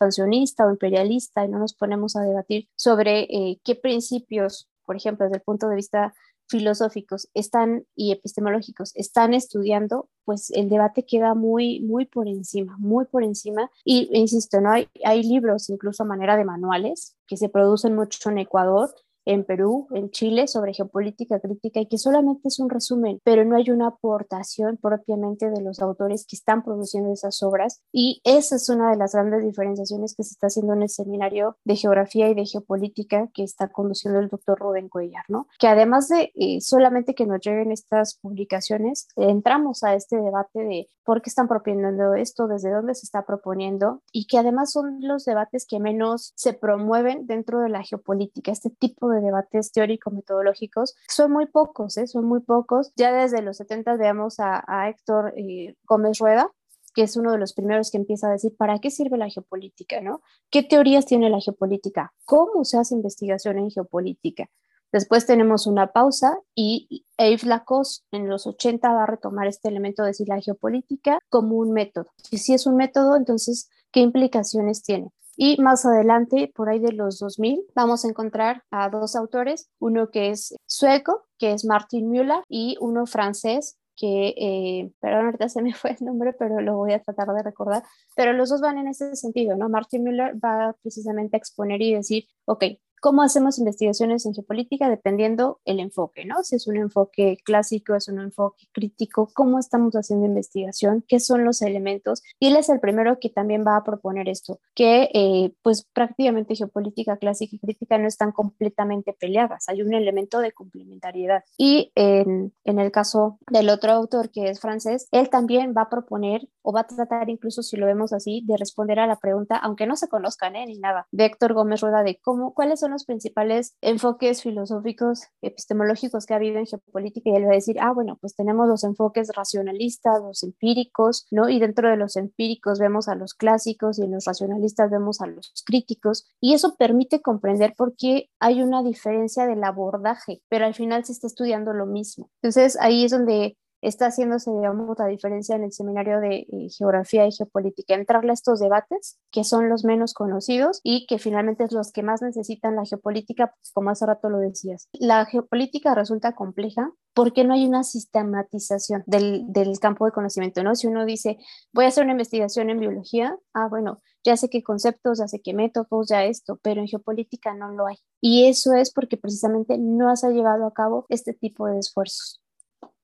expansionista 0.00 0.66
o 0.66 0.70
imperialista 0.70 1.44
y 1.44 1.48
no 1.48 1.58
nos 1.58 1.74
ponemos 1.74 2.16
a 2.16 2.22
debatir 2.22 2.68
sobre 2.76 3.22
eh, 3.22 3.60
qué 3.64 3.74
principios, 3.74 4.68
por 4.86 4.96
ejemplo, 4.96 5.26
desde 5.26 5.36
el 5.36 5.42
punto 5.42 5.68
de 5.68 5.76
vista 5.76 6.14
filosóficos 6.48 7.28
están 7.32 7.86
y 7.94 8.10
epistemológicos 8.10 8.90
están 8.96 9.34
estudiando, 9.34 10.08
pues 10.24 10.50
el 10.50 10.68
debate 10.68 11.06
queda 11.06 11.34
muy, 11.34 11.80
muy 11.80 12.06
por 12.06 12.26
encima, 12.26 12.76
muy 12.78 13.04
por 13.04 13.22
encima. 13.22 13.70
Y 13.84 14.10
insisto, 14.12 14.60
¿no? 14.60 14.72
hay, 14.72 14.88
hay 15.04 15.22
libros, 15.22 15.70
incluso 15.70 16.02
a 16.02 16.06
manera 16.06 16.36
de 16.36 16.44
manuales, 16.44 17.16
que 17.28 17.36
se 17.36 17.48
producen 17.48 17.94
mucho 17.94 18.30
en 18.30 18.38
Ecuador 18.38 18.92
en 19.24 19.44
Perú, 19.44 19.86
en 19.92 20.10
Chile, 20.10 20.48
sobre 20.48 20.74
geopolítica 20.74 21.40
crítica 21.40 21.80
y 21.80 21.86
que 21.86 21.98
solamente 21.98 22.48
es 22.48 22.58
un 22.58 22.70
resumen, 22.70 23.20
pero 23.24 23.44
no 23.44 23.56
hay 23.56 23.70
una 23.70 23.88
aportación 23.88 24.76
propiamente 24.76 25.50
de 25.50 25.60
los 25.60 25.80
autores 25.80 26.26
que 26.26 26.36
están 26.36 26.64
produciendo 26.64 27.12
esas 27.12 27.42
obras. 27.42 27.80
Y 27.92 28.20
esa 28.24 28.56
es 28.56 28.68
una 28.68 28.90
de 28.90 28.96
las 28.96 29.12
grandes 29.12 29.44
diferenciaciones 29.44 30.14
que 30.14 30.22
se 30.22 30.32
está 30.32 30.48
haciendo 30.48 30.74
en 30.74 30.82
el 30.82 30.88
seminario 30.88 31.56
de 31.64 31.76
geografía 31.76 32.28
y 32.28 32.34
de 32.34 32.46
geopolítica 32.46 33.28
que 33.34 33.42
está 33.42 33.68
conduciendo 33.68 34.20
el 34.20 34.28
doctor 34.28 34.58
Rubén 34.58 34.88
Cuellar, 34.88 35.24
¿no? 35.28 35.46
Que 35.58 35.68
además 35.68 36.08
de 36.08 36.32
eh, 36.34 36.60
solamente 36.60 37.14
que 37.14 37.26
nos 37.26 37.40
lleguen 37.40 37.72
estas 37.72 38.16
publicaciones, 38.16 39.08
entramos 39.16 39.82
a 39.82 39.94
este 39.94 40.16
debate 40.16 40.60
de 40.60 40.88
por 41.04 41.22
qué 41.22 41.30
están 41.30 41.48
proponiendo 41.48 42.14
esto, 42.14 42.46
desde 42.46 42.70
dónde 42.70 42.94
se 42.94 43.04
está 43.04 43.24
proponiendo 43.26 44.02
y 44.12 44.26
que 44.26 44.38
además 44.38 44.72
son 44.72 44.98
los 45.00 45.24
debates 45.24 45.66
que 45.66 45.80
menos 45.80 46.32
se 46.36 46.52
promueven 46.52 47.26
dentro 47.26 47.60
de 47.60 47.68
la 47.68 47.82
geopolítica, 47.82 48.52
este 48.52 48.70
tipo 48.70 49.08
de 49.08 49.19
debates 49.22 49.72
teórico-metodológicos 49.72 50.96
son 51.08 51.32
muy 51.32 51.46
pocos, 51.46 51.96
¿eh? 51.96 52.06
son 52.06 52.24
muy 52.24 52.40
pocos. 52.40 52.92
Ya 52.96 53.12
desde 53.12 53.42
los 53.42 53.58
70 53.58 53.96
veamos 53.96 54.36
a, 54.38 54.88
Héctor 54.88 55.34
eh, 55.36 55.76
Gómez 55.84 56.18
Rueda, 56.18 56.50
que 56.94 57.02
es 57.02 57.16
uno 57.16 57.32
de 57.32 57.38
los 57.38 57.52
primeros 57.52 57.90
que 57.90 57.98
empieza 57.98 58.28
a 58.28 58.32
decir, 58.32 58.56
¿para 58.56 58.78
qué 58.78 58.90
sirve 58.90 59.16
la 59.16 59.28
geopolítica? 59.28 60.00
¿no? 60.00 60.22
¿Qué 60.50 60.62
teorías 60.62 61.06
tiene 61.06 61.30
la 61.30 61.40
geopolítica? 61.40 62.12
¿Cómo 62.24 62.64
se 62.64 62.78
hace 62.78 62.94
investigación 62.94 63.58
en 63.58 63.70
geopolítica? 63.70 64.50
Después 64.92 65.24
tenemos 65.24 65.68
una 65.68 65.92
pausa 65.92 66.36
y 66.54 67.04
Yves 67.16 67.44
Lacoste 67.44 68.04
en 68.10 68.28
los 68.28 68.46
80 68.46 68.92
va 68.92 69.04
a 69.04 69.06
retomar 69.06 69.46
este 69.46 69.68
elemento 69.68 70.02
de 70.02 70.08
decir 70.08 70.28
la 70.28 70.40
geopolítica 70.40 71.20
como 71.28 71.56
un 71.56 71.72
método. 71.72 72.10
Y 72.32 72.38
si 72.38 72.54
es 72.54 72.66
un 72.66 72.76
método, 72.76 73.14
entonces, 73.14 73.70
¿qué 73.92 74.00
implicaciones 74.00 74.82
tiene? 74.82 75.12
Y 75.42 75.56
más 75.58 75.86
adelante, 75.86 76.52
por 76.54 76.68
ahí 76.68 76.80
de 76.80 76.92
los 76.92 77.18
2000, 77.18 77.62
vamos 77.74 78.04
a 78.04 78.08
encontrar 78.08 78.62
a 78.70 78.90
dos 78.90 79.16
autores, 79.16 79.70
uno 79.78 80.10
que 80.10 80.28
es 80.28 80.54
sueco, 80.66 81.24
que 81.38 81.52
es 81.52 81.64
Martin 81.64 82.10
Müller, 82.10 82.42
y 82.46 82.76
uno 82.78 83.06
francés, 83.06 83.78
que, 83.96 84.34
eh, 84.36 84.92
perdón, 85.00 85.24
ahorita 85.24 85.48
se 85.48 85.62
me 85.62 85.72
fue 85.72 85.96
el 85.98 86.04
nombre, 86.04 86.34
pero 86.34 86.60
lo 86.60 86.76
voy 86.76 86.92
a 86.92 87.00
tratar 87.00 87.28
de 87.28 87.42
recordar, 87.42 87.82
pero 88.14 88.34
los 88.34 88.50
dos 88.50 88.60
van 88.60 88.76
en 88.76 88.88
ese 88.88 89.16
sentido, 89.16 89.56
¿no? 89.56 89.70
Martin 89.70 90.04
Müller 90.04 90.34
va 90.36 90.76
precisamente 90.82 91.38
a 91.38 91.38
exponer 91.38 91.80
y 91.80 91.94
decir, 91.94 92.24
ok, 92.44 92.64
¿Cómo 93.00 93.22
hacemos 93.22 93.58
investigaciones 93.58 94.26
en 94.26 94.34
geopolítica? 94.34 94.90
Dependiendo 94.90 95.60
el 95.64 95.80
enfoque, 95.80 96.26
¿no? 96.26 96.42
Si 96.42 96.56
es 96.56 96.66
un 96.66 96.76
enfoque 96.76 97.38
clásico, 97.44 97.94
es 97.94 98.08
un 98.08 98.20
enfoque 98.20 98.66
crítico, 98.72 99.30
¿cómo 99.34 99.58
estamos 99.58 99.94
haciendo 99.94 100.26
investigación? 100.26 101.02
¿Qué 101.08 101.18
son 101.18 101.44
los 101.44 101.62
elementos? 101.62 102.22
Y 102.38 102.48
él 102.48 102.56
es 102.56 102.68
el 102.68 102.78
primero 102.78 103.18
que 103.18 103.30
también 103.30 103.64
va 103.66 103.76
a 103.76 103.84
proponer 103.84 104.28
esto, 104.28 104.60
que 104.74 105.08
eh, 105.14 105.54
pues 105.62 105.86
prácticamente 105.94 106.54
geopolítica 106.54 107.16
clásica 107.16 107.56
y 107.56 107.58
crítica 107.58 107.96
no 107.96 108.06
están 108.06 108.32
completamente 108.32 109.14
peleadas, 109.14 109.68
hay 109.68 109.80
un 109.80 109.94
elemento 109.94 110.40
de 110.40 110.52
complementariedad. 110.52 111.42
Y 111.56 111.92
en, 111.94 112.52
en 112.64 112.78
el 112.78 112.92
caso 112.92 113.38
del 113.50 113.70
otro 113.70 113.92
autor 113.92 114.30
que 114.30 114.50
es 114.50 114.60
francés, 114.60 115.08
él 115.10 115.30
también 115.30 115.72
va 115.74 115.82
a 115.82 115.90
proponer 115.90 116.48
o 116.62 116.72
va 116.72 116.80
a 116.80 116.86
tratar 116.86 117.30
incluso 117.30 117.62
si 117.62 117.76
lo 117.76 117.86
vemos 117.86 118.12
así 118.12 118.42
de 118.46 118.56
responder 118.56 118.98
a 118.98 119.06
la 119.06 119.16
pregunta, 119.16 119.56
aunque 119.56 119.86
no 119.86 119.96
se 119.96 120.08
conozcan 120.08 120.56
¿eh? 120.56 120.66
ni 120.66 120.78
nada, 120.78 121.06
de 121.10 121.24
Héctor 121.24 121.54
Gómez 121.54 121.80
Rueda 121.80 122.02
de 122.02 122.18
cómo, 122.20 122.52
cuáles 122.54 122.80
son 122.80 122.89
los 122.90 123.04
principales 123.04 123.76
enfoques 123.80 124.42
filosóficos, 124.42 125.22
epistemológicos 125.42 126.26
que 126.26 126.34
ha 126.34 126.36
habido 126.36 126.58
en 126.58 126.66
geopolítica 126.66 127.30
y 127.30 127.36
él 127.36 127.46
va 127.46 127.52
a 127.52 127.54
decir, 127.54 127.76
ah, 127.80 127.92
bueno, 127.92 128.18
pues 128.20 128.34
tenemos 128.34 128.68
los 128.68 128.84
enfoques 128.84 129.30
racionalistas, 129.34 130.20
los 130.22 130.42
empíricos, 130.42 131.26
¿no? 131.30 131.48
Y 131.48 131.58
dentro 131.60 131.88
de 131.88 131.96
los 131.96 132.16
empíricos 132.16 132.78
vemos 132.78 133.08
a 133.08 133.14
los 133.14 133.34
clásicos 133.34 133.98
y 133.98 134.02
en 134.02 134.12
los 134.12 134.24
racionalistas 134.24 134.90
vemos 134.90 135.20
a 135.20 135.26
los 135.26 135.52
críticos 135.64 136.26
y 136.40 136.54
eso 136.54 136.76
permite 136.76 137.20
comprender 137.20 137.74
por 137.76 137.94
qué 137.96 138.28
hay 138.38 138.62
una 138.62 138.82
diferencia 138.82 139.46
del 139.46 139.64
abordaje, 139.64 140.42
pero 140.48 140.66
al 140.66 140.74
final 140.74 141.04
se 141.04 141.12
está 141.12 141.26
estudiando 141.26 141.72
lo 141.72 141.86
mismo. 141.86 142.30
Entonces 142.42 142.78
ahí 142.80 143.04
es 143.04 143.12
donde 143.12 143.56
está 143.82 144.06
haciéndose, 144.06 144.50
digamos, 144.50 144.98
la 144.98 145.06
diferencia 145.06 145.56
en 145.56 145.64
el 145.64 145.72
seminario 145.72 146.20
de 146.20 146.46
eh, 146.50 146.68
geografía 146.76 147.26
y 147.26 147.32
geopolítica, 147.32 147.94
entrarle 147.94 148.30
a 148.30 148.34
estos 148.34 148.60
debates 148.60 149.18
que 149.30 149.44
son 149.44 149.68
los 149.68 149.84
menos 149.84 150.14
conocidos 150.14 150.80
y 150.82 151.06
que 151.06 151.18
finalmente 151.18 151.64
es 151.64 151.72
los 151.72 151.92
que 151.92 152.02
más 152.02 152.22
necesitan 152.22 152.76
la 152.76 152.84
geopolítica, 152.84 153.48
pues, 153.48 153.72
como 153.72 153.90
hace 153.90 154.06
rato 154.06 154.28
lo 154.28 154.38
decías. 154.38 154.88
La 154.92 155.24
geopolítica 155.26 155.94
resulta 155.94 156.34
compleja 156.34 156.92
porque 157.14 157.44
no 157.44 157.54
hay 157.54 157.66
una 157.66 157.82
sistematización 157.82 159.02
del, 159.06 159.44
del 159.48 159.78
campo 159.80 160.06
de 160.06 160.12
conocimiento, 160.12 160.62
¿no? 160.62 160.74
Si 160.74 160.86
uno 160.86 161.04
dice, 161.04 161.38
voy 161.72 161.84
a 161.84 161.88
hacer 161.88 162.04
una 162.04 162.12
investigación 162.12 162.70
en 162.70 162.78
biología, 162.78 163.36
ah, 163.54 163.68
bueno, 163.68 164.00
ya 164.24 164.36
sé 164.36 164.48
qué 164.48 164.62
conceptos, 164.62 165.18
ya 165.18 165.26
sé 165.26 165.40
qué 165.42 165.54
métodos, 165.54 166.08
ya 166.08 166.24
esto, 166.24 166.58
pero 166.62 166.80
en 166.80 166.86
geopolítica 166.86 167.54
no 167.54 167.72
lo 167.72 167.86
hay. 167.86 167.96
Y 168.20 168.46
eso 168.48 168.74
es 168.74 168.92
porque 168.92 169.16
precisamente 169.16 169.78
no 169.78 170.14
se 170.14 170.26
ha 170.26 170.30
llevado 170.30 170.66
a 170.66 170.74
cabo 170.74 171.06
este 171.08 171.32
tipo 171.32 171.66
de 171.66 171.78
esfuerzos 171.78 172.40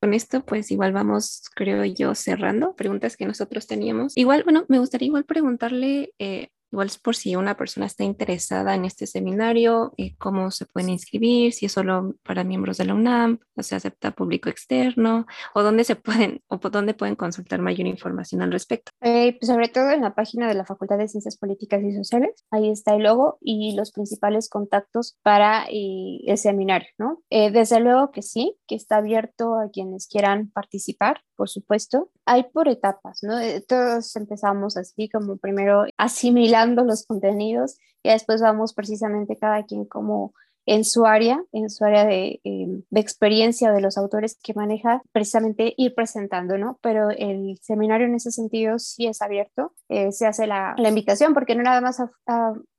con 0.01 0.15
esto, 0.15 0.45
pues 0.45 0.71
igual 0.71 0.93
vamos, 0.93 1.45
creo 1.55 1.85
yo, 1.85 2.15
cerrando 2.15 2.75
preguntas 2.75 3.17
que 3.17 3.27
nosotros 3.27 3.67
teníamos. 3.67 4.17
Igual, 4.17 4.45
bueno, 4.45 4.65
me 4.69 4.79
gustaría 4.79 5.07
igual 5.07 5.25
preguntarle 5.25 6.13
eh, 6.19 6.49
Igual 6.73 6.89
es 6.89 6.99
por 6.99 7.15
si 7.15 7.37
una 7.37 7.57
persona 7.57 7.87
está 7.87 8.05
interesada 8.05 8.75
en 8.75 8.85
este 8.85 9.07
seminario, 9.07 9.93
eh, 9.97 10.17
cómo 10.19 10.51
se 10.51 10.67
pueden 10.67 10.91
inscribir, 10.91 11.53
si 11.53 11.67
es 11.67 11.73
solo 11.73 12.17
para 12.25 12.45
miembros 12.45 12.79
de 12.79 12.87
la 12.87 12.95
UNAM, 12.95 13.39
o 13.55 13.63
se 13.63 13.77
acepta 13.77 14.11
público 14.11 14.49
externo, 14.49 15.27
o 15.55 15.63
dónde 15.63 15.85
se 15.85 15.97
pueden, 15.97 16.43
o 16.49 16.59
dónde 16.59 16.95
pueden 16.95 17.15
consultar 17.15 17.61
mayor 17.61 17.87
información 17.87 18.43
al 18.43 18.53
respecto. 18.53 18.91
Eh, 19.01 19.37
pues 19.39 19.49
sobre 19.49 19.69
todo 19.69 19.91
en 19.91 20.03
la 20.03 20.15
página 20.15 20.49
de 20.49 20.55
la 20.55 20.65
Facultad 20.65 20.99
de 20.99 21.09
Ciencias 21.09 21.37
Políticas 21.37 21.83
y 21.83 21.95
Sociales, 21.95 22.45
ahí 22.51 22.71
está 22.71 22.95
el 22.95 23.05
logo 23.05 23.39
y 23.41 23.77
los 23.77 23.93
principales 23.93 24.49
contactos 24.49 25.17
para 25.23 25.67
eh, 25.71 26.21
el 26.27 26.39
seminario, 26.39 26.89
¿no? 26.99 27.23
desde 27.31 27.81
luego 27.81 28.11
que 28.11 28.23
sí, 28.23 28.57
que 28.67 28.75
está 28.75 28.97
abierto 28.97 29.59
a 29.59 29.71
quienes 29.71 30.07
quieran 30.07 30.51
participar, 30.51 31.21
por 31.37 31.49
supuesto. 31.49 32.11
Hay 32.25 32.45
por 32.45 32.69
etapas, 32.69 33.21
¿no? 33.23 33.37
Todos 33.69 34.17
empezamos 34.17 34.77
así 34.77 35.09
como 35.09 35.37
primero 35.37 35.85
asimilar 35.97 36.56
los 36.85 37.07
contenidos 37.07 37.79
y 38.03 38.11
después 38.11 38.41
vamos 38.41 38.75
precisamente 38.75 39.37
cada 39.37 39.65
quien 39.65 39.85
como 39.85 40.33
en 40.67 40.85
su 40.85 41.07
área, 41.07 41.43
en 41.53 41.71
su 41.71 41.85
área 41.85 42.05
de, 42.05 42.41
eh, 42.43 42.67
de, 42.91 43.01
experiencia 43.01 43.71
de 43.71 43.81
los 43.81 43.97
autores 43.97 44.37
que 44.43 44.53
maneja, 44.53 45.01
precisamente 45.13 45.75
ir 45.77 45.95
presentando, 45.95 46.59
¿no? 46.59 46.79
Pero 46.83 47.11
el 47.11 47.57
seminario 47.63 48.09
en 48.09 48.17
ese 48.17 48.33
sentido 48.33 48.81
sí 48.81 49.07
es 49.07 49.23
abierto, 49.23 49.73
eh, 49.89 50.11
se 50.11 50.27
hace 50.27 50.49
la, 50.49 50.75
invitación 50.77 51.35
porque 51.35 51.55
no 51.55 51.63
nada 51.63 51.81
más 51.81 52.03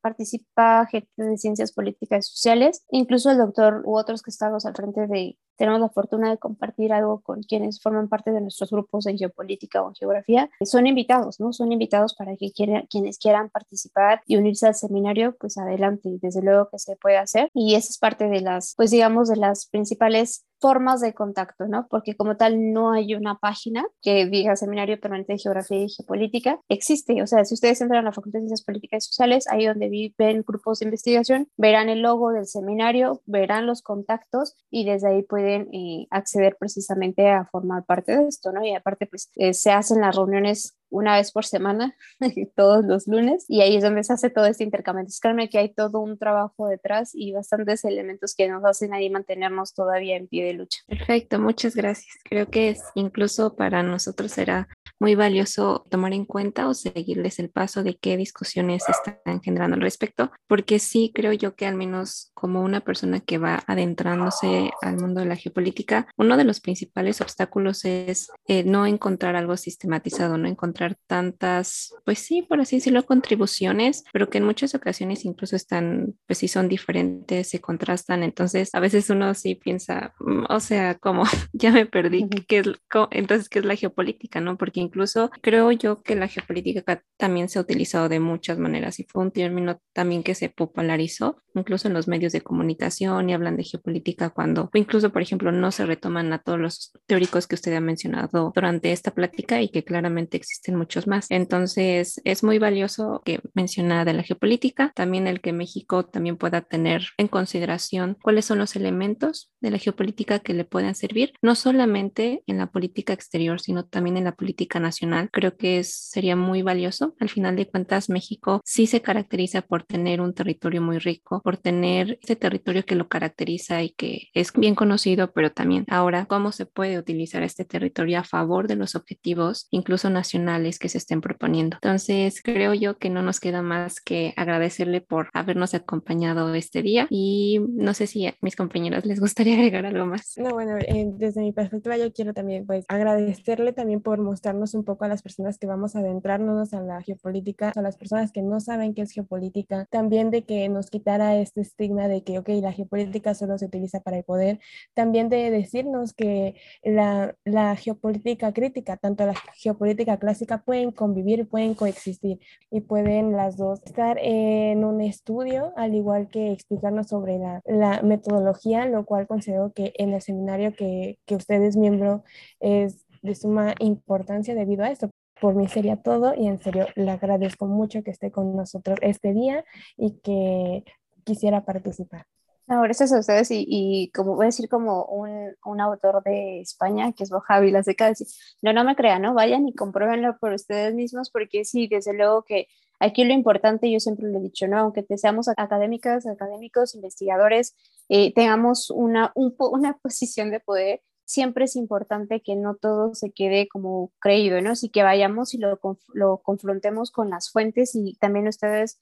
participa 0.02 0.86
gente 0.88 1.10
de 1.16 1.38
ciencias 1.38 1.72
políticas 1.72 2.28
y 2.28 2.32
sociales, 2.32 2.84
incluso 2.92 3.32
el 3.32 3.38
doctor 3.38 3.82
u 3.86 3.98
otros 3.98 4.22
que 4.22 4.32
estamos 4.32 4.66
al 4.66 4.76
frente 4.76 5.08
de, 5.08 5.38
tenemos 5.58 5.82
la 5.82 5.90
fortuna 5.90 6.30
de 6.30 6.38
compartir 6.38 6.94
algo 6.94 7.22
con 7.22 7.44
quienes 7.44 7.82
forman 7.82 8.08
parte 8.08 8.32
de 8.32 8.42
nuestros 8.42 8.70
grupos 8.70 9.06
en 9.08 9.18
geopolítica 9.18 9.82
o 9.82 9.90
en 9.90 9.96
geografía, 9.96 10.50
son 10.62 10.88
invitados, 10.88 11.40
¿no? 11.40 11.54
Son 11.54 11.72
invitados 11.72 12.16
para 12.16 12.36
que 12.38 12.52
quienes 12.52 13.18
quieran 13.18 13.50
participar 13.50 14.22
y 14.26 14.38
unirse 14.38 14.68
al 14.68 14.76
seminario, 14.76 15.36
pues 15.40 15.58
adelante, 15.58 16.18
desde 16.22 16.42
luego 16.42 16.70
que 16.70 16.80
se 16.80 16.96
puede 16.96 17.18
hacer. 17.18 17.50
Y 17.54 17.76
esa 17.76 17.90
es 17.90 17.98
parte 17.98 18.28
de 18.28 18.42
las, 18.42 18.74
pues 18.76 18.92
digamos, 18.92 19.30
de 19.30 19.38
las 19.38 19.68
principales 19.68 20.46
formas 20.60 21.02
de 21.02 21.14
contacto, 21.14 21.68
¿no? 21.68 21.88
Porque 21.90 22.16
como 22.16 22.38
tal 22.38 22.72
no 22.74 22.92
hay 22.92 23.16
una 23.16 23.36
página 23.36 23.86
que 24.02 24.26
diga 24.26 24.56
Seminario 24.56 25.00
Permanente 25.00 25.34
de 25.34 25.40
Geografía 25.40 25.84
y 25.84 25.90
Geopolítica. 25.90 26.60
Existe, 26.70 27.22
o 27.22 27.28
sea, 27.28 27.46
si 27.46 27.54
ustedes 27.54 27.82
entran 27.82 28.02
a 28.02 28.10
la 28.10 28.14
Facultad 28.14 28.40
de 28.40 28.48
Ciencias 28.48 28.64
Políticas 28.64 29.06
y 29.06 29.08
Sociales, 29.08 29.48
ahí 29.50 29.66
donde 29.66 29.90
viven 29.90 30.44
grupos 30.48 30.80
de 30.80 30.86
investigación, 30.86 31.50
verán 31.58 31.90
el 31.90 32.02
logo 32.02 32.32
del 32.32 32.46
seminario, 32.46 33.22
verán 33.26 33.66
los 33.66 33.82
contactos 33.82 34.56
y 34.70 34.86
desde 34.86 35.10
ahí 35.10 35.24
pueden 35.24 35.70
eh, 35.74 36.08
acceder 36.10 36.58
precisamente 36.60 37.30
a 37.30 37.46
formar 37.46 37.86
parte 37.86 38.18
de 38.18 38.28
esto, 38.28 38.52
¿no? 38.52 38.66
Y 38.66 38.74
aparte, 38.74 39.08
pues 39.08 39.30
eh, 39.36 39.54
se 39.54 39.72
hacen 39.72 40.02
las 40.02 40.16
reuniones 40.16 40.77
una 40.90 41.16
vez 41.16 41.32
por 41.32 41.46
semana, 41.46 41.96
todos 42.56 42.86
los 42.86 43.08
lunes, 43.08 43.46
y 43.48 43.62
ahí 43.62 43.76
es 43.76 43.84
donde 43.84 44.04
se 44.04 44.14
hace 44.14 44.30
todo 44.30 44.46
este 44.46 44.64
intercambio. 44.64 45.02
Entonces, 45.02 45.20
créanme 45.20 45.50
que 45.50 45.60
hay 45.60 45.74
todo 45.74 46.00
un 46.00 46.18
trabajo 46.18 46.68
detrás 46.68 47.12
y 47.14 47.32
bastantes 47.34 47.84
elementos 47.86 48.36
que 48.36 48.48
nos 48.48 48.64
hacen 48.66 48.94
ahí 48.94 49.10
mantenernos 49.10 49.74
todavía 49.74 50.16
en 50.16 50.28
pie 50.28 50.46
de 50.46 50.54
lucha. 50.54 50.80
Perfecto, 50.88 51.40
muchas 51.40 51.76
gracias. 51.76 52.16
Creo 52.24 52.50
que 52.50 52.70
es, 52.70 52.82
incluso 52.96 53.56
para 53.56 53.84
nosotros 53.84 54.32
será 54.32 54.68
muy 55.00 55.16
valioso 55.16 55.86
tomar 55.90 56.14
en 56.14 56.26
cuenta 56.26 56.68
o 56.68 56.74
seguirles 56.74 57.40
el 57.40 57.50
paso 57.50 57.84
de 57.84 57.98
qué 57.98 58.18
discusiones 58.18 58.84
están 58.88 59.42
generando 59.42 59.76
al 59.76 59.82
respecto, 59.82 60.32
porque 60.48 60.80
sí 60.80 61.12
creo 61.14 61.34
yo 61.34 61.56
que 61.56 61.66
al 61.66 61.76
menos 61.76 62.32
como 62.34 62.62
una 62.62 62.82
persona 62.82 63.20
que 63.20 63.38
va 63.38 63.64
adentrándose 63.68 64.72
al 64.82 64.98
mundo 64.98 65.22
de 65.22 65.28
la 65.28 65.36
geopolítica, 65.36 66.08
uno 66.18 66.38
de 66.38 66.44
los 66.44 66.60
principales 66.60 67.22
obstáculos 67.22 67.86
es 67.86 68.30
eh, 68.48 68.64
no 68.64 68.86
encontrar 68.86 69.36
algo 69.36 69.58
sistematizado, 69.58 70.38
no 70.38 70.48
encontrar 70.48 70.98
tantas, 71.08 71.94
pues 72.06 72.20
sí, 72.20 72.42
por 72.42 72.62
así 72.62 72.78
decirlo, 72.78 73.06
contribuciones, 73.06 74.04
pero 74.14 74.30
que 74.30 74.38
en 74.38 74.46
muchas 74.46 74.76
ocasiones 74.76 75.26
incluso 75.26 75.56
están, 75.56 76.16
pues 76.26 76.40
sí, 76.40 76.48
son 76.48 76.70
diferentes, 76.70 77.50
se 77.50 77.62
contrastan. 77.62 78.24
Entonces, 78.24 78.70
a 78.74 78.80
veces 78.80 79.10
uno 79.10 79.34
sí 79.34 79.56
piensa, 79.56 80.14
mm, 80.20 80.46
o 80.50 80.60
sea, 80.60 80.96
como 80.96 81.24
ya 81.54 81.72
me 81.72 81.86
perdí, 81.86 82.28
¿qué 82.48 82.60
es, 82.60 82.68
entonces, 83.12 83.50
¿qué 83.50 83.60
es 83.60 83.66
la 83.66 83.76
geopolítica? 83.76 84.42
¿No? 84.42 84.58
Porque 84.58 84.87
incluso 84.88 85.30
creo 85.42 85.72
yo 85.72 86.02
que 86.02 86.16
la 86.16 86.28
geopolítica 86.28 87.04
también 87.18 87.50
se 87.50 87.60
ha 87.60 87.62
utilizado 87.62 88.10
de 88.10 88.20
muchas 88.20 88.58
maneras 88.58 89.00
y 89.00 89.04
fue 89.04 89.24
un 89.24 89.32
término 89.32 89.80
también 89.94 90.24
que 90.24 90.36
se 90.36 90.50
popularizó, 90.50 91.38
incluso 91.54 91.88
en 91.88 91.94
los 91.94 92.08
medios 92.08 92.34
de 92.34 92.42
comunicación 92.42 93.30
y 93.30 93.34
hablan 93.34 93.58
de 93.58 93.64
geopolítica 93.64 94.30
cuando, 94.30 94.70
incluso, 94.74 95.12
por 95.12 95.22
ejemplo, 95.22 95.52
no 95.52 95.72
se 95.72 95.86
retoman 95.86 96.32
a 96.34 96.40
todos 96.40 96.60
los 96.60 96.94
teóricos 97.06 97.48
que 97.48 97.56
usted 97.56 97.74
ha 97.74 97.82
mencionado 97.82 98.52
durante 98.54 98.92
esta 98.92 99.12
plática 99.12 99.62
y 99.62 99.70
que 99.70 99.84
claramente 99.84 100.38
existen 100.38 100.76
muchos 100.76 101.08
más. 101.08 101.28
Entonces, 101.30 102.22
es 102.24 102.44
muy 102.44 102.60
valioso 102.60 103.22
que 103.26 103.42
menciona 103.54 104.06
de 104.06 104.14
la 104.14 104.24
geopolítica, 104.24 104.92
también 104.96 105.28
el 105.28 105.42
que 105.42 105.54
México 105.54 106.06
también 106.06 106.38
pueda 106.38 106.62
tener 106.62 107.08
en 107.18 107.28
consideración 107.28 108.18
cuáles 108.22 108.46
son 108.46 108.60
los 108.60 108.76
elementos 108.76 109.52
de 109.62 109.72
la 109.72 109.78
geopolítica 109.78 110.40
que 110.40 110.54
le 110.54 110.66
puedan 110.66 110.96
servir, 110.96 111.34
no 111.42 111.56
solamente 111.56 112.44
en 112.48 112.58
la 112.58 112.68
política 112.68 113.14
exterior, 113.14 113.60
sino 113.60 113.86
también 113.86 114.18
en 114.18 114.24
la 114.24 114.36
política 114.36 114.77
nacional. 114.80 115.30
Creo 115.32 115.58
que 115.58 115.84
sería 115.84 116.36
muy 116.36 116.62
valioso. 116.62 117.16
Al 117.20 117.30
final 117.30 117.56
de 117.56 117.68
cuentas, 117.68 118.10
México 118.10 118.62
sí 118.64 118.88
se 118.88 119.02
caracteriza 119.02 119.62
por 119.62 119.84
tener 119.84 120.22
un 120.22 120.34
territorio 120.34 120.82
muy 120.82 121.00
rico, 121.00 121.42
por 121.44 121.58
tener 121.58 122.20
ese 122.22 122.36
territorio 122.36 122.86
que 122.86 122.96
lo 122.96 123.08
caracteriza 123.08 123.84
y 123.84 123.92
que 123.92 124.28
es 124.34 124.52
bien 124.54 124.76
conocido, 124.76 125.32
pero 125.32 125.52
también 125.52 125.86
ahora 125.90 126.26
cómo 126.26 126.52
se 126.52 126.66
puede 126.66 126.98
utilizar 126.98 127.44
este 127.44 127.66
territorio 127.66 128.20
a 128.20 128.24
favor 128.24 128.68
de 128.68 128.76
los 128.76 128.96
objetivos, 128.96 129.68
incluso 129.72 130.10
nacionales 130.10 130.80
que 130.80 130.90
se 130.90 130.98
estén 130.98 131.22
proponiendo. 131.22 131.78
Entonces, 131.78 132.42
creo 132.44 132.74
yo 132.74 132.98
que 132.98 133.10
no 133.10 133.22
nos 133.22 133.40
queda 133.40 133.62
más 133.62 134.02
que 134.02 134.34
agradecerle 134.36 135.02
por 135.02 135.30
habernos 135.34 135.74
acompañado 135.74 136.54
este 136.54 136.82
día 136.82 137.08
y 137.10 137.60
no 137.70 137.94
sé 137.94 138.08
si 138.08 138.28
a 138.28 138.36
mis 138.42 138.56
compañeros 138.56 139.06
les 139.06 139.20
gustaría 139.20 139.56
agregar 139.58 139.86
algo 139.86 140.06
más. 140.06 140.34
No, 140.38 140.52
bueno, 140.52 140.78
eh, 140.78 141.06
desde 141.18 141.42
mi 141.42 141.52
perspectiva 141.52 141.98
yo 141.98 142.12
quiero 142.12 142.34
también 142.34 142.66
pues 142.66 142.86
agradecerle 142.88 143.74
también 143.74 144.02
por 144.02 144.20
mostrarnos 144.20 144.67
un 144.74 144.84
poco 144.84 145.06
a 145.06 145.08
las 145.08 145.22
personas 145.22 145.58
que 145.58 145.68
vamos 145.68 145.96
a 145.96 146.00
adentrarnos 146.00 146.74
a 146.74 146.82
la 146.82 147.02
geopolítica, 147.02 147.72
a 147.76 147.82
las 147.82 147.98
personas 147.98 148.32
que 148.32 148.42
no 148.42 148.60
saben 148.60 148.94
qué 148.94 149.02
es 149.04 149.12
geopolítica, 149.12 149.86
también 149.90 150.32
de 150.32 150.44
que 150.44 150.70
nos 150.70 150.90
quitara 150.90 151.36
este 151.38 151.62
estigma 151.62 152.08
de 152.08 152.24
que, 152.24 152.40
ok, 152.40 152.50
la 152.62 152.72
geopolítica 152.72 153.34
solo 153.34 153.58
se 153.58 153.66
utiliza 153.66 154.00
para 154.02 154.18
el 154.18 154.24
poder, 154.24 154.60
también 154.94 155.30
de 155.30 155.50
decirnos 155.52 156.14
que 156.14 156.56
la, 156.84 157.36
la 157.46 157.76
geopolítica 157.76 158.54
crítica, 158.54 158.98
tanto 158.98 159.26
la 159.26 159.36
geopolítica 159.56 160.18
clásica, 160.18 160.64
pueden 160.64 160.92
convivir, 160.92 161.48
pueden 161.48 161.74
coexistir 161.76 162.40
y 162.72 162.82
pueden 162.82 163.34
las 163.34 163.58
dos 163.58 163.82
estar 163.86 164.18
en 164.22 164.84
un 164.84 165.02
estudio, 165.02 165.74
al 165.76 165.96
igual 165.96 166.30
que 166.30 166.52
explicarnos 166.52 167.08
sobre 167.08 167.40
la, 167.40 167.62
la 167.66 168.02
metodología, 168.02 168.86
lo 168.86 169.06
cual 169.06 169.28
considero 169.28 169.72
que 169.74 169.94
en 169.98 170.14
el 170.14 170.22
seminario 170.22 170.74
que, 170.76 171.20
que 171.26 171.36
usted 171.36 171.62
es 171.62 171.76
miembro 171.78 172.24
es 172.60 173.07
de 173.28 173.36
suma 173.36 173.76
importancia 173.80 174.56
debido 174.56 174.84
a 174.84 174.92
esto. 174.92 175.10
Por 175.40 175.56
mí 175.56 175.68
sería 175.68 175.98
todo 175.98 176.34
y 176.36 176.48
en 176.48 176.58
serio 176.60 176.88
le 176.96 177.12
agradezco 177.12 177.68
mucho 177.68 178.02
que 178.04 178.12
esté 178.12 178.32
con 178.32 178.56
nosotros 178.56 178.98
este 179.02 179.34
día 179.34 179.64
y 179.96 180.20
que 180.20 180.84
quisiera 181.24 181.64
participar. 181.64 182.26
No, 182.66 182.82
gracias 182.82 183.14
a 183.14 183.20
ustedes 183.20 183.50
y, 183.52 183.66
y, 183.66 184.12
como 184.12 184.36
voy 184.36 184.46
a 184.46 184.48
decir 184.48 184.68
como 184.68 185.06
un, 185.06 185.56
un 185.64 185.80
autor 185.80 186.22
de 186.24 186.60
España, 186.60 187.14
que 187.14 187.24
es 187.24 187.30
Bojavi 187.30 187.72
La 187.72 187.82
Seca, 187.82 188.08
decir, 188.08 188.28
no, 188.62 188.74
no 188.74 188.84
me 188.84 188.96
crean, 188.96 189.22
¿no? 189.22 189.34
Vayan 189.34 189.68
y 189.68 189.74
compruébenlo 189.74 190.38
por 190.38 190.52
ustedes 190.52 190.94
mismos 190.94 191.30
porque 191.30 191.64
sí, 191.64 191.88
desde 191.88 192.14
luego 192.14 192.44
que 192.44 192.68
Aquí 193.00 193.24
lo 193.26 193.34
importante, 193.34 193.92
yo 193.92 194.00
siempre 194.00 194.28
lo 194.28 194.40
he 194.40 194.42
dicho, 194.42 194.68
¿no? 194.68 194.80
Aunque 194.80 195.06
seamos 195.18 195.48
académicas, 195.56 196.26
académicos, 196.26 196.96
investigadores, 196.96 197.76
eh, 198.10 198.34
tengamos 198.34 198.90
una, 198.90 199.32
una 199.36 199.98
posición 200.02 200.50
de 200.52 200.60
poder, 200.60 201.02
siempre 201.28 201.66
es 201.66 201.76
importante 201.76 202.42
que 202.42 202.56
no 202.56 202.76
todo 202.76 203.14
se 203.14 203.32
quede 203.32 203.68
como 203.68 204.12
creído, 204.20 204.62
¿no? 204.62 204.72
Así 204.72 204.90
que 204.90 205.04
vayamos 205.04 205.54
y 205.54 205.58
lo, 205.58 205.80
lo 206.14 206.38
confrontemos 206.38 207.12
con 207.12 207.30
las 207.30 207.52
fuentes 207.52 207.94
y 207.96 208.16
también 208.16 208.48
ustedes 208.48 208.98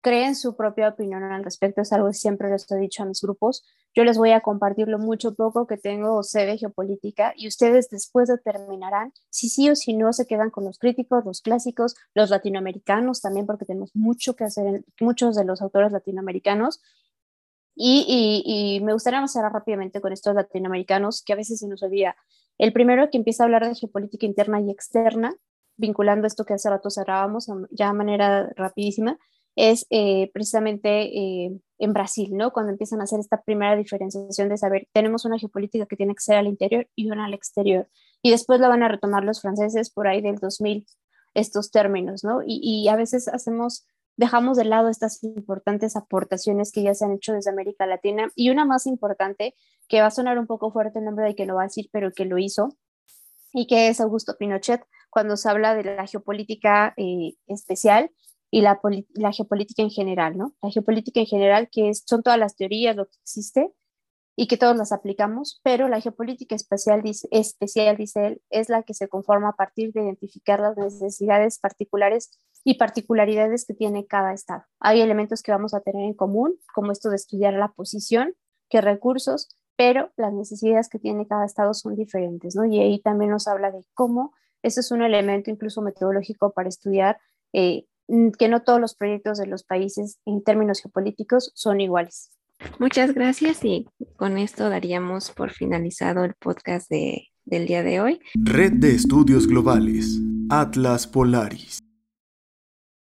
creen 0.00 0.36
su 0.36 0.56
propia 0.56 0.88
opinión 0.88 1.22
al 1.24 1.44
respecto, 1.44 1.82
es 1.82 1.92
algo 1.92 2.08
que 2.08 2.14
siempre 2.14 2.48
les 2.48 2.70
he 2.70 2.76
dicho 2.76 3.02
a 3.02 3.06
mis 3.06 3.20
grupos. 3.20 3.64
Yo 3.94 4.04
les 4.04 4.16
voy 4.16 4.30
a 4.30 4.40
compartir 4.40 4.88
lo 4.88 4.98
mucho 4.98 5.34
poco 5.34 5.66
que 5.66 5.76
tengo 5.76 6.14
o 6.14 6.22
sé 6.22 6.46
de 6.46 6.56
geopolítica 6.56 7.34
y 7.36 7.48
ustedes 7.48 7.90
después 7.90 8.28
determinarán 8.28 9.12
si 9.30 9.48
sí 9.48 9.68
o 9.68 9.74
si 9.74 9.94
no 9.94 10.12
se 10.12 10.26
quedan 10.26 10.50
con 10.50 10.64
los 10.64 10.78
críticos, 10.78 11.24
los 11.24 11.40
clásicos, 11.40 11.96
los 12.14 12.30
latinoamericanos 12.30 13.20
también, 13.20 13.46
porque 13.46 13.64
tenemos 13.64 13.90
mucho 13.94 14.36
que 14.36 14.44
hacer 14.44 14.84
muchos 15.00 15.34
de 15.34 15.44
los 15.44 15.60
autores 15.60 15.92
latinoamericanos. 15.92 16.80
Y, 17.76 18.80
me 18.82 18.94
gustaría 18.94 19.26
cerrar 19.28 19.52
rápidamente 19.52 20.00
con 20.00 20.12
estos 20.12 20.34
latinoamericanos 20.34 21.22
que 21.22 21.34
a 21.34 21.36
veces 21.36 21.60
se 21.60 21.68
nos 21.68 21.82
olvida. 21.82 22.16
El 22.58 22.72
primero 22.72 23.10
que 23.10 23.18
empieza 23.18 23.42
a 23.42 23.46
hablar 23.46 23.68
de 23.68 23.74
geopolítica 23.74 24.24
interna 24.24 24.60
y 24.60 24.70
externa, 24.70 25.34
vinculando 25.76 26.26
esto 26.26 26.44
que 26.44 26.54
hace 26.54 26.70
rato 26.70 26.90
cerrábamos 26.90 27.48
ya 27.70 27.88
de 27.88 27.92
manera 27.92 28.50
rapidísima, 28.56 29.18
es 29.56 29.86
eh, 29.90 30.30
precisamente 30.32 31.02
eh, 31.18 31.60
en 31.78 31.92
Brasil, 31.92 32.30
¿no? 32.32 32.52
Cuando 32.52 32.72
empiezan 32.72 33.00
a 33.00 33.04
hacer 33.04 33.20
esta 33.20 33.42
primera 33.42 33.76
diferenciación 33.76 34.48
de 34.48 34.56
saber, 34.58 34.88
tenemos 34.92 35.24
una 35.24 35.38
geopolítica 35.38 35.86
que 35.86 35.96
tiene 35.96 36.14
que 36.14 36.20
ser 36.20 36.36
al 36.36 36.46
interior 36.46 36.88
y 36.94 37.10
una 37.10 37.24
al 37.26 37.34
exterior. 37.34 37.88
Y 38.22 38.30
después 38.30 38.60
la 38.60 38.68
van 38.68 38.82
a 38.82 38.88
retomar 38.88 39.24
los 39.24 39.40
franceses 39.40 39.90
por 39.90 40.08
ahí 40.08 40.20
del 40.20 40.36
2000, 40.36 40.86
estos 41.34 41.70
términos, 41.70 42.24
¿no? 42.24 42.40
Y 42.46 42.88
a 42.88 42.96
veces 42.96 43.28
hacemos, 43.28 43.86
dejamos 44.16 44.56
de 44.56 44.64
lado 44.64 44.88
estas 44.88 45.22
importantes 45.22 45.96
aportaciones 45.96 46.72
que 46.72 46.82
ya 46.82 46.94
se 46.94 47.04
han 47.04 47.12
hecho 47.12 47.32
desde 47.32 47.50
América 47.50 47.86
Latina. 47.86 48.30
Y 48.34 48.50
una 48.50 48.64
más 48.64 48.86
importante, 48.86 49.54
que 49.88 50.00
va 50.00 50.06
a 50.06 50.10
sonar 50.10 50.38
un 50.38 50.46
poco 50.46 50.72
fuerte 50.72 50.98
el 50.98 51.04
nombre 51.04 51.26
de 51.26 51.34
que 51.34 51.46
lo 51.46 51.56
va 51.56 51.62
a 51.62 51.66
decir, 51.66 51.88
pero 51.92 52.10
que 52.12 52.24
lo 52.24 52.38
hizo, 52.38 52.76
y 53.52 53.66
que 53.66 53.88
es 53.88 54.00
Augusto 54.00 54.36
Pinochet, 54.38 54.82
cuando 55.10 55.36
se 55.36 55.48
habla 55.48 55.74
de 55.74 55.84
la 55.84 56.06
geopolítica 56.06 56.92
eh, 56.96 57.34
especial 57.46 58.10
y 58.50 58.60
la, 58.60 58.78
geopolítica 59.32 59.82
en 59.82 59.90
general, 59.90 60.36
¿no? 60.36 60.54
La 60.62 60.70
geopolítica 60.70 61.20
en 61.20 61.26
general, 61.26 61.68
que 61.70 61.92
son 61.94 62.22
todas 62.22 62.38
las 62.38 62.56
teorías, 62.56 62.96
lo 62.96 63.06
que 63.06 63.16
existe 63.22 63.72
y 64.36 64.46
que 64.46 64.58
todos 64.58 64.76
las 64.76 64.92
aplicamos, 64.92 65.60
pero 65.62 65.88
la 65.88 66.00
geopolítica 66.00 66.54
especial, 66.54 67.02
dice, 67.02 67.28
especial, 67.30 67.96
dice 67.96 68.26
él, 68.26 68.42
es 68.50 68.68
la 68.68 68.82
que 68.82 68.92
se 68.92 69.08
conforma 69.08 69.50
a 69.50 69.56
partir 69.56 69.92
de 69.92 70.02
identificar 70.02 70.60
las 70.60 70.76
necesidades 70.76 71.58
particulares 71.58 72.38
y 72.66 72.74
particularidades 72.74 73.64
que 73.64 73.74
tiene 73.74 74.06
cada 74.06 74.32
estado. 74.32 74.64
Hay 74.80 75.00
elementos 75.00 75.40
que 75.40 75.52
vamos 75.52 75.72
a 75.72 75.80
tener 75.82 76.04
en 76.04 76.14
común, 76.14 76.58
como 76.74 76.90
esto 76.90 77.10
de 77.10 77.16
estudiar 77.16 77.54
la 77.54 77.68
posición, 77.68 78.34
qué 78.68 78.80
recursos, 78.80 79.56
pero 79.76 80.10
las 80.16 80.32
necesidades 80.32 80.88
que 80.88 80.98
tiene 80.98 81.28
cada 81.28 81.46
estado 81.46 81.74
son 81.74 81.94
diferentes, 81.94 82.56
¿no? 82.56 82.64
Y 82.64 82.80
ahí 82.80 83.00
también 83.00 83.30
nos 83.30 83.46
habla 83.46 83.70
de 83.70 83.84
cómo 83.94 84.34
ese 84.64 84.80
es 84.80 84.90
un 84.90 85.02
elemento 85.02 85.48
incluso 85.48 85.80
metodológico 85.80 86.50
para 86.50 86.68
estudiar 86.68 87.18
eh, 87.52 87.84
que 88.36 88.48
no 88.48 88.62
todos 88.64 88.80
los 88.80 88.96
proyectos 88.96 89.38
de 89.38 89.46
los 89.46 89.62
países 89.62 90.18
en 90.26 90.42
términos 90.42 90.80
geopolíticos 90.80 91.52
son 91.54 91.80
iguales. 91.80 92.32
Muchas 92.80 93.14
gracias 93.14 93.64
y 93.64 93.86
con 94.16 94.38
esto 94.38 94.68
daríamos 94.68 95.30
por 95.30 95.52
finalizado 95.52 96.24
el 96.24 96.34
podcast 96.34 96.90
de, 96.90 97.28
del 97.44 97.68
día 97.68 97.84
de 97.84 98.00
hoy. 98.00 98.20
Red 98.34 98.72
de 98.72 98.96
Estudios 98.96 99.46
Globales, 99.46 100.18
Atlas 100.50 101.06
Polaris. 101.06 101.85